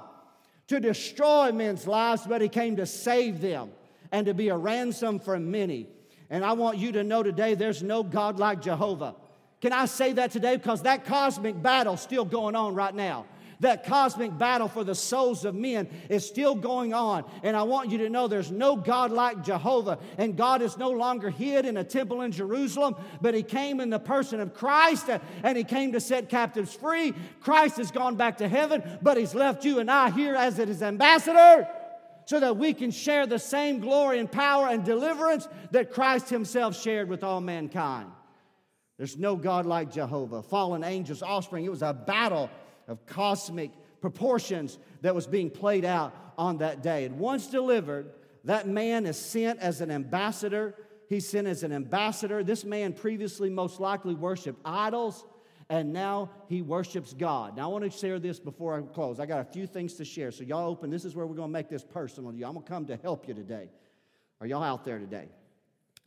to 0.67 0.79
destroy 0.79 1.51
men's 1.51 1.87
lives, 1.87 2.23
but 2.27 2.41
he 2.41 2.49
came 2.49 2.75
to 2.75 2.85
save 2.85 3.41
them 3.41 3.71
and 4.11 4.25
to 4.27 4.33
be 4.33 4.49
a 4.49 4.57
ransom 4.57 5.19
for 5.19 5.39
many. 5.39 5.87
And 6.29 6.43
I 6.43 6.53
want 6.53 6.77
you 6.77 6.91
to 6.93 7.03
know 7.03 7.23
today 7.23 7.55
there's 7.55 7.83
no 7.83 8.03
God 8.03 8.39
like 8.39 8.61
Jehovah. 8.61 9.15
Can 9.61 9.73
I 9.73 9.85
say 9.85 10.13
that 10.13 10.31
today? 10.31 10.57
Because 10.57 10.83
that 10.83 11.05
cosmic 11.05 11.61
battle's 11.61 12.01
still 12.01 12.25
going 12.25 12.55
on 12.55 12.75
right 12.75 12.93
now. 12.93 13.25
That 13.61 13.85
cosmic 13.85 14.37
battle 14.37 14.67
for 14.67 14.83
the 14.83 14.95
souls 14.95 15.45
of 15.45 15.55
men 15.55 15.87
is 16.09 16.27
still 16.27 16.55
going 16.55 16.93
on. 16.93 17.23
And 17.41 17.55
I 17.55 17.63
want 17.63 17.89
you 17.89 17.99
to 17.99 18.09
know 18.09 18.27
there's 18.27 18.51
no 18.51 18.75
God 18.75 19.11
like 19.11 19.43
Jehovah. 19.43 19.97
And 20.17 20.35
God 20.35 20.61
is 20.61 20.77
no 20.77 20.89
longer 20.89 21.29
hid 21.29 21.65
in 21.65 21.77
a 21.77 21.83
temple 21.83 22.21
in 22.21 22.31
Jerusalem, 22.31 22.95
but 23.21 23.33
He 23.33 23.43
came 23.43 23.79
in 23.79 23.89
the 23.89 23.99
person 23.99 24.41
of 24.41 24.53
Christ 24.53 25.09
uh, 25.09 25.19
and 25.41 25.57
He 25.57 25.63
came 25.63 25.93
to 25.93 26.01
set 26.01 26.27
captives 26.27 26.73
free. 26.73 27.13
Christ 27.39 27.77
has 27.77 27.91
gone 27.91 28.17
back 28.17 28.37
to 28.39 28.47
heaven, 28.47 28.83
but 29.01 29.17
He's 29.17 29.33
left 29.33 29.63
you 29.63 29.79
and 29.79 29.89
I 29.89 30.09
here 30.11 30.35
as 30.35 30.57
His 30.57 30.83
ambassador 30.83 31.67
so 32.25 32.39
that 32.39 32.57
we 32.57 32.73
can 32.73 32.91
share 32.91 33.25
the 33.25 33.39
same 33.39 33.79
glory 33.79 34.19
and 34.19 34.31
power 34.31 34.67
and 34.67 34.83
deliverance 34.83 35.47
that 35.71 35.91
Christ 35.91 36.29
Himself 36.29 36.79
shared 36.79 37.07
with 37.07 37.23
all 37.23 37.41
mankind. 37.41 38.09
There's 38.97 39.17
no 39.17 39.35
God 39.35 39.65
like 39.65 39.91
Jehovah. 39.91 40.41
Fallen 40.41 40.83
angels, 40.83 41.21
offspring. 41.21 41.65
It 41.65 41.71
was 41.71 41.81
a 41.81 41.93
battle 41.93 42.49
of 42.87 43.05
cosmic 43.05 43.71
proportions 44.01 44.77
that 45.01 45.13
was 45.13 45.27
being 45.27 45.49
played 45.49 45.85
out 45.85 46.15
on 46.37 46.59
that 46.59 46.81
day. 46.81 47.05
And 47.05 47.19
once 47.19 47.47
delivered, 47.47 48.11
that 48.45 48.67
man 48.67 49.05
is 49.05 49.17
sent 49.17 49.59
as 49.59 49.81
an 49.81 49.91
ambassador. 49.91 50.75
He's 51.09 51.27
sent 51.27 51.47
as 51.47 51.63
an 51.63 51.71
ambassador. 51.71 52.43
This 52.43 52.63
man 52.63 52.93
previously 52.93 53.49
most 53.49 53.79
likely 53.79 54.15
worshiped 54.15 54.59
idols, 54.63 55.25
and 55.69 55.91
now 55.91 56.29
he 56.47 56.61
worships 56.61 57.13
God. 57.13 57.57
Now, 57.57 57.63
I 57.63 57.67
want 57.67 57.83
to 57.83 57.89
share 57.89 58.19
this 58.19 58.39
before 58.39 58.77
I 58.77 58.81
close. 58.81 59.19
I 59.19 59.25
got 59.25 59.39
a 59.39 59.51
few 59.51 59.65
things 59.65 59.95
to 59.95 60.05
share. 60.05 60.31
So, 60.31 60.43
y'all 60.43 60.69
open. 60.69 60.89
This 60.89 61.05
is 61.05 61.15
where 61.15 61.25
we're 61.25 61.35
going 61.35 61.49
to 61.49 61.53
make 61.53 61.69
this 61.69 61.83
personal 61.83 62.31
to 62.31 62.37
you. 62.37 62.45
I'm 62.45 62.53
going 62.53 62.63
to 62.63 62.71
come 62.71 62.85
to 62.87 62.97
help 62.97 63.27
you 63.27 63.33
today. 63.33 63.69
Are 64.39 64.47
y'all 64.47 64.63
out 64.63 64.85
there 64.85 64.99
today? 64.99 65.27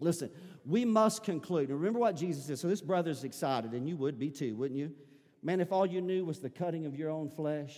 Listen, 0.01 0.31
we 0.65 0.85
must 0.85 1.25
conclude. 1.25 1.71
Remember 1.71 1.99
what 1.99 2.15
Jesus 2.15 2.45
said. 2.45 2.59
So, 2.59 2.69
this 2.69 2.81
brother's 2.81 3.25
excited, 3.25 3.73
and 3.73 3.89
you 3.89 3.97
would 3.97 4.19
be 4.19 4.31
too, 4.31 4.55
wouldn't 4.55 4.79
you? 4.79 4.93
Man, 5.43 5.61
if 5.61 5.73
all 5.73 5.87
you 5.87 6.01
knew 6.01 6.25
was 6.25 6.39
the 6.39 6.51
cutting 6.51 6.87
of 6.87 6.95
your 6.95 7.11
own 7.11 7.29
flesh, 7.29 7.77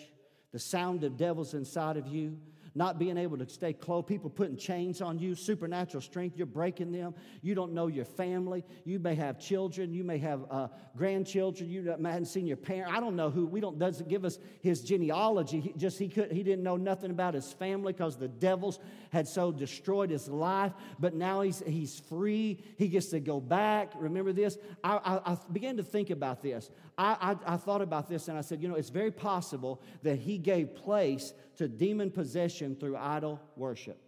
the 0.53 0.59
sound 0.59 1.05
of 1.05 1.17
devils 1.17 1.55
inside 1.55 1.97
of 1.97 2.07
you, 2.07 2.39
not 2.75 2.99
being 2.99 3.17
able 3.17 3.39
to 3.39 3.49
stay 3.49 3.73
close, 3.73 4.05
people 4.07 4.31
putting 4.31 4.57
chains 4.57 5.01
on 5.01 5.19
you, 5.19 5.35
supernatural 5.35 6.01
strength, 6.01 6.37
you're 6.37 6.47
breaking 6.47 6.93
them. 6.93 7.15
You 7.43 7.55
don't 7.55 7.73
know 7.73 7.87
your 7.89 8.05
family. 8.05 8.65
You 8.85 8.99
may 8.99 9.15
have 9.15 9.39
children, 9.39 9.93
you 9.93 10.05
may 10.05 10.19
have 10.19 10.45
uh, 10.51 10.69
grandchildren, 10.97 11.71
you 11.71 11.89
haven't 11.89 12.27
seen 12.27 12.47
your 12.47 12.57
parent. 12.57 12.95
I 12.95 13.01
don't 13.01 13.17
know 13.17 13.31
who, 13.31 13.47
we 13.47 13.61
don't, 13.61 13.79
doesn't 13.79 14.09
give 14.09 14.25
us 14.25 14.39
his 14.61 14.83
genealogy. 14.83 15.61
He 15.61 15.73
just, 15.77 15.99
he, 15.99 16.09
could, 16.09 16.31
he 16.33 16.43
didn't 16.43 16.63
know 16.63 16.77
nothing 16.77 17.11
about 17.11 17.35
his 17.35 17.53
family 17.53 17.93
because 17.93 18.17
the 18.17 18.29
devils 18.29 18.79
had 19.11 19.27
so 19.27 19.51
destroyed 19.51 20.11
his 20.11 20.29
life, 20.29 20.73
but 20.99 21.15
now 21.15 21.41
he's, 21.41 21.63
he's 21.67 21.99
free. 21.99 22.63
He 22.77 22.89
gets 22.89 23.07
to 23.09 23.21
go 23.21 23.41
back. 23.41 23.93
Remember 23.97 24.33
this? 24.33 24.59
I, 24.85 24.97
I, 24.97 25.33
I 25.33 25.39
began 25.53 25.77
to 25.79 25.83
think 25.83 26.11
about 26.11 26.43
this. 26.43 26.71
I, 26.97 27.37
I, 27.47 27.55
I 27.55 27.57
thought 27.57 27.83
about 27.83 28.09
this 28.09 28.29
and 28.29 28.37
I 28.37 28.43
said, 28.43 28.63
you 28.63 28.69
know, 28.69 28.75
it's 28.75 28.91
very 28.91 29.11
possible 29.11 29.83
that 30.03 30.19
he 30.19 30.39
gave 30.39 30.75
place 30.75 31.33
to 31.61 31.69
demon 31.69 32.11
possession 32.11 32.75
through 32.75 32.97
idol 32.97 33.39
worship. 33.55 34.01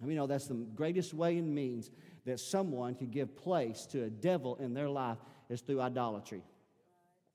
I 0.00 0.04
mean, 0.04 0.12
you 0.12 0.16
know, 0.16 0.26
that's 0.26 0.46
the 0.46 0.54
greatest 0.54 1.12
way 1.12 1.36
and 1.36 1.54
means 1.54 1.90
that 2.24 2.40
someone 2.40 2.94
can 2.94 3.10
give 3.10 3.36
place 3.36 3.84
to 3.90 4.04
a 4.04 4.08
devil 4.08 4.56
in 4.56 4.72
their 4.72 4.88
life 4.88 5.18
is 5.50 5.60
through 5.60 5.82
idolatry. 5.82 6.42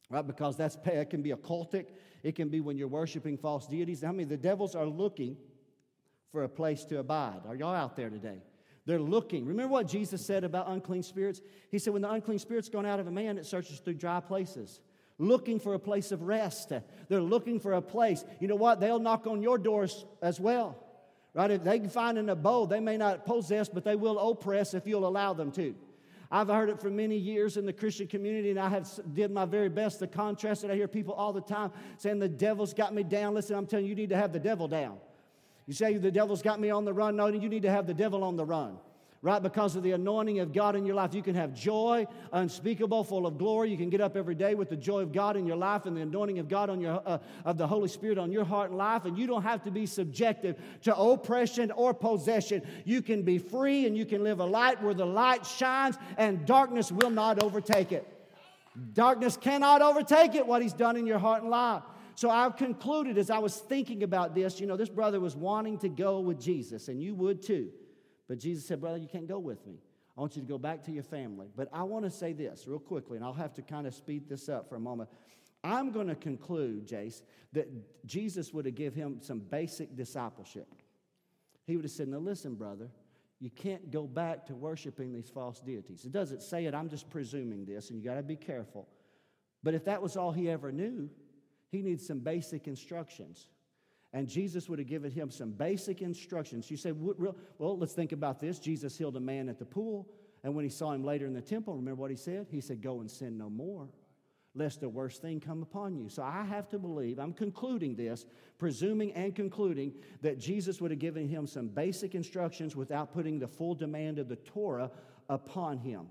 Right? 0.10 0.26
Because 0.26 0.58
that's 0.58 0.76
it 0.86 1.12
can 1.12 1.22
be 1.22 1.34
occultic. 1.34 1.86
It 2.24 2.34
can 2.34 2.50
be 2.50 2.62
when 2.62 2.80
you're 2.80 2.88
worshiping 2.88 3.38
false 3.38 3.68
deities. 3.68 4.04
I 4.04 4.12
mean, 4.12 4.28
the 4.28 4.38
devils 4.38 4.74
are 4.74 4.88
looking 4.88 5.38
for 6.32 6.44
a 6.44 6.50
place 6.50 6.84
to 6.86 6.98
abide. 6.98 7.42
Are 7.48 7.56
y'all 7.56 7.76
out 7.76 7.96
there 7.96 8.10
today? 8.10 8.42
They're 8.88 9.00
looking. 9.00 9.46
Remember 9.46 9.72
what 9.72 9.88
Jesus 9.88 10.26
said 10.26 10.44
about 10.44 10.68
unclean 10.68 11.04
spirits? 11.04 11.42
He 11.70 11.78
said, 11.78 11.94
when 11.94 12.02
the 12.02 12.10
unclean 12.10 12.40
spirit's 12.40 12.70
gone 12.70 12.88
out 12.88 13.00
of 13.00 13.06
a 13.06 13.12
man, 13.12 13.38
it 13.38 13.46
searches 13.46 13.78
through 13.82 13.94
dry 13.94 14.20
places 14.20 14.80
looking 15.22 15.60
for 15.60 15.74
a 15.74 15.80
place 15.80 16.12
of 16.12 16.24
rest. 16.24 16.72
They're 17.08 17.22
looking 17.22 17.60
for 17.60 17.74
a 17.74 17.82
place. 17.82 18.26
You 18.40 18.48
know 18.48 18.56
what? 18.56 18.80
They'll 18.80 19.00
knock 19.00 19.28
on 19.28 19.42
your 19.42 19.58
doors 19.58 20.06
as 20.22 20.40
well. 20.40 20.78
Right? 21.34 21.52
If 21.52 21.64
they 21.64 21.80
can 21.80 21.90
find 21.90 22.18
an 22.18 22.30
abode, 22.30 22.70
they 22.70 22.80
may 22.80 22.98
not 22.98 23.26
possess, 23.26 23.70
but 23.70 23.86
they 23.86 23.96
will 23.96 24.20
oppress 24.20 24.74
if 24.74 24.86
you'll 24.86 25.08
allow 25.08 25.34
them 25.34 25.52
to. 25.54 25.76
I've 26.30 26.48
heard 26.48 26.70
it 26.70 26.80
for 26.80 26.90
many 26.90 27.18
years 27.18 27.58
in 27.58 27.66
the 27.66 27.74
Christian 27.74 28.08
community, 28.08 28.52
and 28.52 28.60
I 28.60 28.70
have 28.70 28.90
did 29.14 29.32
my 29.32 29.46
very 29.46 29.70
best 29.70 30.00
to 30.00 30.08
contrast 30.08 30.64
it. 30.64 30.72
I 30.72 30.76
hear 30.76 30.88
people 30.88 31.14
all 31.14 31.34
the 31.34 31.42
time 31.42 31.72
saying 31.98 32.20
the 32.20 32.30
devil's 32.30 32.74
got 32.74 32.94
me 32.94 33.04
down. 33.04 33.34
Listen, 33.34 33.58
I'm 33.58 33.66
telling 33.66 33.86
you, 33.86 33.90
you 33.90 33.96
need 33.96 34.10
to 34.10 34.18
have 34.18 34.32
the 34.32 34.40
devil 34.40 34.68
down. 34.68 34.98
You 35.68 35.74
say 35.74 35.98
the 35.98 36.12
devil's 36.12 36.42
got 36.42 36.60
me 36.60 36.70
on 36.70 36.86
the 36.86 36.94
run. 36.94 37.18
No, 37.18 37.28
you 37.28 37.50
need 37.50 37.64
to 37.64 37.72
have 37.72 37.86
the 37.86 37.94
devil 37.94 38.24
on 38.24 38.38
the 38.38 38.46
run 38.46 38.78
right? 39.24 39.44
Because 39.44 39.76
of 39.76 39.84
the 39.84 39.92
anointing 39.92 40.40
of 40.40 40.52
God 40.52 40.76
in 40.76 40.84
your 40.84 40.96
life, 40.96 41.14
you 41.14 41.22
can 41.22 41.36
have 41.36 41.54
joy 41.54 42.08
unspeakable, 42.34 43.04
full 43.04 43.28
of 43.28 43.38
glory. 43.38 43.70
You 43.70 43.78
can 43.78 43.92
get 43.92 44.02
up 44.02 44.18
every 44.18 44.34
day 44.34 44.56
with 44.56 44.70
the 44.70 44.76
joy 44.76 45.02
of 45.02 45.12
God 45.12 45.38
in 45.38 45.46
your 45.46 45.58
life 45.58 45.86
and 45.86 45.96
the 45.96 46.02
anointing 46.02 46.40
of 46.40 46.48
God 46.48 46.72
on 46.72 46.82
your 46.82 47.02
uh, 47.06 47.20
of 47.46 47.58
the 47.58 47.68
Holy 47.68 47.88
Spirit 47.88 48.18
on 48.18 48.32
your 48.32 48.44
heart 48.44 48.70
and 48.70 48.78
life, 48.78 49.06
and 49.06 49.18
you 49.18 49.28
don't 49.28 49.44
have 49.44 49.64
to 49.64 49.72
be 49.72 49.86
subjected 49.86 50.56
to 50.84 50.96
oppression 50.96 51.70
or 51.72 51.94
possession. 51.94 52.64
You 52.84 53.02
can 53.04 53.22
be 53.22 53.38
free 53.38 53.86
and 53.86 53.96
you 53.96 54.06
can 54.06 54.24
live 54.24 54.40
a 54.40 54.46
light 54.46 54.82
where 54.82 54.96
the 54.96 55.06
light 55.06 55.46
shines 55.46 55.98
and 56.18 56.46
darkness 56.46 56.92
will 56.92 57.12
not 57.12 57.44
overtake 57.44 57.92
it. 57.92 58.08
Darkness 58.94 59.38
cannot 59.38 59.82
overtake 59.82 60.34
it, 60.34 60.48
what 60.48 60.64
He's 60.64 60.74
done 60.74 60.96
in 60.96 61.06
your 61.06 61.20
heart 61.20 61.44
and 61.44 61.52
life. 61.52 61.84
So 62.16 62.30
I've 62.30 62.58
concluded 62.58 63.18
as 63.18 63.30
I 63.30 63.38
was 63.38 63.56
thinking 63.58 64.04
about 64.04 64.34
this, 64.34 64.60
you 64.60 64.66
know, 64.66 64.78
this 64.78 64.90
brother 64.90 65.20
was 65.20 65.36
wanting 65.36 65.78
to 65.80 65.90
go 65.90 66.20
with 66.20 66.40
Jesus, 66.40 66.88
and 66.88 67.02
you 67.02 67.14
would 67.16 67.44
too. 67.44 67.72
But 68.32 68.40
Jesus 68.40 68.66
said, 68.66 68.80
Brother, 68.80 68.98
you 68.98 69.10
can't 69.10 69.28
go 69.28 69.40
with 69.40 69.68
me. 69.68 69.74
I 70.18 70.22
want 70.22 70.38
you 70.38 70.42
to 70.42 70.48
go 70.48 70.58
back 70.58 70.86
to 70.86 70.92
your 70.94 71.04
family. 71.04 71.50
But 71.54 71.68
I 71.74 71.84
want 71.84 72.06
to 72.06 72.10
say 72.10 72.32
this 72.32 72.66
real 72.66 72.80
quickly, 72.80 73.18
and 73.18 73.26
I'll 73.26 73.34
have 73.34 73.54
to 73.56 73.62
kind 73.62 73.86
of 73.86 73.94
speed 73.94 74.30
this 74.30 74.48
up 74.48 74.70
for 74.70 74.78
a 74.78 74.80
moment. 74.80 75.10
I'm 75.66 75.92
going 75.92 76.08
to 76.08 76.16
conclude, 76.16 76.88
Jace, 76.88 77.24
that 77.52 77.68
Jesus 78.06 78.54
would 78.54 78.66
have 78.66 78.76
given 78.76 78.98
him 78.98 79.18
some 79.20 79.40
basic 79.40 79.98
discipleship. 79.98 80.74
He 81.68 81.76
would 81.76 81.84
have 81.84 81.92
said, 81.92 82.08
Now 82.08 82.20
listen, 82.20 82.56
brother, 82.56 82.88
you 83.42 83.50
can't 83.50 83.92
go 83.92 84.04
back 84.04 84.46
to 84.46 84.56
worshiping 84.56 85.12
these 85.12 85.30
false 85.30 85.60
deities. 85.60 86.06
It 86.06 86.14
doesn't 86.14 86.42
say 86.42 86.68
it, 86.68 86.74
I'm 86.74 86.88
just 86.88 87.10
presuming 87.10 87.66
this, 87.66 87.90
and 87.90 88.00
you 88.00 88.06
got 88.06 88.16
to 88.16 88.24
be 88.24 88.38
careful. 88.38 88.88
But 89.62 89.74
if 89.74 89.84
that 89.84 90.02
was 90.02 90.16
all 90.16 90.32
he 90.32 90.50
ever 90.50 90.72
knew, 90.72 91.10
he 91.70 91.82
needs 91.82 92.08
some 92.08 92.20
basic 92.20 92.70
instructions. 92.70 93.50
And 94.14 94.28
Jesus 94.28 94.68
would 94.68 94.80
have 94.80 94.88
given 94.88 95.12
him 95.12 95.32
some 95.32 95.52
basic 95.52 96.02
instructions. 96.02 96.70
You 96.70 96.78
say, 96.78 96.92
well, 96.92 97.36
let's 97.78 97.94
think 97.94 98.12
about 98.12 98.40
this. 98.40 98.60
Jesus 98.60 98.98
healed 98.98 99.16
a 99.16 99.22
man 99.22 99.48
at 99.48 99.58
the 99.58 99.66
pool. 99.66 100.10
And 100.44 100.56
when 100.56 100.66
he 100.66 100.70
saw 100.70 100.92
him 100.92 101.04
later 101.04 101.26
in 101.26 101.34
the 101.34 101.42
temple, 101.42 101.76
remember 101.76 102.02
what 102.02 102.12
he 102.12 102.18
said? 102.18 102.48
He 102.50 102.62
said, 102.62 102.82
Go 102.82 103.00
and 103.00 103.10
sin 103.10 103.38
no 103.38 103.50
more, 103.50 103.88
lest 104.56 104.82
the 104.82 104.90
worst 104.90 105.22
thing 105.22 105.40
come 105.40 105.62
upon 105.62 105.96
you. 105.96 106.10
So 106.10 106.24
I 106.24 106.44
have 106.44 106.68
to 106.70 106.80
believe, 106.80 107.20
I'm 107.20 107.34
concluding 107.34 107.96
this, 107.96 108.26
presuming 108.58 109.14
and 109.14 109.36
concluding 109.36 109.94
that 110.22 110.40
Jesus 110.40 110.82
would 110.82 110.92
have 110.92 111.00
given 111.00 111.28
him 111.28 111.46
some 111.46 111.68
basic 111.68 112.16
instructions 112.16 112.76
without 112.76 113.14
putting 113.14 113.40
the 113.40 113.48
full 113.48 113.76
demand 113.76 114.18
of 114.18 114.28
the 114.28 114.36
Torah 114.38 114.90
upon 115.30 115.78
him. 115.78 116.08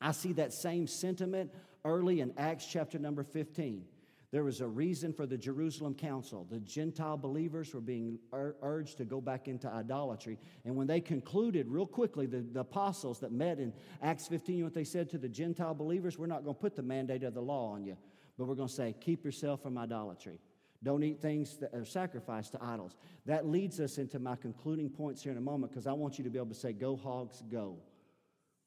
I 0.00 0.10
see 0.10 0.32
that 0.34 0.52
same 0.52 0.88
sentiment 0.88 1.52
early 1.84 2.20
in 2.20 2.34
Acts 2.36 2.66
chapter 2.66 2.98
number 2.98 3.22
15. 3.22 3.84
There 4.32 4.44
was 4.44 4.62
a 4.62 4.66
reason 4.66 5.12
for 5.12 5.26
the 5.26 5.36
Jerusalem 5.36 5.94
council. 5.94 6.46
The 6.50 6.58
Gentile 6.60 7.18
believers 7.18 7.74
were 7.74 7.82
being 7.82 8.18
ur- 8.32 8.56
urged 8.62 8.96
to 8.96 9.04
go 9.04 9.20
back 9.20 9.46
into 9.46 9.68
idolatry. 9.70 10.38
And 10.64 10.74
when 10.74 10.86
they 10.86 11.02
concluded, 11.02 11.68
real 11.68 11.86
quickly, 11.86 12.24
the, 12.24 12.40
the 12.40 12.60
apostles 12.60 13.20
that 13.20 13.30
met 13.30 13.58
in 13.58 13.74
Acts 14.00 14.28
15, 14.28 14.64
what 14.64 14.72
they 14.72 14.84
said 14.84 15.10
to 15.10 15.18
the 15.18 15.28
Gentile 15.28 15.74
believers, 15.74 16.18
we're 16.18 16.26
not 16.26 16.44
going 16.44 16.56
to 16.56 16.60
put 16.60 16.74
the 16.74 16.82
mandate 16.82 17.24
of 17.24 17.34
the 17.34 17.42
law 17.42 17.72
on 17.72 17.84
you, 17.84 17.98
but 18.38 18.46
we're 18.46 18.54
going 18.54 18.68
to 18.68 18.74
say, 18.74 18.94
keep 18.98 19.22
yourself 19.22 19.62
from 19.62 19.76
idolatry. 19.76 20.38
Don't 20.82 21.04
eat 21.04 21.20
things 21.20 21.58
that 21.58 21.74
are 21.74 21.84
sacrificed 21.84 22.52
to 22.52 22.64
idols. 22.64 22.96
That 23.26 23.46
leads 23.46 23.80
us 23.80 23.98
into 23.98 24.18
my 24.18 24.34
concluding 24.34 24.88
points 24.88 25.22
here 25.22 25.32
in 25.32 25.38
a 25.38 25.42
moment 25.42 25.72
because 25.72 25.86
I 25.86 25.92
want 25.92 26.16
you 26.16 26.24
to 26.24 26.30
be 26.30 26.38
able 26.38 26.48
to 26.48 26.54
say, 26.54 26.72
Go, 26.72 26.96
hogs, 26.96 27.42
go. 27.50 27.76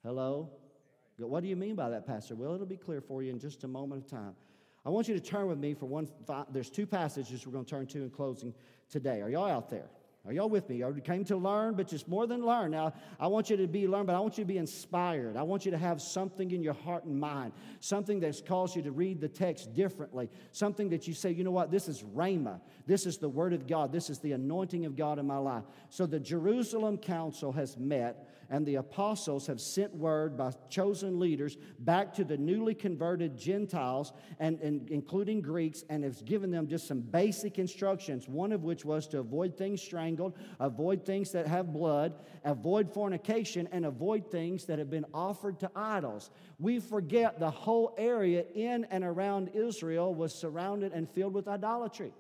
Hello? 0.03 0.51
What 1.18 1.41
do 1.41 1.49
you 1.49 1.55
mean 1.55 1.76
by 1.76 1.89
that, 1.89 2.05
Pastor? 2.05 2.36
Well, 2.36 2.53
it'll 2.53 2.68
be 2.68 2.78
clear 2.78 3.01
for 3.01 3.24
you 3.24 3.32
in 3.32 3.39
just 3.39 3.63
a 3.63 3.68
moment 3.68 4.03
of 4.03 4.09
time. 4.11 4.36
I 4.86 4.90
want 4.90 5.08
you 5.08 5.16
to 5.16 5.20
turn 5.20 5.48
with 5.48 5.58
me 5.58 5.74
for 5.74 5.88
one. 5.88 6.08
There's 6.52 6.70
two 6.70 6.86
passages 6.86 7.46
we're 7.46 7.54
going 7.54 7.66
to 7.66 7.70
turn 7.70 7.88
to 7.88 8.04
in 8.04 8.10
closing 8.10 8.54
today. 8.90 9.22
Are 9.22 9.30
y'all 9.30 9.50
out 9.50 9.70
there? 9.70 9.90
Are 10.28 10.34
y'all 10.34 10.50
with 10.50 10.68
me? 10.70 10.78
You 10.78 11.02
came 11.04 11.24
to 11.26 11.38
learn, 11.38 11.76
but 11.76 11.88
just 11.88 12.08
more 12.08 12.26
than 12.26 12.44
learn. 12.44 12.72
Now, 12.72 12.94
I 13.20 13.28
want 13.28 13.52
you 13.52 13.58
to 13.58 13.68
be 13.68 13.88
learned, 13.88 14.08
but 14.08 14.16
I 14.16 14.20
want 14.20 14.40
you 14.40 14.44
to 14.44 14.48
be 14.48 14.58
inspired. 14.58 15.38
I 15.38 15.44
want 15.44 15.66
you 15.66 15.72
to 15.72 15.78
have 15.78 16.02
something 16.02 16.50
in 16.50 16.64
your 16.64 16.74
heart 16.74 17.04
and 17.04 17.20
mind, 17.20 17.54
something 17.80 18.20
that's 18.20 18.42
caused 18.42 18.76
you 18.76 18.82
to 18.84 18.92
read 18.92 19.22
the 19.22 19.28
text 19.28 19.76
differently, 19.76 20.30
something 20.52 20.90
that 20.90 21.08
you 21.08 21.14
say, 21.14 21.30
you 21.30 21.44
know 21.44 21.52
what, 21.52 21.70
this 21.70 21.88
is 21.88 22.02
Rhema. 22.02 22.60
This 22.88 23.06
is 23.06 23.20
the 23.20 23.30
Word 23.30 23.54
of 23.54 23.68
God. 23.68 23.92
This 23.92 24.10
is 24.10 24.18
the 24.18 24.32
anointing 24.32 24.86
of 24.86 24.96
God 24.96 25.20
in 25.20 25.28
my 25.28 25.38
life. 25.38 25.64
So 25.92 26.08
the 26.08 26.20
Jerusalem 26.20 26.98
Council 26.98 27.52
has 27.52 27.78
met 27.78 28.28
and 28.50 28.66
the 28.66 28.76
apostles 28.76 29.48
have 29.48 29.60
sent 29.60 29.96
word 29.96 30.38
by 30.38 30.52
chosen 30.70 31.20
leaders 31.20 31.58
back 31.80 32.14
to 32.14 32.24
the 32.24 32.38
newly 32.38 32.74
converted 32.74 33.38
Gentiles, 33.38 34.14
and, 34.39 34.60
and 34.62 34.89
including 34.89 35.41
Greeks, 35.41 35.84
and 35.89 36.04
has 36.04 36.22
given 36.22 36.52
them 36.52 36.68
just 36.68 36.88
some 36.88 37.02
basic 37.02 37.60
instructions, 37.60 38.28
one 38.28 38.52
of 38.52 38.64
which 38.64 38.86
was 38.86 39.08
to 39.08 39.20
avoid 39.20 39.58
things 39.58 39.82
strangled, 39.82 40.34
avoid 40.60 41.06
things 41.06 41.32
that 41.32 41.48
have 41.48 41.74
blood, 41.74 42.14
avoid 42.43 42.93
fornication, 42.93 43.68
and 43.72 43.86
avoid 43.86 44.30
things 44.32 44.66
that 44.66 44.80
have 44.80 44.89
been 44.89 45.06
offered 45.14 45.60
to 45.60 45.72
idols. 45.76 46.30
We 46.60 46.80
forget 46.80 47.39
the 47.39 47.52
whole 47.52 47.93
area 47.98 48.46
in 48.54 48.86
and 48.86 49.04
around 49.04 49.50
Israel 49.54 50.14
was 50.14 50.34
surrounded 50.34 50.93
and 50.93 51.10
filled 51.10 51.34
with 51.34 51.48
idolatry. 51.48 52.14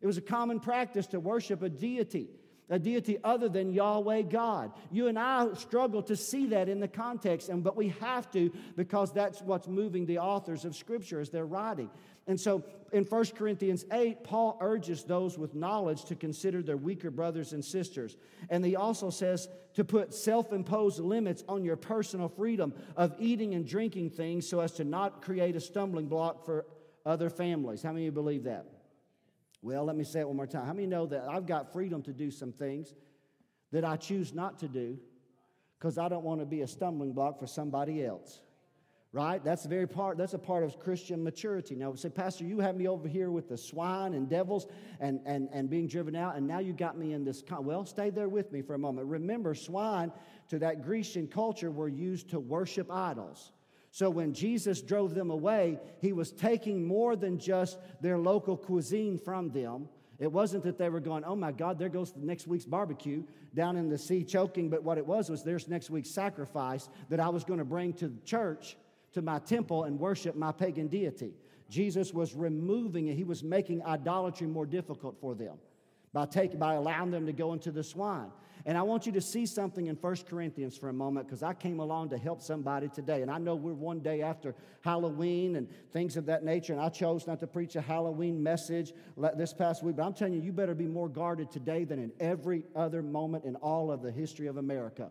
It 0.00 0.06
was 0.06 0.16
a 0.16 0.22
common 0.22 0.60
practice 0.60 1.06
to 1.08 1.20
worship 1.20 1.62
a 1.62 1.68
deity 1.68 2.30
a 2.70 2.78
deity 2.78 3.18
other 3.24 3.48
than 3.48 3.72
Yahweh 3.72 4.22
God. 4.22 4.72
You 4.90 5.08
and 5.08 5.18
I 5.18 5.52
struggle 5.54 6.02
to 6.04 6.16
see 6.16 6.46
that 6.46 6.68
in 6.68 6.80
the 6.80 6.88
context, 6.88 7.48
and 7.48 7.62
but 7.62 7.76
we 7.76 7.88
have 8.00 8.30
to 8.32 8.50
because 8.76 9.12
that's 9.12 9.42
what's 9.42 9.68
moving 9.68 10.06
the 10.06 10.18
authors 10.18 10.64
of 10.64 10.76
Scripture 10.76 11.20
as 11.20 11.30
they're 11.30 11.44
writing. 11.44 11.90
And 12.26 12.40
so 12.40 12.62
in 12.92 13.04
1 13.04 13.24
Corinthians 13.36 13.84
8, 13.92 14.22
Paul 14.22 14.56
urges 14.60 15.02
those 15.02 15.36
with 15.36 15.54
knowledge 15.54 16.04
to 16.04 16.14
consider 16.14 16.62
their 16.62 16.76
weaker 16.76 17.10
brothers 17.10 17.52
and 17.52 17.64
sisters. 17.64 18.16
And 18.50 18.64
he 18.64 18.76
also 18.76 19.10
says 19.10 19.48
to 19.74 19.84
put 19.84 20.14
self 20.14 20.52
imposed 20.52 21.00
limits 21.00 21.42
on 21.48 21.64
your 21.64 21.76
personal 21.76 22.28
freedom 22.28 22.72
of 22.96 23.14
eating 23.18 23.54
and 23.54 23.66
drinking 23.66 24.10
things 24.10 24.48
so 24.48 24.60
as 24.60 24.72
to 24.72 24.84
not 24.84 25.22
create 25.22 25.56
a 25.56 25.60
stumbling 25.60 26.06
block 26.06 26.44
for 26.44 26.66
other 27.04 27.30
families. 27.30 27.82
How 27.82 27.90
many 27.92 28.02
of 28.02 28.06
you 28.06 28.12
believe 28.12 28.44
that? 28.44 28.79
Well, 29.62 29.84
let 29.84 29.96
me 29.96 30.04
say 30.04 30.20
it 30.20 30.26
one 30.26 30.36
more 30.36 30.46
time. 30.46 30.66
How 30.66 30.72
many 30.72 30.86
know 30.86 31.06
that 31.06 31.26
I've 31.28 31.46
got 31.46 31.72
freedom 31.72 32.02
to 32.02 32.12
do 32.12 32.30
some 32.30 32.52
things 32.52 32.94
that 33.72 33.84
I 33.84 33.96
choose 33.96 34.32
not 34.32 34.58
to 34.60 34.68
do 34.68 34.98
because 35.78 35.98
I 35.98 36.08
don't 36.08 36.24
want 36.24 36.40
to 36.40 36.46
be 36.46 36.62
a 36.62 36.66
stumbling 36.66 37.12
block 37.12 37.38
for 37.38 37.46
somebody 37.46 38.04
else? 38.04 38.40
Right? 39.12 39.42
That's 39.42 39.64
a 39.64 39.68
very 39.68 39.88
part, 39.88 40.18
that's 40.18 40.34
a 40.34 40.38
part 40.38 40.62
of 40.62 40.78
Christian 40.78 41.22
maturity. 41.22 41.74
Now, 41.74 41.92
say, 41.94 42.10
Pastor, 42.10 42.44
you 42.44 42.60
have 42.60 42.76
me 42.76 42.86
over 42.86 43.08
here 43.08 43.32
with 43.32 43.48
the 43.48 43.58
swine 43.58 44.14
and 44.14 44.28
devils 44.28 44.68
and, 45.00 45.20
and, 45.26 45.48
and 45.52 45.68
being 45.68 45.88
driven 45.88 46.14
out, 46.14 46.36
and 46.36 46.46
now 46.46 46.60
you 46.60 46.72
got 46.72 46.96
me 46.96 47.12
in 47.12 47.24
this. 47.24 47.42
Con-. 47.42 47.64
Well, 47.64 47.84
stay 47.84 48.10
there 48.10 48.28
with 48.28 48.52
me 48.52 48.62
for 48.62 48.74
a 48.74 48.78
moment. 48.78 49.08
Remember, 49.08 49.52
swine 49.52 50.12
to 50.48 50.60
that 50.60 50.84
Grecian 50.84 51.26
culture 51.26 51.72
were 51.72 51.88
used 51.88 52.30
to 52.30 52.38
worship 52.38 52.88
idols. 52.88 53.50
So 53.90 54.08
when 54.08 54.32
Jesus 54.32 54.82
drove 54.82 55.14
them 55.14 55.30
away, 55.30 55.78
he 56.00 56.12
was 56.12 56.30
taking 56.30 56.86
more 56.86 57.16
than 57.16 57.38
just 57.38 57.78
their 58.00 58.18
local 58.18 58.56
cuisine 58.56 59.18
from 59.18 59.50
them. 59.50 59.88
It 60.18 60.30
wasn't 60.30 60.64
that 60.64 60.78
they 60.78 60.90
were 60.90 61.00
going, 61.00 61.24
oh 61.24 61.34
my 61.34 61.50
God, 61.50 61.78
there 61.78 61.88
goes 61.88 62.12
the 62.12 62.20
next 62.20 62.46
week's 62.46 62.66
barbecue 62.66 63.24
down 63.54 63.76
in 63.76 63.88
the 63.88 63.98
sea 63.98 64.22
choking, 64.22 64.68
but 64.68 64.84
what 64.84 64.98
it 64.98 65.06
was 65.06 65.30
was 65.30 65.42
there's 65.42 65.66
next 65.66 65.90
week's 65.90 66.10
sacrifice 66.10 66.88
that 67.08 67.20
I 67.20 67.30
was 67.30 67.42
going 67.42 67.58
to 67.58 67.64
bring 67.64 67.92
to 67.94 68.08
the 68.08 68.20
church, 68.20 68.76
to 69.12 69.22
my 69.22 69.38
temple, 69.38 69.84
and 69.84 69.98
worship 69.98 70.36
my 70.36 70.52
pagan 70.52 70.88
deity. 70.88 71.34
Jesus 71.68 72.12
was 72.12 72.34
removing 72.34 73.08
it, 73.08 73.16
he 73.16 73.24
was 73.24 73.42
making 73.42 73.82
idolatry 73.84 74.46
more 74.46 74.66
difficult 74.66 75.18
for 75.20 75.34
them 75.34 75.56
by, 76.12 76.26
taking, 76.26 76.58
by 76.58 76.74
allowing 76.74 77.10
them 77.10 77.26
to 77.26 77.32
go 77.32 77.52
into 77.52 77.70
the 77.70 77.84
swine. 77.84 78.30
And 78.66 78.76
I 78.76 78.82
want 78.82 79.06
you 79.06 79.12
to 79.12 79.20
see 79.20 79.46
something 79.46 79.86
in 79.86 79.96
1 79.96 80.16
Corinthians 80.28 80.76
for 80.76 80.90
a 80.90 80.92
moment 80.92 81.26
because 81.26 81.42
I 81.42 81.54
came 81.54 81.80
along 81.80 82.10
to 82.10 82.18
help 82.18 82.42
somebody 82.42 82.88
today. 82.88 83.22
And 83.22 83.30
I 83.30 83.38
know 83.38 83.54
we're 83.54 83.72
one 83.72 84.00
day 84.00 84.20
after 84.20 84.54
Halloween 84.82 85.56
and 85.56 85.66
things 85.92 86.16
of 86.16 86.26
that 86.26 86.44
nature, 86.44 86.74
and 86.74 86.82
I 86.82 86.90
chose 86.90 87.26
not 87.26 87.40
to 87.40 87.46
preach 87.46 87.76
a 87.76 87.80
Halloween 87.80 88.42
message 88.42 88.92
this 89.36 89.54
past 89.54 89.82
week, 89.82 89.96
but 89.96 90.04
I'm 90.04 90.12
telling 90.12 90.34
you, 90.34 90.42
you 90.42 90.52
better 90.52 90.74
be 90.74 90.86
more 90.86 91.08
guarded 91.08 91.50
today 91.50 91.84
than 91.84 91.98
in 91.98 92.12
every 92.20 92.64
other 92.76 93.02
moment 93.02 93.44
in 93.44 93.56
all 93.56 93.90
of 93.90 94.02
the 94.02 94.12
history 94.12 94.46
of 94.46 94.58
America. 94.58 95.10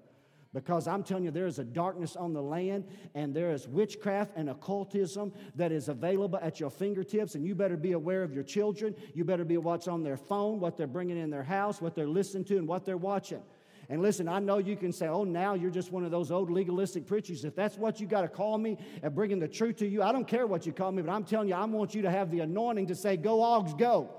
Because 0.51 0.87
I'm 0.87 1.03
telling 1.03 1.25
you, 1.25 1.31
there 1.31 1.45
is 1.45 1.59
a 1.59 1.63
darkness 1.63 2.15
on 2.15 2.33
the 2.33 2.41
land, 2.41 2.85
and 3.13 3.35
there 3.35 3.51
is 3.51 3.67
witchcraft 3.67 4.31
and 4.35 4.49
occultism 4.49 5.31
that 5.55 5.71
is 5.71 5.89
available 5.89 6.39
at 6.41 6.59
your 6.59 6.71
fingertips, 6.71 7.35
and 7.35 7.45
you 7.45 7.53
better 7.53 7.77
be 7.77 7.91
aware 7.91 8.23
of 8.23 8.33
your 8.33 8.43
children. 8.43 8.95
You 9.13 9.23
better 9.25 9.45
be 9.45 9.57
what's 9.57 9.87
on 9.87 10.01
their 10.01 10.17
phone, 10.17 10.59
what 10.59 10.75
they're 10.75 10.87
bringing 10.87 11.17
in 11.17 11.29
their 11.29 11.43
house, 11.43 11.81
what 11.81 11.93
they're 11.93 12.07
listening 12.07 12.45
to, 12.45 12.57
and 12.57 12.67
what 12.67 12.83
they're 12.83 12.97
watching. 12.97 13.43
And 13.89 14.01
listen, 14.01 14.27
I 14.27 14.39
know 14.39 14.57
you 14.57 14.75
can 14.75 14.91
say, 14.91 15.07
oh, 15.07 15.23
now 15.23 15.53
you're 15.53 15.71
just 15.71 15.91
one 15.91 16.03
of 16.03 16.11
those 16.11 16.31
old 16.31 16.51
legalistic 16.51 17.05
preachers. 17.05 17.43
If 17.43 17.55
that's 17.55 17.77
what 17.77 17.99
you 17.99 18.07
got 18.07 18.21
to 18.21 18.27
call 18.27 18.57
me 18.57 18.77
and 19.03 19.13
bringing 19.13 19.39
the 19.39 19.47
truth 19.47 19.77
to 19.77 19.87
you, 19.87 20.01
I 20.01 20.11
don't 20.11 20.27
care 20.27 20.47
what 20.47 20.65
you 20.65 20.71
call 20.71 20.91
me, 20.91 21.01
but 21.01 21.11
I'm 21.11 21.23
telling 21.23 21.47
you, 21.47 21.55
I 21.55 21.65
want 21.65 21.93
you 21.95 22.03
to 22.03 22.11
have 22.11 22.29
the 22.29 22.39
anointing 22.41 22.87
to 22.87 22.95
say, 22.95 23.17
go, 23.17 23.41
hogs, 23.41 23.73
go. 23.73 24.11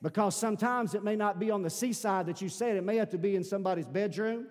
Because 0.00 0.36
sometimes 0.36 0.94
it 0.94 1.02
may 1.02 1.16
not 1.16 1.38
be 1.38 1.50
on 1.50 1.62
the 1.62 1.70
seaside 1.70 2.26
that 2.26 2.42
you 2.42 2.48
say 2.50 2.70
it, 2.70 2.76
it 2.76 2.84
may 2.84 2.96
have 2.96 3.10
to 3.10 3.18
be 3.18 3.36
in 3.36 3.44
somebody's 3.44 3.86
bedroom. 3.86 4.46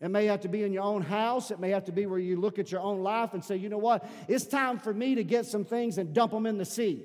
It 0.00 0.10
may 0.10 0.26
have 0.26 0.40
to 0.42 0.48
be 0.48 0.62
in 0.62 0.72
your 0.72 0.84
own 0.84 1.02
house. 1.02 1.50
It 1.50 1.58
may 1.58 1.70
have 1.70 1.84
to 1.86 1.92
be 1.92 2.06
where 2.06 2.18
you 2.18 2.40
look 2.40 2.58
at 2.58 2.70
your 2.70 2.80
own 2.80 3.02
life 3.02 3.34
and 3.34 3.44
say, 3.44 3.56
you 3.56 3.68
know 3.68 3.78
what? 3.78 4.08
It's 4.28 4.46
time 4.46 4.78
for 4.78 4.94
me 4.94 5.16
to 5.16 5.24
get 5.24 5.46
some 5.46 5.64
things 5.64 5.98
and 5.98 6.14
dump 6.14 6.32
them 6.32 6.46
in 6.46 6.58
the 6.58 6.64
sea. 6.64 7.04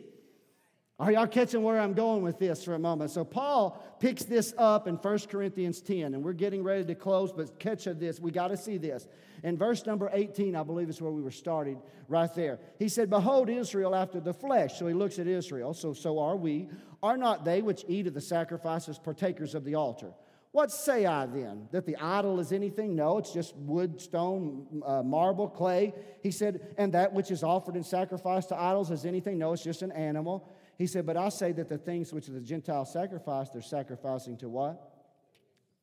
Are 1.00 1.12
y'all 1.12 1.28
catching 1.28 1.64
where 1.64 1.80
I'm 1.80 1.94
going 1.94 2.22
with 2.22 2.38
this 2.38 2.64
for 2.64 2.76
a 2.76 2.80
moment? 2.80 3.10
So, 3.10 3.26
Paul 3.26 3.84
picks 4.00 4.24
this 4.24 4.54
up 4.60 4.88
in 4.88 4.96
1 4.96 5.20
Corinthians 5.30 5.82
10, 5.82 6.14
and 6.14 6.24
we're 6.24 6.34
getting 6.34 6.64
ready 6.64 6.86
to 6.86 6.94
close, 6.94 7.34
but 7.34 7.60
catch 7.60 7.86
this. 7.86 8.20
We 8.20 8.30
got 8.30 8.50
to 8.50 8.58
see 8.58 8.78
this. 8.78 9.08
In 9.44 9.58
verse 9.58 9.86
number 9.88 10.10
18, 10.14 10.56
I 10.56 10.62
believe 10.62 10.90
is 10.90 11.02
where 11.02 11.12
we 11.12 11.22
were 11.22 11.32
started, 11.32 11.78
right 12.08 12.34
there. 12.36 12.60
He 12.78 12.90
said, 12.90 13.10
Behold, 13.10 13.50
Israel 13.50 13.96
after 13.96 14.20
the 14.20 14.34
flesh. 14.34 14.78
So 14.78 14.86
he 14.86 14.94
looks 14.94 15.18
at 15.18 15.26
Israel. 15.26 15.74
So, 15.74 15.94
so 15.94 16.20
are 16.20 16.38
we. 16.38 16.70
Are 17.02 17.18
not 17.18 17.44
they 17.44 17.62
which 17.62 17.84
eat 17.88 18.08
of 18.08 18.14
the 18.14 18.22
sacrifices 18.22 18.98
partakers 18.98 19.56
of 19.56 19.66
the 19.66 19.76
altar? 19.76 20.14
What 20.54 20.72
say 20.72 21.08
I 21.08 21.26
then? 21.26 21.68
That 21.72 21.88
the 21.88 21.98
idol 21.98 22.40
is 22.40 22.52
anything? 22.52 22.96
No, 22.96 23.18
it's 23.18 23.34
just 23.34 23.56
wood, 23.56 24.00
stone, 24.00 24.84
uh, 24.86 25.02
marble, 25.02 25.50
clay. 25.50 25.94
He 26.22 26.30
said, 26.30 26.76
and 26.78 26.94
that 26.94 27.12
which 27.12 27.32
is 27.32 27.44
offered 27.44 27.76
in 27.76 27.84
sacrifice 27.84 28.46
to 28.46 28.56
idols 28.56 28.92
is 28.92 29.04
anything? 29.04 29.40
No, 29.40 29.54
it's 29.54 29.64
just 29.64 29.82
an 29.82 29.92
animal. 29.92 30.48
He 30.78 30.86
said, 30.86 31.08
but 31.08 31.18
I 31.18 31.30
say 31.30 31.54
that 31.54 31.70
the 31.70 31.80
things 31.80 32.14
which 32.14 32.28
the 32.28 32.40
Gentiles 32.40 32.94
sacrifice, 32.94 33.50
they're 33.50 33.64
sacrificing 33.64 34.38
to 34.38 34.50
what? 34.50 34.92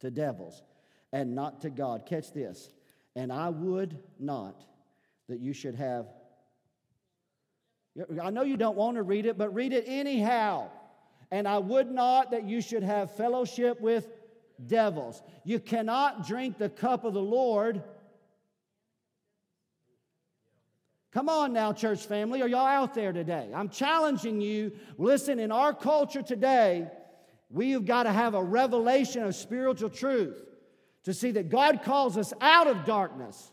To 0.03 0.11
devils 0.11 0.63
and 1.13 1.35
not 1.35 1.63
to 1.63 1.71
God. 1.71 2.07
Catch 2.07 2.33
this. 2.33 2.71
And 3.17 3.33
I 3.33 3.49
would 3.49 3.99
not 4.21 4.65
that 5.29 5.41
you 5.41 5.53
should 5.53 5.75
have. 5.75 6.07
I 8.23 8.31
know 8.31 8.43
you 8.43 8.57
don't 8.57 8.77
want 8.77 8.99
to 8.99 9.03
read 9.03 9.27
it, 9.27 9.37
but 9.37 9.53
read 9.53 9.73
it 9.73 9.83
anyhow. 9.89 10.71
And 11.33 11.49
I 11.49 11.59
would 11.59 11.91
not 11.91 12.31
that 12.31 12.45
you 12.45 12.61
should 12.61 12.85
have 12.85 13.17
fellowship 13.17 13.81
with 13.81 14.09
devils. 14.67 15.23
You 15.45 15.61
cannot 15.61 16.27
drink 16.27 16.59
the 16.59 16.69
cup 16.69 17.05
of 17.05 17.15
the 17.15 17.23
Lord. 17.23 17.83
Come 21.13 21.29
on 21.29 21.53
now, 21.53 21.73
church 21.73 22.07
family. 22.07 22.41
Are 22.41 22.49
y'all 22.49 22.67
out 22.67 22.95
there 22.95 23.13
today? 23.13 23.51
I'm 23.55 23.69
challenging 23.69 24.41
you. 24.41 24.73
Listen, 24.97 25.41
in 25.41 25.51
our 25.51 25.75
culture 25.75 26.23
today, 26.23 26.89
we've 27.49 27.85
got 27.85 28.05
to 28.05 28.13
have 28.13 28.35
a 28.35 28.43
revelation 28.43 29.25
of 29.25 29.35
spiritual 29.35 29.91
truth 29.91 30.41
to 31.05 31.13
see 31.13 31.33
that 31.33 31.49
God 31.49 31.83
calls 31.83 32.17
us 32.17 32.33
out 32.41 32.69
of 32.69 32.85
darkness. 32.85 33.51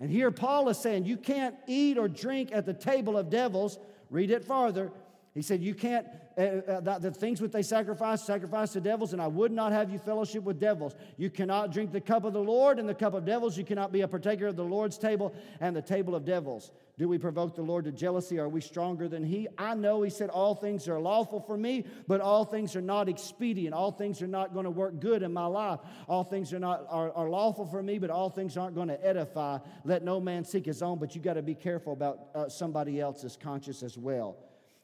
And 0.00 0.10
here 0.10 0.30
Paul 0.30 0.68
is 0.68 0.78
saying, 0.78 1.04
You 1.04 1.16
can't 1.16 1.54
eat 1.66 1.98
or 1.98 2.08
drink 2.08 2.50
at 2.52 2.66
the 2.66 2.74
table 2.74 3.16
of 3.16 3.30
devils. 3.30 3.78
Read 4.10 4.30
it 4.30 4.44
farther. 4.44 4.90
He 5.38 5.42
said, 5.42 5.62
You 5.62 5.72
can't, 5.72 6.04
uh, 6.36 6.40
uh, 6.40 6.98
the 6.98 7.12
things 7.12 7.40
which 7.40 7.52
they 7.52 7.62
sacrifice, 7.62 8.24
sacrifice 8.24 8.72
to 8.72 8.80
devils, 8.80 9.12
and 9.12 9.22
I 9.22 9.28
would 9.28 9.52
not 9.52 9.70
have 9.70 9.88
you 9.88 10.00
fellowship 10.00 10.42
with 10.42 10.58
devils. 10.58 10.96
You 11.16 11.30
cannot 11.30 11.70
drink 11.72 11.92
the 11.92 12.00
cup 12.00 12.24
of 12.24 12.32
the 12.32 12.42
Lord 12.42 12.80
and 12.80 12.88
the 12.88 12.94
cup 12.94 13.14
of 13.14 13.24
devils. 13.24 13.56
You 13.56 13.62
cannot 13.62 13.92
be 13.92 14.00
a 14.00 14.08
partaker 14.08 14.48
of 14.48 14.56
the 14.56 14.64
Lord's 14.64 14.98
table 14.98 15.32
and 15.60 15.76
the 15.76 15.80
table 15.80 16.16
of 16.16 16.24
devils. 16.24 16.72
Do 16.98 17.06
we 17.06 17.18
provoke 17.18 17.54
the 17.54 17.62
Lord 17.62 17.84
to 17.84 17.92
jealousy? 17.92 18.40
Are 18.40 18.48
we 18.48 18.60
stronger 18.60 19.06
than 19.06 19.22
He? 19.22 19.46
I 19.56 19.76
know 19.76 20.02
He 20.02 20.10
said, 20.10 20.28
All 20.28 20.56
things 20.56 20.88
are 20.88 20.98
lawful 20.98 21.38
for 21.38 21.56
me, 21.56 21.84
but 22.08 22.20
all 22.20 22.44
things 22.44 22.74
are 22.74 22.82
not 22.82 23.08
expedient. 23.08 23.76
All 23.76 23.92
things 23.92 24.20
are 24.22 24.26
not 24.26 24.54
going 24.54 24.64
to 24.64 24.72
work 24.72 24.98
good 24.98 25.22
in 25.22 25.32
my 25.32 25.46
life. 25.46 25.78
All 26.08 26.24
things 26.24 26.52
are 26.52 26.58
not 26.58 26.84
are, 26.88 27.12
are 27.12 27.28
lawful 27.28 27.64
for 27.64 27.80
me, 27.80 28.00
but 28.00 28.10
all 28.10 28.28
things 28.28 28.56
aren't 28.56 28.74
going 28.74 28.88
to 28.88 29.06
edify. 29.06 29.58
Let 29.84 30.02
no 30.02 30.18
man 30.20 30.44
seek 30.44 30.66
his 30.66 30.82
own, 30.82 30.98
but 30.98 31.14
you 31.14 31.22
got 31.22 31.34
to 31.34 31.42
be 31.42 31.54
careful 31.54 31.92
about 31.92 32.26
uh, 32.34 32.48
somebody 32.48 33.00
else's 33.00 33.38
conscience 33.40 33.84
as 33.84 33.96
well. 33.96 34.36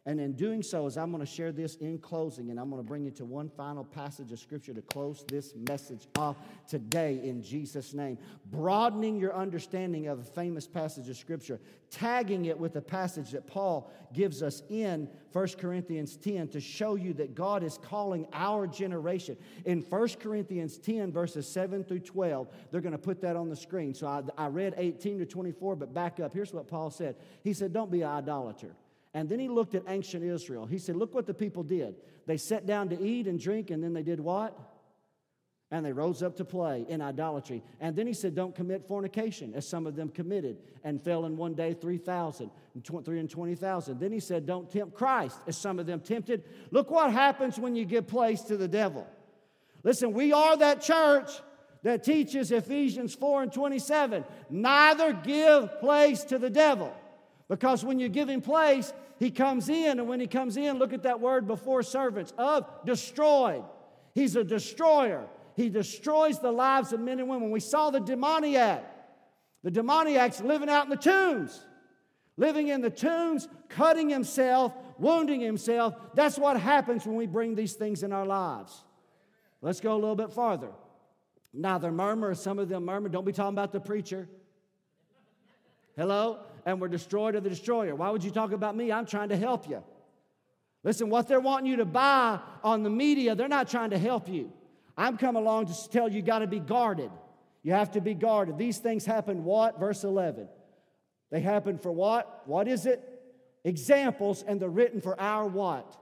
And 0.06 0.20
in 0.20 0.34
doing 0.34 0.62
so, 0.62 0.86
as 0.86 0.98
I'm 0.98 1.10
going 1.10 1.24
to 1.24 1.30
share 1.30 1.50
this 1.50 1.76
in 1.76 1.96
closing, 1.96 2.50
and 2.50 2.60
I'm 2.60 2.68
going 2.68 2.82
to 2.82 2.86
bring 2.86 3.06
you 3.06 3.10
to 3.12 3.24
one 3.24 3.48
final 3.48 3.84
passage 3.84 4.32
of 4.32 4.38
Scripture 4.38 4.74
to 4.74 4.82
close 4.82 5.24
this 5.28 5.54
message 5.66 6.08
off 6.18 6.36
today 6.68 7.22
in 7.24 7.42
Jesus' 7.42 7.94
name. 7.94 8.18
Broadening 8.50 9.18
your 9.18 9.34
understanding 9.34 10.08
of 10.08 10.18
a 10.18 10.24
famous 10.24 10.66
passage 10.66 11.08
of 11.08 11.16
Scripture, 11.16 11.58
tagging 11.90 12.44
it 12.44 12.58
with 12.58 12.76
a 12.76 12.82
passage 12.82 13.30
that 13.30 13.46
Paul 13.46 13.90
gives 14.12 14.42
us 14.42 14.62
in 14.68 15.08
1 15.32 15.48
Corinthians 15.58 16.16
10 16.16 16.48
to 16.48 16.60
show 16.60 16.96
you 16.96 17.14
that 17.14 17.34
God 17.34 17.62
is 17.62 17.78
calling 17.78 18.26
our 18.34 18.66
generation. 18.66 19.38
In 19.64 19.80
1 19.80 20.08
Corinthians 20.20 20.76
10, 20.76 21.12
verses 21.12 21.48
7 21.48 21.82
through 21.82 22.00
12, 22.00 22.48
they're 22.70 22.82
going 22.82 22.92
to 22.92 22.98
put 22.98 23.22
that 23.22 23.36
on 23.36 23.48
the 23.48 23.56
screen. 23.56 23.94
So 23.94 24.06
I, 24.06 24.20
I 24.36 24.48
read 24.48 24.74
18 24.76 25.20
to 25.20 25.24
24, 25.24 25.76
but 25.76 25.94
back 25.94 26.20
up. 26.20 26.34
Here's 26.34 26.52
what 26.52 26.68
Paul 26.68 26.90
said 26.90 27.16
He 27.42 27.54
said, 27.54 27.72
Don't 27.72 27.90
be 27.90 28.02
an 28.02 28.10
idolater. 28.10 28.76
And 29.14 29.28
then 29.28 29.38
he 29.38 29.48
looked 29.48 29.76
at 29.76 29.84
ancient 29.86 30.24
Israel. 30.24 30.66
He 30.66 30.78
said, 30.78 30.96
Look 30.96 31.14
what 31.14 31.26
the 31.26 31.34
people 31.34 31.62
did. 31.62 31.94
They 32.26 32.36
sat 32.36 32.66
down 32.66 32.88
to 32.88 33.00
eat 33.00 33.28
and 33.28 33.38
drink, 33.38 33.70
and 33.70 33.82
then 33.82 33.92
they 33.92 34.02
did 34.02 34.18
what? 34.18 34.58
And 35.70 35.86
they 35.86 35.92
rose 35.92 36.22
up 36.22 36.36
to 36.36 36.44
play 36.44 36.84
in 36.88 37.00
idolatry. 37.00 37.62
And 37.80 37.94
then 37.94 38.08
he 38.08 38.12
said, 38.12 38.34
Don't 38.34 38.54
commit 38.54 38.86
fornication, 38.88 39.54
as 39.54 39.68
some 39.68 39.86
of 39.86 39.94
them 39.94 40.08
committed, 40.08 40.58
and 40.82 41.00
fell 41.00 41.26
in 41.26 41.36
one 41.36 41.54
day 41.54 41.74
3,000, 41.74 42.50
320,000. 42.82 44.00
Then 44.00 44.12
he 44.12 44.20
said, 44.20 44.46
Don't 44.46 44.68
tempt 44.68 44.94
Christ, 44.94 45.38
as 45.46 45.56
some 45.56 45.78
of 45.78 45.86
them 45.86 46.00
tempted. 46.00 46.42
Look 46.72 46.90
what 46.90 47.12
happens 47.12 47.56
when 47.56 47.76
you 47.76 47.84
give 47.84 48.08
place 48.08 48.42
to 48.42 48.56
the 48.56 48.68
devil. 48.68 49.06
Listen, 49.84 50.12
we 50.12 50.32
are 50.32 50.56
that 50.56 50.80
church 50.80 51.30
that 51.84 52.02
teaches 52.02 52.50
Ephesians 52.50 53.14
4 53.14 53.44
and 53.44 53.52
27 53.52 54.24
neither 54.50 55.12
give 55.12 55.78
place 55.78 56.24
to 56.24 56.38
the 56.38 56.50
devil. 56.50 56.92
Because 57.48 57.84
when 57.84 57.98
you 57.98 58.08
give 58.08 58.28
him 58.28 58.40
place, 58.40 58.92
he 59.18 59.30
comes 59.30 59.68
in, 59.68 59.98
and 59.98 60.08
when 60.08 60.20
he 60.20 60.26
comes 60.26 60.56
in, 60.56 60.78
look 60.78 60.92
at 60.92 61.04
that 61.04 61.20
word 61.20 61.46
before 61.46 61.82
servants 61.82 62.32
of 62.36 62.66
destroyed. 62.84 63.64
He's 64.14 64.36
a 64.36 64.44
destroyer. 64.44 65.26
He 65.56 65.68
destroys 65.68 66.40
the 66.40 66.52
lives 66.52 66.92
of 66.92 67.00
men 67.00 67.20
and 67.20 67.28
women. 67.28 67.50
We 67.50 67.60
saw 67.60 67.90
the 67.90 68.00
demoniac. 68.00 68.84
The 69.62 69.70
demoniac's 69.70 70.40
living 70.40 70.68
out 70.68 70.84
in 70.84 70.90
the 70.90 70.96
tombs, 70.96 71.58
living 72.36 72.68
in 72.68 72.80
the 72.80 72.90
tombs, 72.90 73.48
cutting 73.68 74.10
himself, 74.10 74.74
wounding 74.98 75.40
himself. 75.40 75.94
That's 76.14 76.38
what 76.38 76.60
happens 76.60 77.06
when 77.06 77.16
we 77.16 77.26
bring 77.26 77.54
these 77.54 77.72
things 77.72 78.02
in 78.02 78.12
our 78.12 78.26
lives. 78.26 78.84
Let's 79.62 79.80
go 79.80 79.94
a 79.94 79.96
little 79.96 80.16
bit 80.16 80.32
farther. 80.32 80.70
Neither 81.54 81.90
murmur, 81.90 82.34
some 82.34 82.58
of 82.58 82.68
them 82.68 82.84
murmur. 82.84 83.08
Don't 83.08 83.24
be 83.24 83.32
talking 83.32 83.54
about 83.54 83.72
the 83.72 83.80
preacher. 83.80 84.28
Hello? 85.96 86.40
And 86.64 86.80
we're 86.80 86.88
destroyed 86.88 87.34
of 87.34 87.44
the 87.44 87.50
destroyer. 87.50 87.94
Why 87.94 88.10
would 88.10 88.24
you 88.24 88.30
talk 88.30 88.52
about 88.52 88.74
me? 88.76 88.90
I'm 88.90 89.06
trying 89.06 89.28
to 89.28 89.36
help 89.36 89.68
you. 89.68 89.82
Listen, 90.82 91.08
what 91.08 91.28
they're 91.28 91.40
wanting 91.40 91.66
you 91.66 91.76
to 91.76 91.84
buy 91.84 92.38
on 92.62 92.82
the 92.82 92.90
media, 92.90 93.34
they're 93.34 93.48
not 93.48 93.68
trying 93.68 93.90
to 93.90 93.98
help 93.98 94.28
you. 94.28 94.52
I'm 94.96 95.16
come 95.16 95.36
along 95.36 95.66
to 95.66 95.90
tell 95.90 96.08
you, 96.08 96.16
you 96.16 96.22
got 96.22 96.40
to 96.40 96.46
be 96.46 96.60
guarded. 96.60 97.10
You 97.62 97.72
have 97.72 97.92
to 97.92 98.00
be 98.00 98.14
guarded. 98.14 98.58
These 98.58 98.78
things 98.78 99.06
happen 99.06 99.44
what? 99.44 99.80
Verse 99.80 100.04
11. 100.04 100.48
They 101.30 101.40
happen 101.40 101.78
for 101.78 101.90
what? 101.90 102.42
What 102.46 102.68
is 102.68 102.86
it? 102.86 103.02
Examples, 103.64 104.44
and 104.46 104.60
they're 104.60 104.68
written 104.68 105.00
for 105.00 105.18
our 105.18 105.46
what? 105.46 105.96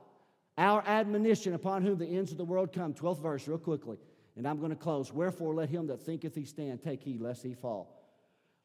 Our 0.58 0.82
admonition 0.86 1.54
upon 1.54 1.82
whom 1.82 1.98
the 1.98 2.06
ends 2.06 2.32
of 2.32 2.38
the 2.38 2.44
world 2.44 2.72
come. 2.72 2.92
12th 2.92 3.22
verse, 3.22 3.46
real 3.46 3.58
quickly. 3.58 3.98
And 4.36 4.46
I'm 4.46 4.58
going 4.58 4.70
to 4.70 4.76
close. 4.76 5.12
Wherefore, 5.12 5.54
let 5.54 5.70
him 5.70 5.86
that 5.86 6.00
thinketh 6.00 6.34
he 6.34 6.44
stand 6.44 6.82
take 6.82 7.02
heed 7.02 7.20
lest 7.20 7.44
he 7.44 7.54
fall. 7.54 8.01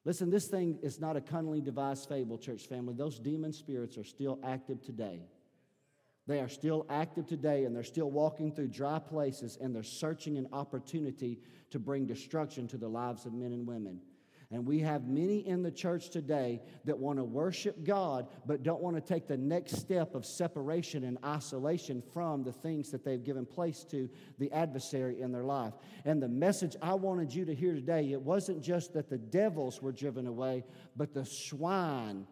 Listen, 0.07 0.29
this 0.29 0.47
thing 0.47 0.79
is 0.81 1.01
not 1.01 1.17
a 1.17 1.21
cunningly 1.21 1.59
devised 1.59 2.07
fable, 2.07 2.37
church 2.37 2.65
family. 2.65 2.93
Those 2.93 3.19
demon 3.19 3.51
spirits 3.51 3.97
are 3.97 4.05
still 4.05 4.39
active 4.41 4.81
today. 4.81 5.19
They 6.27 6.39
are 6.39 6.47
still 6.47 6.85
active 6.89 7.27
today 7.27 7.65
and 7.65 7.75
they're 7.75 7.83
still 7.83 8.09
walking 8.09 8.53
through 8.53 8.69
dry 8.69 8.99
places 8.99 9.57
and 9.59 9.75
they're 9.75 9.83
searching 9.83 10.37
an 10.37 10.47
opportunity 10.53 11.41
to 11.71 11.79
bring 11.79 12.05
destruction 12.05 12.69
to 12.69 12.77
the 12.77 12.87
lives 12.87 13.25
of 13.25 13.33
men 13.33 13.51
and 13.51 13.67
women. 13.67 13.99
And 14.49 14.65
we 14.65 14.79
have 14.79 15.07
many 15.07 15.45
in 15.45 15.61
the 15.61 15.71
church 15.71 16.09
today 16.09 16.61
that 16.85 16.97
want 16.97 17.19
to 17.19 17.23
worship 17.23 17.83
God, 17.83 18.27
but 18.45 18.63
don't 18.63 18.81
want 18.81 18.95
to 18.95 19.01
take 19.01 19.27
the 19.27 19.35
next 19.35 19.75
step 19.75 20.15
of 20.15 20.25
separation 20.25 21.03
and 21.03 21.17
isolation 21.25 22.01
from 22.13 22.43
the 22.43 22.53
things 22.53 22.89
that 22.91 23.03
they've 23.03 23.23
given 23.23 23.45
place 23.45 23.83
to 23.91 24.09
the 24.39 24.49
adversary 24.53 25.19
in 25.19 25.33
their 25.33 25.43
life. 25.43 25.73
And 26.05 26.23
the 26.23 26.29
message 26.29 26.77
I 26.81 26.93
wanted 26.93 27.33
you 27.33 27.43
to 27.43 27.53
hear 27.53 27.73
today, 27.73 28.13
it 28.13 28.21
wasn't 28.21 28.61
just 28.61 28.93
that 28.93 29.09
the 29.09 29.17
devils 29.17 29.81
were 29.81 29.91
driven 29.91 30.27
away, 30.27 30.63
but 30.95 31.13
the 31.13 31.25
swine 31.25 32.25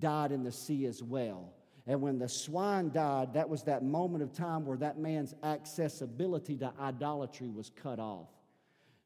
died 0.00 0.32
in 0.32 0.42
the 0.42 0.52
sea 0.52 0.86
as 0.86 1.04
well. 1.04 1.54
And 1.86 2.02
when 2.02 2.18
the 2.18 2.28
swine 2.28 2.90
died, 2.90 3.34
that 3.34 3.48
was 3.48 3.62
that 3.64 3.84
moment 3.84 4.24
of 4.24 4.32
time 4.32 4.66
where 4.66 4.76
that 4.78 4.98
man's 4.98 5.34
accessibility 5.44 6.56
to 6.58 6.72
idolatry 6.80 7.48
was 7.48 7.70
cut 7.70 8.00
off. 8.00 8.28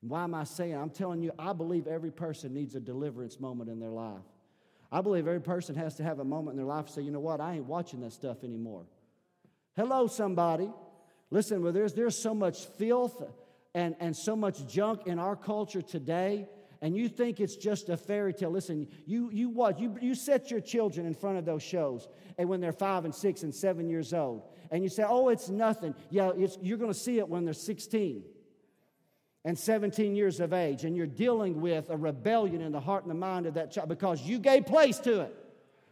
Why 0.06 0.24
am 0.24 0.34
I 0.34 0.44
saying? 0.44 0.74
I'm 0.74 0.90
telling 0.90 1.22
you, 1.22 1.32
I 1.38 1.54
believe 1.54 1.86
every 1.86 2.10
person 2.10 2.52
needs 2.52 2.74
a 2.74 2.80
deliverance 2.80 3.40
moment 3.40 3.70
in 3.70 3.80
their 3.80 3.90
life. 3.90 4.20
I 4.92 5.00
believe 5.00 5.26
every 5.26 5.40
person 5.40 5.74
has 5.76 5.94
to 5.96 6.02
have 6.02 6.18
a 6.18 6.24
moment 6.24 6.52
in 6.52 6.56
their 6.58 6.66
life 6.66 6.86
to 6.86 6.92
say, 6.92 7.02
you 7.02 7.10
know 7.10 7.20
what, 7.20 7.40
I 7.40 7.54
ain't 7.54 7.64
watching 7.64 8.00
that 8.02 8.12
stuff 8.12 8.44
anymore. 8.44 8.84
Hello, 9.76 10.06
somebody. 10.06 10.70
Listen, 11.30 11.62
well, 11.62 11.72
there's, 11.72 11.94
there's 11.94 12.18
so 12.18 12.34
much 12.34 12.66
filth 12.76 13.22
and, 13.74 13.96
and 13.98 14.14
so 14.14 14.36
much 14.36 14.66
junk 14.68 15.06
in 15.06 15.18
our 15.18 15.34
culture 15.36 15.80
today, 15.80 16.48
and 16.82 16.94
you 16.94 17.08
think 17.08 17.40
it's 17.40 17.56
just 17.56 17.88
a 17.88 17.96
fairy 17.96 18.34
tale. 18.34 18.50
Listen, 18.50 18.86
you, 19.06 19.30
you 19.32 19.48
what? 19.48 19.80
You, 19.80 19.96
you 20.02 20.14
set 20.14 20.50
your 20.50 20.60
children 20.60 21.06
in 21.06 21.14
front 21.14 21.38
of 21.38 21.46
those 21.46 21.62
shows, 21.62 22.08
and 22.36 22.46
when 22.46 22.60
they're 22.60 22.72
five 22.72 23.06
and 23.06 23.14
six 23.14 23.42
and 23.42 23.54
seven 23.54 23.88
years 23.88 24.12
old, 24.12 24.42
and 24.70 24.82
you 24.82 24.90
say, 24.90 25.04
oh, 25.08 25.30
it's 25.30 25.48
nothing. 25.48 25.94
Yeah, 26.10 26.32
it's, 26.36 26.58
you're 26.60 26.78
going 26.78 26.92
to 26.92 26.98
see 26.98 27.18
it 27.18 27.26
when 27.26 27.46
they're 27.46 27.54
16 27.54 28.24
and 29.44 29.58
17 29.58 30.16
years 30.16 30.40
of 30.40 30.52
age, 30.52 30.84
and 30.84 30.96
you're 30.96 31.06
dealing 31.06 31.60
with 31.60 31.90
a 31.90 31.96
rebellion 31.96 32.62
in 32.62 32.72
the 32.72 32.80
heart 32.80 33.02
and 33.02 33.10
the 33.10 33.14
mind 33.14 33.46
of 33.46 33.54
that 33.54 33.70
child 33.70 33.88
because 33.88 34.22
you 34.22 34.38
gave 34.38 34.64
place 34.66 34.98
to 35.00 35.20
it, 35.20 35.34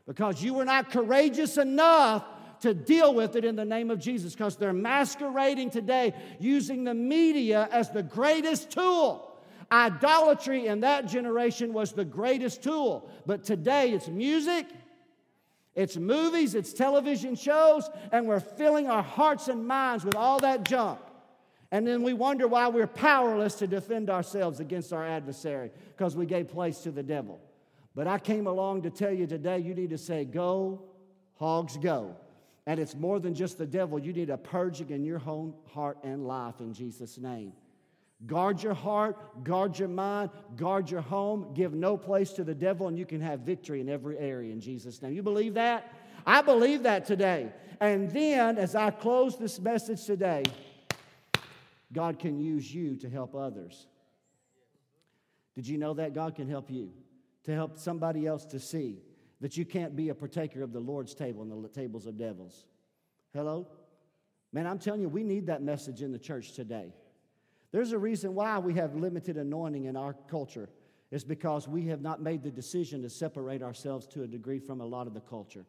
because 0.06 0.42
you 0.42 0.54
were 0.54 0.64
not 0.64 0.90
courageous 0.90 1.58
enough 1.58 2.24
to 2.60 2.72
deal 2.72 3.12
with 3.12 3.36
it 3.36 3.44
in 3.44 3.56
the 3.56 3.64
name 3.64 3.90
of 3.90 3.98
Jesus, 3.98 4.34
because 4.34 4.56
they're 4.56 4.72
masquerading 4.72 5.68
today 5.68 6.14
using 6.38 6.84
the 6.84 6.94
media 6.94 7.68
as 7.72 7.90
the 7.90 8.02
greatest 8.02 8.70
tool. 8.70 9.28
Idolatry 9.70 10.66
in 10.66 10.80
that 10.80 11.06
generation 11.06 11.72
was 11.72 11.92
the 11.92 12.04
greatest 12.04 12.62
tool, 12.62 13.10
but 13.26 13.42
today 13.42 13.90
it's 13.90 14.08
music. 14.08 14.66
It's 15.74 15.96
movies, 15.96 16.54
it's 16.54 16.74
television 16.74 17.34
shows, 17.34 17.88
and 18.12 18.26
we're 18.26 18.40
filling 18.40 18.90
our 18.90 19.02
hearts 19.02 19.48
and 19.48 19.66
minds 19.66 20.04
with 20.04 20.14
all 20.14 20.38
that 20.40 20.64
junk. 20.64 21.00
And 21.72 21.86
then 21.86 22.02
we 22.02 22.12
wonder 22.12 22.46
why 22.46 22.68
we're 22.68 22.86
powerless 22.86 23.54
to 23.56 23.66
defend 23.66 24.10
ourselves 24.10 24.60
against 24.60 24.92
our 24.92 25.06
adversary 25.06 25.70
because 25.96 26.14
we 26.14 26.26
gave 26.26 26.48
place 26.48 26.80
to 26.80 26.90
the 26.90 27.02
devil. 27.02 27.40
But 27.94 28.06
I 28.06 28.18
came 28.18 28.46
along 28.46 28.82
to 28.82 28.90
tell 28.90 29.10
you 29.10 29.26
today 29.26 29.58
you 29.58 29.74
need 29.74 29.90
to 29.90 29.98
say, 29.98 30.26
Go, 30.26 30.82
hogs, 31.36 31.78
go. 31.78 32.14
And 32.66 32.78
it's 32.78 32.94
more 32.94 33.18
than 33.18 33.34
just 33.34 33.56
the 33.56 33.66
devil. 33.66 33.98
You 33.98 34.12
need 34.12 34.28
a 34.28 34.36
purging 34.36 34.90
in 34.90 35.02
your 35.02 35.20
own 35.26 35.54
heart 35.72 35.96
and 36.04 36.26
life 36.26 36.60
in 36.60 36.74
Jesus' 36.74 37.18
name. 37.18 37.54
Guard 38.26 38.62
your 38.62 38.74
heart, 38.74 39.42
guard 39.42 39.76
your 39.78 39.88
mind, 39.88 40.30
guard 40.54 40.90
your 40.90 41.00
home, 41.00 41.52
give 41.54 41.72
no 41.72 41.96
place 41.96 42.32
to 42.34 42.44
the 42.44 42.54
devil, 42.54 42.86
and 42.86 42.96
you 42.96 43.06
can 43.06 43.20
have 43.20 43.40
victory 43.40 43.80
in 43.80 43.88
every 43.88 44.16
area 44.18 44.52
in 44.52 44.60
Jesus' 44.60 45.02
name. 45.02 45.12
You 45.12 45.22
believe 45.22 45.54
that? 45.54 45.92
I 46.24 46.42
believe 46.42 46.84
that 46.84 47.06
today. 47.06 47.48
And 47.80 48.10
then, 48.12 48.58
as 48.58 48.76
I 48.76 48.90
close 48.90 49.36
this 49.36 49.58
message 49.58 50.04
today, 50.04 50.44
God 51.92 52.18
can 52.18 52.38
use 52.38 52.72
you 52.74 52.96
to 52.96 53.08
help 53.08 53.34
others. 53.34 53.86
Did 55.54 55.68
you 55.68 55.78
know 55.78 55.94
that? 55.94 56.14
God 56.14 56.34
can 56.34 56.48
help 56.48 56.70
you 56.70 56.90
to 57.44 57.54
help 57.54 57.78
somebody 57.78 58.26
else 58.26 58.44
to 58.46 58.58
see 58.58 58.98
that 59.40 59.56
you 59.56 59.64
can't 59.64 59.96
be 59.96 60.08
a 60.08 60.14
partaker 60.14 60.62
of 60.62 60.72
the 60.72 60.80
Lord's 60.80 61.14
table 61.14 61.42
and 61.42 61.64
the 61.64 61.68
tables 61.68 62.06
of 62.06 62.16
devils. 62.16 62.64
Hello? 63.34 63.66
Man, 64.52 64.66
I'm 64.66 64.78
telling 64.78 65.00
you, 65.00 65.08
we 65.08 65.22
need 65.22 65.46
that 65.46 65.62
message 65.62 66.02
in 66.02 66.12
the 66.12 66.18
church 66.18 66.52
today. 66.52 66.92
There's 67.72 67.92
a 67.92 67.98
reason 67.98 68.34
why 68.34 68.58
we 68.58 68.74
have 68.74 68.94
limited 68.94 69.36
anointing 69.36 69.86
in 69.86 69.96
our 69.96 70.14
culture. 70.28 70.68
It's 71.10 71.24
because 71.24 71.66
we 71.66 71.86
have 71.86 72.00
not 72.00 72.22
made 72.22 72.42
the 72.42 72.50
decision 72.50 73.02
to 73.02 73.10
separate 73.10 73.62
ourselves 73.62 74.06
to 74.08 74.22
a 74.22 74.26
degree 74.26 74.58
from 74.58 74.80
a 74.80 74.86
lot 74.86 75.06
of 75.06 75.14
the 75.14 75.20
culture. 75.20 75.64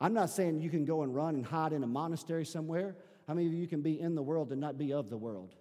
I'm 0.00 0.14
not 0.14 0.30
saying 0.30 0.60
you 0.60 0.70
can 0.70 0.84
go 0.84 1.02
and 1.02 1.14
run 1.14 1.34
and 1.34 1.44
hide 1.44 1.72
in 1.72 1.82
a 1.82 1.86
monastery 1.86 2.44
somewhere. 2.44 2.96
How 3.26 3.34
many 3.34 3.46
of 3.46 3.54
you 3.54 3.66
can 3.66 3.82
be 3.82 4.00
in 4.00 4.14
the 4.14 4.22
world 4.22 4.52
and 4.52 4.60
not 4.60 4.78
be 4.78 4.92
of 4.92 5.10
the 5.10 5.16
world? 5.16 5.54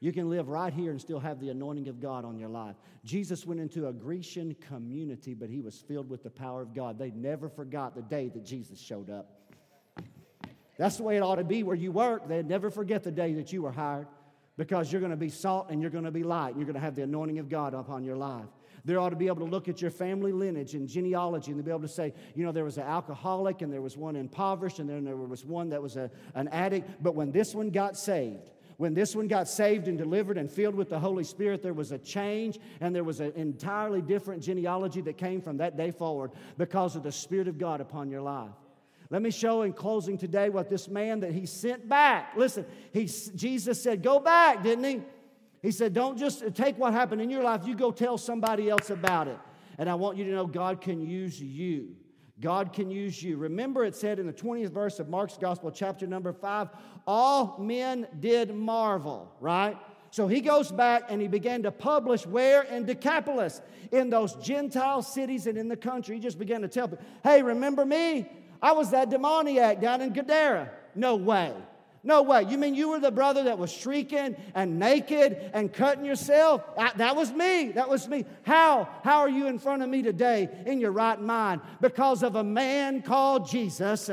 You 0.00 0.12
can 0.12 0.30
live 0.30 0.48
right 0.48 0.72
here 0.72 0.90
and 0.90 1.00
still 1.00 1.20
have 1.20 1.40
the 1.40 1.50
anointing 1.50 1.88
of 1.88 2.00
God 2.00 2.24
on 2.24 2.38
your 2.38 2.48
life. 2.48 2.76
Jesus 3.04 3.44
went 3.44 3.60
into 3.60 3.88
a 3.88 3.92
Grecian 3.92 4.56
community, 4.68 5.34
but 5.34 5.50
he 5.50 5.60
was 5.60 5.78
filled 5.78 6.08
with 6.08 6.22
the 6.22 6.30
power 6.30 6.62
of 6.62 6.74
God. 6.74 6.98
They 6.98 7.10
never 7.10 7.50
forgot 7.50 7.94
the 7.94 8.02
day 8.02 8.28
that 8.28 8.44
Jesus 8.44 8.80
showed 8.80 9.10
up. 9.10 9.40
That's 10.78 10.96
the 10.96 11.02
way 11.02 11.16
it 11.18 11.20
ought 11.20 11.36
to 11.36 11.44
be 11.44 11.62
where 11.62 11.76
you 11.76 11.92
work. 11.92 12.26
They'd 12.26 12.48
never 12.48 12.70
forget 12.70 13.02
the 13.02 13.10
day 13.10 13.34
that 13.34 13.52
you 13.52 13.60
were 13.60 13.72
hired 13.72 14.06
because 14.56 14.90
you're 14.90 15.02
going 15.02 15.10
to 15.10 15.16
be 15.16 15.28
salt 15.28 15.66
and 15.68 15.82
you're 15.82 15.90
going 15.90 16.04
to 16.04 16.10
be 16.10 16.22
light. 16.22 16.48
And 16.48 16.56
you're 16.56 16.66
going 16.66 16.74
to 16.74 16.80
have 16.80 16.94
the 16.94 17.02
anointing 17.02 17.38
of 17.38 17.50
God 17.50 17.74
upon 17.74 18.02
your 18.02 18.16
life. 18.16 18.46
They 18.84 18.94
ought 18.96 19.10
to 19.10 19.16
be 19.16 19.26
able 19.26 19.44
to 19.44 19.50
look 19.50 19.68
at 19.68 19.80
your 19.82 19.90
family 19.90 20.32
lineage 20.32 20.74
and 20.74 20.88
genealogy 20.88 21.52
and 21.52 21.64
be 21.64 21.70
able 21.70 21.82
to 21.82 21.88
say, 21.88 22.14
you 22.34 22.44
know, 22.44 22.52
there 22.52 22.64
was 22.64 22.78
an 22.78 22.84
alcoholic 22.84 23.62
and 23.62 23.72
there 23.72 23.82
was 23.82 23.96
one 23.96 24.16
impoverished 24.16 24.78
and 24.78 24.88
then 24.88 25.04
there 25.04 25.16
was 25.16 25.44
one 25.44 25.68
that 25.70 25.82
was 25.82 25.96
a, 25.96 26.10
an 26.34 26.48
addict. 26.48 27.02
But 27.02 27.14
when 27.14 27.32
this 27.32 27.54
one 27.54 27.70
got 27.70 27.96
saved, 27.96 28.50
when 28.76 28.94
this 28.94 29.14
one 29.14 29.28
got 29.28 29.46
saved 29.46 29.88
and 29.88 29.98
delivered 29.98 30.38
and 30.38 30.50
filled 30.50 30.74
with 30.74 30.88
the 30.88 30.98
Holy 30.98 31.24
Spirit, 31.24 31.62
there 31.62 31.74
was 31.74 31.92
a 31.92 31.98
change 31.98 32.58
and 32.80 32.94
there 32.94 33.04
was 33.04 33.20
an 33.20 33.32
entirely 33.36 34.00
different 34.00 34.42
genealogy 34.42 35.02
that 35.02 35.18
came 35.18 35.42
from 35.42 35.58
that 35.58 35.76
day 35.76 35.90
forward 35.90 36.30
because 36.56 36.96
of 36.96 37.02
the 37.02 37.12
Spirit 37.12 37.46
of 37.46 37.58
God 37.58 37.82
upon 37.82 38.08
your 38.08 38.22
life. 38.22 38.48
Let 39.10 39.22
me 39.22 39.30
show 39.32 39.62
in 39.62 39.72
closing 39.72 40.16
today 40.16 40.48
what 40.48 40.70
this 40.70 40.88
man 40.88 41.20
that 41.20 41.32
he 41.32 41.44
sent 41.44 41.88
back. 41.88 42.32
Listen, 42.36 42.64
he, 42.92 43.04
Jesus 43.04 43.82
said, 43.82 44.02
Go 44.02 44.20
back, 44.20 44.62
didn't 44.62 44.84
he? 44.84 45.02
He 45.62 45.70
said, 45.70 45.92
Don't 45.92 46.18
just 46.18 46.54
take 46.54 46.78
what 46.78 46.92
happened 46.92 47.20
in 47.20 47.30
your 47.30 47.42
life, 47.42 47.62
you 47.66 47.74
go 47.74 47.90
tell 47.90 48.18
somebody 48.18 48.70
else 48.70 48.90
about 48.90 49.28
it. 49.28 49.38
And 49.78 49.88
I 49.88 49.94
want 49.94 50.16
you 50.18 50.24
to 50.24 50.30
know 50.30 50.46
God 50.46 50.80
can 50.80 51.00
use 51.00 51.40
you. 51.40 51.96
God 52.40 52.72
can 52.72 52.90
use 52.90 53.22
you. 53.22 53.36
Remember, 53.36 53.84
it 53.84 53.94
said 53.94 54.18
in 54.18 54.26
the 54.26 54.32
20th 54.32 54.70
verse 54.70 54.98
of 54.98 55.08
Mark's 55.08 55.36
Gospel, 55.36 55.70
chapter 55.70 56.06
number 56.06 56.32
five, 56.32 56.68
all 57.06 57.58
men 57.58 58.06
did 58.18 58.54
marvel, 58.54 59.30
right? 59.40 59.76
So 60.10 60.26
he 60.26 60.40
goes 60.40 60.72
back 60.72 61.04
and 61.08 61.20
he 61.20 61.28
began 61.28 61.62
to 61.62 61.70
publish 61.70 62.26
where? 62.26 62.62
In 62.62 62.84
Decapolis, 62.84 63.60
in 63.92 64.10
those 64.10 64.34
Gentile 64.36 65.02
cities 65.02 65.46
and 65.46 65.56
in 65.56 65.68
the 65.68 65.76
country. 65.76 66.16
He 66.16 66.20
just 66.20 66.38
began 66.38 66.62
to 66.62 66.68
tell 66.68 66.88
people, 66.88 67.04
hey, 67.22 67.42
remember 67.42 67.84
me? 67.84 68.28
I 68.62 68.72
was 68.72 68.90
that 68.90 69.10
demoniac 69.10 69.80
down 69.80 70.00
in 70.00 70.12
Gadara. 70.12 70.70
No 70.94 71.16
way. 71.16 71.54
No 72.02 72.22
way. 72.22 72.44
You 72.44 72.56
mean 72.56 72.74
you 72.74 72.88
were 72.88 72.98
the 72.98 73.10
brother 73.10 73.44
that 73.44 73.58
was 73.58 73.70
shrieking 73.70 74.34
and 74.54 74.78
naked 74.78 75.50
and 75.52 75.70
cutting 75.70 76.04
yourself? 76.04 76.62
I, 76.78 76.92
that 76.96 77.14
was 77.14 77.30
me. 77.30 77.72
That 77.72 77.90
was 77.90 78.08
me. 78.08 78.24
How? 78.42 78.88
How 79.04 79.18
are 79.18 79.28
you 79.28 79.48
in 79.48 79.58
front 79.58 79.82
of 79.82 79.88
me 79.90 80.02
today 80.02 80.48
in 80.64 80.80
your 80.80 80.92
right 80.92 81.20
mind? 81.20 81.60
Because 81.80 82.22
of 82.22 82.36
a 82.36 82.44
man 82.44 83.02
called 83.02 83.48
Jesus, 83.48 84.08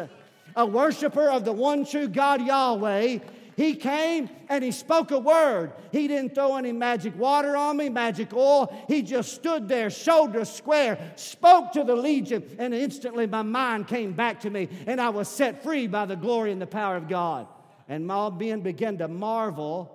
a 0.56 0.66
worshiper 0.66 1.30
of 1.30 1.46
the 1.46 1.54
one 1.54 1.86
true 1.86 2.10
God 2.10 2.46
Yahweh. 2.46 3.20
He 3.56 3.74
came 3.74 4.30
and 4.50 4.64
he 4.64 4.72
spoke 4.72 5.10
a 5.12 5.18
word. 5.18 5.72
He 5.92 6.08
didn't 6.08 6.36
throw 6.36 6.58
any 6.58 6.74
magic 6.74 7.18
water 7.18 7.56
on 7.56 7.78
me, 7.78 7.90
magic 7.90 8.32
oil. 8.34 8.72
He 8.88 9.02
just 9.02 9.34
stood 9.34 9.68
there, 9.68 9.90
shoulder 9.90 10.46
square, 10.46 11.14
spoke 11.16 11.72
to 11.72 11.84
the 11.84 11.96
legion, 11.96 12.44
and 12.60 12.72
instantly 12.74 13.26
my 13.26 13.42
mind 13.42 13.88
came 13.88 14.14
back 14.14 14.42
to 14.42 14.50
me, 14.52 14.70
and 14.86 15.02
I 15.02 15.10
was 15.10 15.28
set 15.28 15.64
free 15.64 15.88
by 15.88 16.06
the 16.06 16.16
glory 16.16 16.52
and 16.52 16.62
the 16.62 16.68
power 16.68 16.98
of 16.98 17.08
God. 17.08 17.48
And 17.88 18.12
being 18.38 18.62
began 18.62 18.98
to 18.98 19.08
marvel. 19.08 19.94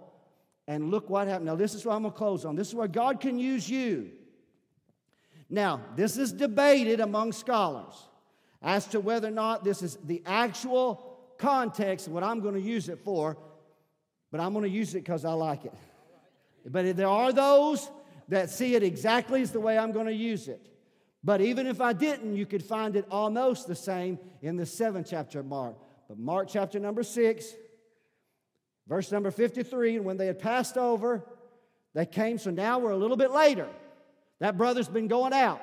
And 0.66 0.90
look 0.90 1.10
what 1.10 1.28
happened. 1.28 1.46
Now, 1.46 1.56
this 1.56 1.74
is 1.74 1.84
what 1.84 1.94
I'm 1.94 2.02
going 2.02 2.12
to 2.12 2.18
close 2.18 2.44
on. 2.44 2.56
This 2.56 2.68
is 2.68 2.74
where 2.74 2.88
God 2.88 3.20
can 3.20 3.38
use 3.38 3.68
you. 3.68 4.10
Now, 5.50 5.80
this 5.96 6.16
is 6.16 6.32
debated 6.32 7.00
among 7.00 7.32
scholars 7.32 7.94
as 8.62 8.86
to 8.88 9.00
whether 9.00 9.28
or 9.28 9.32
not 9.32 9.64
this 9.64 9.82
is 9.82 9.98
the 10.04 10.22
actual 10.24 11.18
context 11.36 12.08
what 12.08 12.22
I'm 12.22 12.40
going 12.40 12.54
to 12.54 12.60
use 12.60 12.88
it 12.88 13.00
for, 13.00 13.36
but 14.30 14.40
I'm 14.40 14.52
going 14.52 14.64
to 14.64 14.70
use 14.70 14.94
it 14.94 15.00
because 15.00 15.24
I 15.24 15.32
like 15.32 15.64
it. 15.64 15.74
But 16.64 16.96
there 16.96 17.08
are 17.08 17.32
those 17.32 17.90
that 18.28 18.48
see 18.48 18.76
it 18.76 18.82
exactly 18.82 19.42
as 19.42 19.50
the 19.50 19.60
way 19.60 19.76
I'm 19.76 19.92
going 19.92 20.06
to 20.06 20.14
use 20.14 20.48
it. 20.48 20.68
But 21.24 21.40
even 21.40 21.66
if 21.66 21.80
I 21.80 21.92
didn't, 21.92 22.36
you 22.36 22.46
could 22.46 22.62
find 22.62 22.96
it 22.96 23.04
almost 23.10 23.66
the 23.66 23.74
same 23.74 24.18
in 24.40 24.56
the 24.56 24.66
seventh 24.66 25.08
chapter 25.10 25.40
of 25.40 25.46
Mark. 25.46 25.76
But 26.08 26.18
Mark 26.18 26.48
chapter 26.48 26.78
number 26.78 27.02
six, 27.02 27.52
Verse 28.88 29.12
number 29.12 29.30
53 29.30 29.96
and 29.96 30.04
when 30.04 30.16
they 30.16 30.26
had 30.26 30.38
passed 30.38 30.76
over, 30.76 31.24
they 31.94 32.06
came. 32.06 32.38
So 32.38 32.50
now 32.50 32.78
we're 32.78 32.90
a 32.90 32.96
little 32.96 33.16
bit 33.16 33.30
later. 33.30 33.68
That 34.40 34.56
brother's 34.56 34.88
been 34.88 35.08
going 35.08 35.32
out. 35.32 35.62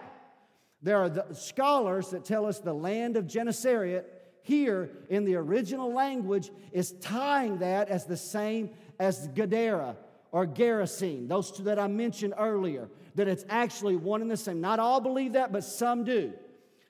There 0.81 0.97
are 0.97 1.09
the 1.09 1.33
scholars 1.33 2.11
that 2.11 2.23
tell 2.23 2.45
us 2.45 2.59
the 2.59 2.73
land 2.73 3.17
of 3.17 3.27
Gennesaret 3.27 4.05
here 4.43 4.89
in 5.09 5.25
the 5.25 5.35
original 5.35 5.93
language 5.93 6.49
is 6.71 6.93
tying 7.01 7.57
that 7.57 7.89
as 7.89 8.05
the 8.05 8.15
same 8.15 8.69
as 8.99 9.27
Gadara 9.29 9.97
or 10.31 10.47
Gerasene, 10.47 11.27
those 11.27 11.51
two 11.51 11.63
that 11.63 11.79
I 11.79 11.87
mentioned 11.87 12.33
earlier, 12.37 12.89
that 13.15 13.27
it's 13.27 13.43
actually 13.49 13.97
one 13.97 14.21
and 14.21 14.31
the 14.31 14.37
same. 14.37 14.61
Not 14.61 14.79
all 14.79 15.01
believe 15.01 15.33
that, 15.33 15.51
but 15.51 15.63
some 15.63 16.05
do. 16.05 16.31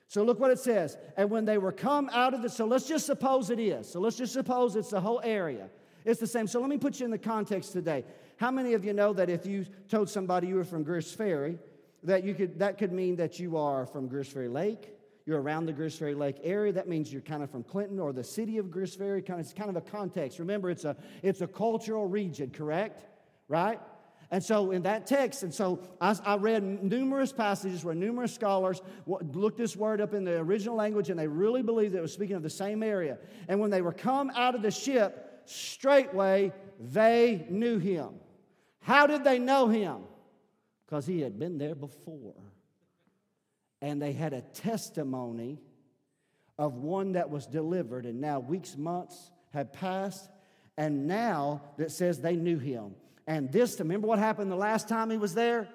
So 0.06 0.22
look 0.22 0.38
what 0.38 0.50
it 0.50 0.58
says. 0.58 0.96
And 1.16 1.30
when 1.30 1.44
they 1.44 1.58
were 1.58 1.72
come 1.72 2.08
out 2.12 2.34
of 2.34 2.42
the, 2.42 2.48
so 2.48 2.66
let's 2.66 2.86
just 2.86 3.06
suppose 3.06 3.50
it 3.50 3.58
is. 3.58 3.90
So 3.90 4.00
let's 4.00 4.16
just 4.16 4.32
suppose 4.32 4.76
it's 4.76 4.90
the 4.90 5.00
whole 5.00 5.20
area. 5.24 5.68
It's 6.04 6.20
the 6.20 6.26
same. 6.26 6.46
So 6.46 6.60
let 6.60 6.70
me 6.70 6.78
put 6.78 7.00
you 7.00 7.04
in 7.04 7.10
the 7.10 7.18
context 7.18 7.72
today. 7.72 8.04
How 8.36 8.50
many 8.50 8.74
of 8.74 8.84
you 8.84 8.92
know 8.92 9.12
that 9.12 9.28
if 9.28 9.46
you 9.46 9.66
told 9.88 10.08
somebody 10.08 10.48
you 10.48 10.56
were 10.56 10.64
from 10.64 10.82
Greers 10.82 11.12
Ferry, 11.12 11.58
that 12.02 12.24
you 12.24 12.34
could 12.34 12.58
that 12.58 12.78
could 12.78 12.92
mean 12.92 13.16
that 13.16 13.38
you 13.38 13.56
are 13.56 13.86
from 13.86 14.08
Greers 14.08 14.28
Ferry 14.28 14.48
Lake, 14.48 14.94
you're 15.26 15.40
around 15.40 15.66
the 15.66 15.72
Greers 15.72 15.96
Ferry 15.96 16.14
Lake 16.14 16.36
area. 16.42 16.72
That 16.72 16.88
means 16.88 17.12
you're 17.12 17.22
kind 17.22 17.42
of 17.42 17.50
from 17.50 17.62
Clinton 17.62 18.00
or 18.00 18.12
the 18.12 18.24
city 18.24 18.58
of 18.58 18.70
Greers 18.70 18.94
Ferry. 18.94 19.20
Kind 19.20 19.40
of, 19.40 19.46
it's 19.46 19.54
kind 19.54 19.70
of 19.70 19.76
a 19.76 19.80
context. 19.82 20.38
Remember, 20.38 20.70
it's 20.70 20.84
a 20.84 20.96
it's 21.22 21.42
a 21.42 21.46
cultural 21.46 22.06
region, 22.06 22.50
correct? 22.50 23.04
Right? 23.48 23.78
And 24.32 24.42
so, 24.42 24.70
in 24.70 24.82
that 24.82 25.06
text, 25.06 25.42
and 25.42 25.52
so 25.52 25.80
I, 26.00 26.16
I, 26.24 26.36
read 26.36 26.84
numerous 26.84 27.32
passages 27.32 27.84
where 27.84 27.96
numerous 27.96 28.32
scholars 28.32 28.80
looked 29.06 29.58
this 29.58 29.74
word 29.74 30.00
up 30.00 30.14
in 30.14 30.22
the 30.22 30.38
original 30.38 30.76
language 30.76 31.10
and 31.10 31.18
they 31.18 31.26
really 31.26 31.62
believed 31.62 31.94
that 31.94 31.98
it 31.98 32.02
was 32.02 32.12
speaking 32.12 32.36
of 32.36 32.44
the 32.44 32.50
same 32.50 32.84
area. 32.84 33.18
And 33.48 33.58
when 33.58 33.70
they 33.70 33.82
were 33.82 33.92
come 33.92 34.30
out 34.36 34.54
of 34.54 34.62
the 34.62 34.70
ship, 34.70 35.29
straightway 35.50 36.52
they 36.78 37.46
knew 37.50 37.78
him. 37.78 38.10
How 38.80 39.06
did 39.06 39.24
they 39.24 39.38
know 39.38 39.68
him? 39.68 39.98
Because 40.86 41.06
he 41.06 41.20
had 41.20 41.38
been 41.38 41.58
there 41.58 41.74
before. 41.74 42.34
And 43.82 44.00
they 44.00 44.12
had 44.12 44.32
a 44.32 44.42
testimony 44.42 45.58
of 46.58 46.74
one 46.76 47.12
that 47.12 47.30
was 47.30 47.46
delivered, 47.46 48.04
and 48.04 48.20
now 48.20 48.38
weeks, 48.38 48.76
months 48.76 49.30
had 49.52 49.72
passed, 49.72 50.28
and 50.76 51.06
now 51.06 51.62
that 51.78 51.90
says 51.90 52.20
they 52.20 52.36
knew 52.36 52.58
him. 52.58 52.94
And 53.26 53.50
this, 53.50 53.78
remember 53.78 54.06
what 54.06 54.18
happened 54.18 54.50
the 54.50 54.56
last 54.56 54.88
time 54.88 55.10
he 55.10 55.16
was 55.16 55.34
there? 55.34 55.68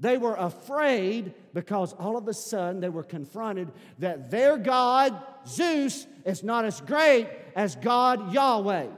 They 0.00 0.18
were 0.18 0.34
afraid 0.34 1.34
because 1.52 1.92
all 1.92 2.16
of 2.16 2.26
a 2.26 2.34
sudden 2.34 2.80
they 2.80 2.88
were 2.88 3.04
confronted 3.04 3.70
that 4.00 4.30
their 4.30 4.56
God, 4.56 5.16
Zeus, 5.46 6.06
is 6.24 6.42
not 6.42 6.64
as 6.64 6.80
great 6.80 7.28
as 7.54 7.76
God 7.76 8.32
Yahweh. 8.32 8.88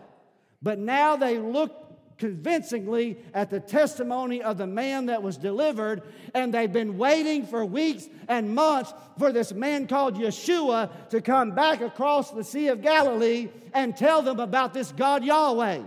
But 0.66 0.80
now 0.80 1.14
they 1.14 1.38
look 1.38 1.70
convincingly 2.18 3.18
at 3.32 3.50
the 3.50 3.60
testimony 3.60 4.42
of 4.42 4.58
the 4.58 4.66
man 4.66 5.06
that 5.06 5.22
was 5.22 5.36
delivered, 5.36 6.02
and 6.34 6.52
they've 6.52 6.72
been 6.72 6.98
waiting 6.98 7.46
for 7.46 7.64
weeks 7.64 8.08
and 8.26 8.52
months 8.52 8.92
for 9.16 9.30
this 9.30 9.52
man 9.52 9.86
called 9.86 10.16
Yeshua 10.16 10.90
to 11.10 11.20
come 11.20 11.52
back 11.52 11.82
across 11.82 12.32
the 12.32 12.42
Sea 12.42 12.66
of 12.66 12.82
Galilee 12.82 13.48
and 13.74 13.96
tell 13.96 14.22
them 14.22 14.40
about 14.40 14.74
this 14.74 14.90
God 14.90 15.22
Yahweh. 15.22 15.82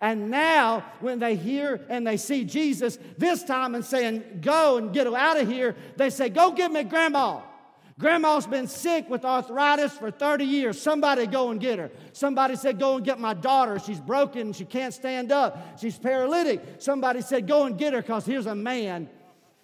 And 0.00 0.28
now, 0.28 0.84
when 0.98 1.20
they 1.20 1.36
hear 1.36 1.86
and 1.88 2.04
they 2.04 2.16
see 2.16 2.44
Jesus 2.44 2.98
this 3.16 3.44
time 3.44 3.76
and 3.76 3.84
saying, 3.84 4.40
Go 4.40 4.78
and 4.78 4.92
get 4.92 5.06
out 5.06 5.40
of 5.40 5.46
here, 5.46 5.76
they 5.94 6.10
say, 6.10 6.30
Go 6.30 6.50
get 6.50 6.72
me 6.72 6.82
grandma. 6.82 7.42
Grandma's 7.98 8.46
been 8.46 8.66
sick 8.66 9.08
with 9.08 9.24
arthritis 9.24 9.92
for 9.92 10.10
30 10.10 10.44
years. 10.44 10.80
Somebody 10.80 11.26
go 11.26 11.50
and 11.50 11.58
get 11.58 11.78
her. 11.78 11.90
Somebody 12.12 12.56
said, 12.56 12.78
Go 12.78 12.96
and 12.96 13.04
get 13.04 13.18
my 13.18 13.32
daughter. 13.32 13.78
She's 13.78 14.00
broken. 14.00 14.52
She 14.52 14.66
can't 14.66 14.92
stand 14.92 15.32
up. 15.32 15.80
She's 15.80 15.98
paralytic. 15.98 16.62
Somebody 16.78 17.22
said, 17.22 17.46
Go 17.46 17.64
and 17.64 17.78
get 17.78 17.94
her 17.94 18.02
because 18.02 18.26
here's 18.26 18.46
a 18.46 18.54
man 18.54 19.08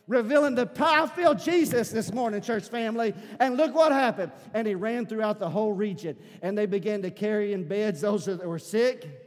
revealing 0.09 0.55
the 0.55 0.66
power. 0.66 1.03
I 1.03 1.07
feel 1.07 1.35
Jesus 1.35 1.91
this 1.91 2.12
morning, 2.12 2.41
church 2.41 2.68
family. 2.68 3.14
And 3.39 3.57
look 3.57 3.74
what 3.74 3.93
happened. 3.93 4.33
And 4.55 4.66
he 4.66 4.74
ran 4.74 5.07
throughout 5.07 5.39
the 5.39 5.49
whole 5.49 5.72
region. 5.72 6.16
And 6.41 6.57
they 6.57 6.66
began 6.66 7.03
to 7.03 7.11
carry 7.11 7.53
in 7.53 7.68
beds 7.68 8.01
those 8.01 8.24
that 8.26 8.47
were 8.47 8.59
sick 8.59 9.22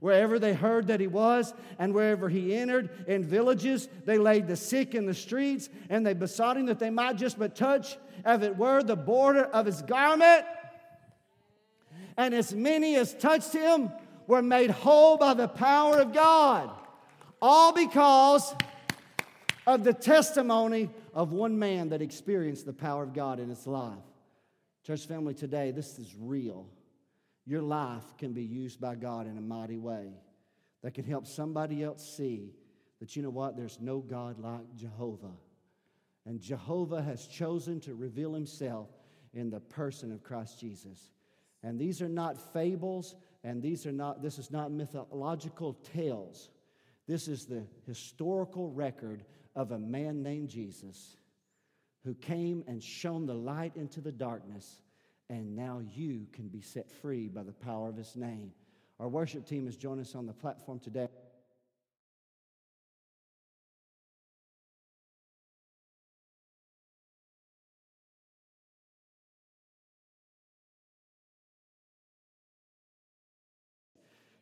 wherever 0.00 0.38
they 0.38 0.54
heard 0.54 0.86
that 0.88 1.00
he 1.00 1.06
was, 1.06 1.54
and 1.78 1.94
wherever 1.94 2.28
he 2.28 2.54
entered 2.54 2.90
in 3.06 3.24
villages, 3.24 3.88
they 4.04 4.18
laid 4.18 4.46
the 4.46 4.56
sick 4.56 4.94
in 4.94 5.06
the 5.06 5.14
streets, 5.14 5.68
and 5.88 6.06
they 6.06 6.14
besought 6.14 6.56
him 6.56 6.66
that 6.66 6.78
they 6.78 6.90
might 6.90 7.16
just 7.16 7.38
but 7.38 7.54
touch 7.54 7.96
as 8.24 8.42
it 8.42 8.56
were, 8.56 8.82
the 8.82 8.96
border 8.96 9.44
of 9.44 9.66
his 9.66 9.82
garment. 9.82 10.44
And 12.16 12.34
as 12.34 12.54
many 12.54 12.96
as 12.96 13.14
touched 13.14 13.52
him 13.52 13.90
were 14.26 14.42
made 14.42 14.70
whole 14.70 15.16
by 15.16 15.34
the 15.34 15.48
power 15.48 15.98
of 15.98 16.12
God. 16.12 16.70
All 17.40 17.72
because 17.72 18.54
of 19.66 19.84
the 19.84 19.92
testimony 19.92 20.90
of 21.14 21.32
one 21.32 21.58
man 21.58 21.90
that 21.90 22.02
experienced 22.02 22.66
the 22.66 22.72
power 22.72 23.02
of 23.02 23.12
God 23.12 23.38
in 23.38 23.48
his 23.48 23.66
life. 23.66 23.98
Church 24.84 25.06
family, 25.06 25.34
today, 25.34 25.70
this 25.70 25.98
is 25.98 26.14
real. 26.18 26.66
Your 27.48 27.62
life 27.62 28.04
can 28.18 28.34
be 28.34 28.42
used 28.42 28.78
by 28.78 28.94
God 28.94 29.26
in 29.26 29.38
a 29.38 29.40
mighty 29.40 29.78
way 29.78 30.10
that 30.82 30.92
can 30.92 31.06
help 31.06 31.26
somebody 31.26 31.82
else 31.82 32.06
see 32.06 32.52
that, 33.00 33.16
you 33.16 33.22
know 33.22 33.30
what, 33.30 33.56
there's 33.56 33.78
no 33.80 34.00
God 34.00 34.38
like 34.38 34.74
Jehovah. 34.76 35.32
And 36.26 36.42
Jehovah 36.42 37.00
has 37.00 37.26
chosen 37.26 37.80
to 37.80 37.94
reveal 37.94 38.34
himself 38.34 38.90
in 39.32 39.48
the 39.48 39.60
person 39.60 40.12
of 40.12 40.22
Christ 40.22 40.60
Jesus. 40.60 41.08
And 41.62 41.80
these 41.80 42.02
are 42.02 42.08
not 42.08 42.36
fables, 42.52 43.14
and 43.42 43.62
these 43.62 43.86
are 43.86 43.92
not, 43.92 44.22
this 44.22 44.38
is 44.38 44.50
not 44.50 44.70
mythological 44.70 45.72
tales. 45.94 46.50
This 47.06 47.28
is 47.28 47.46
the 47.46 47.62
historical 47.86 48.70
record 48.70 49.24
of 49.56 49.72
a 49.72 49.78
man 49.78 50.22
named 50.22 50.50
Jesus 50.50 51.16
who 52.04 52.12
came 52.12 52.62
and 52.68 52.82
shone 52.82 53.24
the 53.24 53.32
light 53.32 53.74
into 53.74 54.02
the 54.02 54.12
darkness, 54.12 54.82
and 55.30 55.54
now 55.54 55.80
you 55.94 56.26
can 56.32 56.48
be 56.48 56.60
set 56.60 56.90
free 56.90 57.28
by 57.28 57.42
the 57.42 57.52
power 57.52 57.88
of 57.88 57.96
his 57.96 58.16
name. 58.16 58.52
Our 58.98 59.08
worship 59.08 59.46
team 59.46 59.66
has 59.66 59.76
joined 59.76 60.00
us 60.00 60.14
on 60.14 60.26
the 60.26 60.32
platform 60.32 60.80
today. 60.80 61.08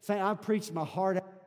I 0.09 0.35
preached 0.35 0.73
my 0.73 0.85
heart 0.85 1.17
out. 1.17 1.46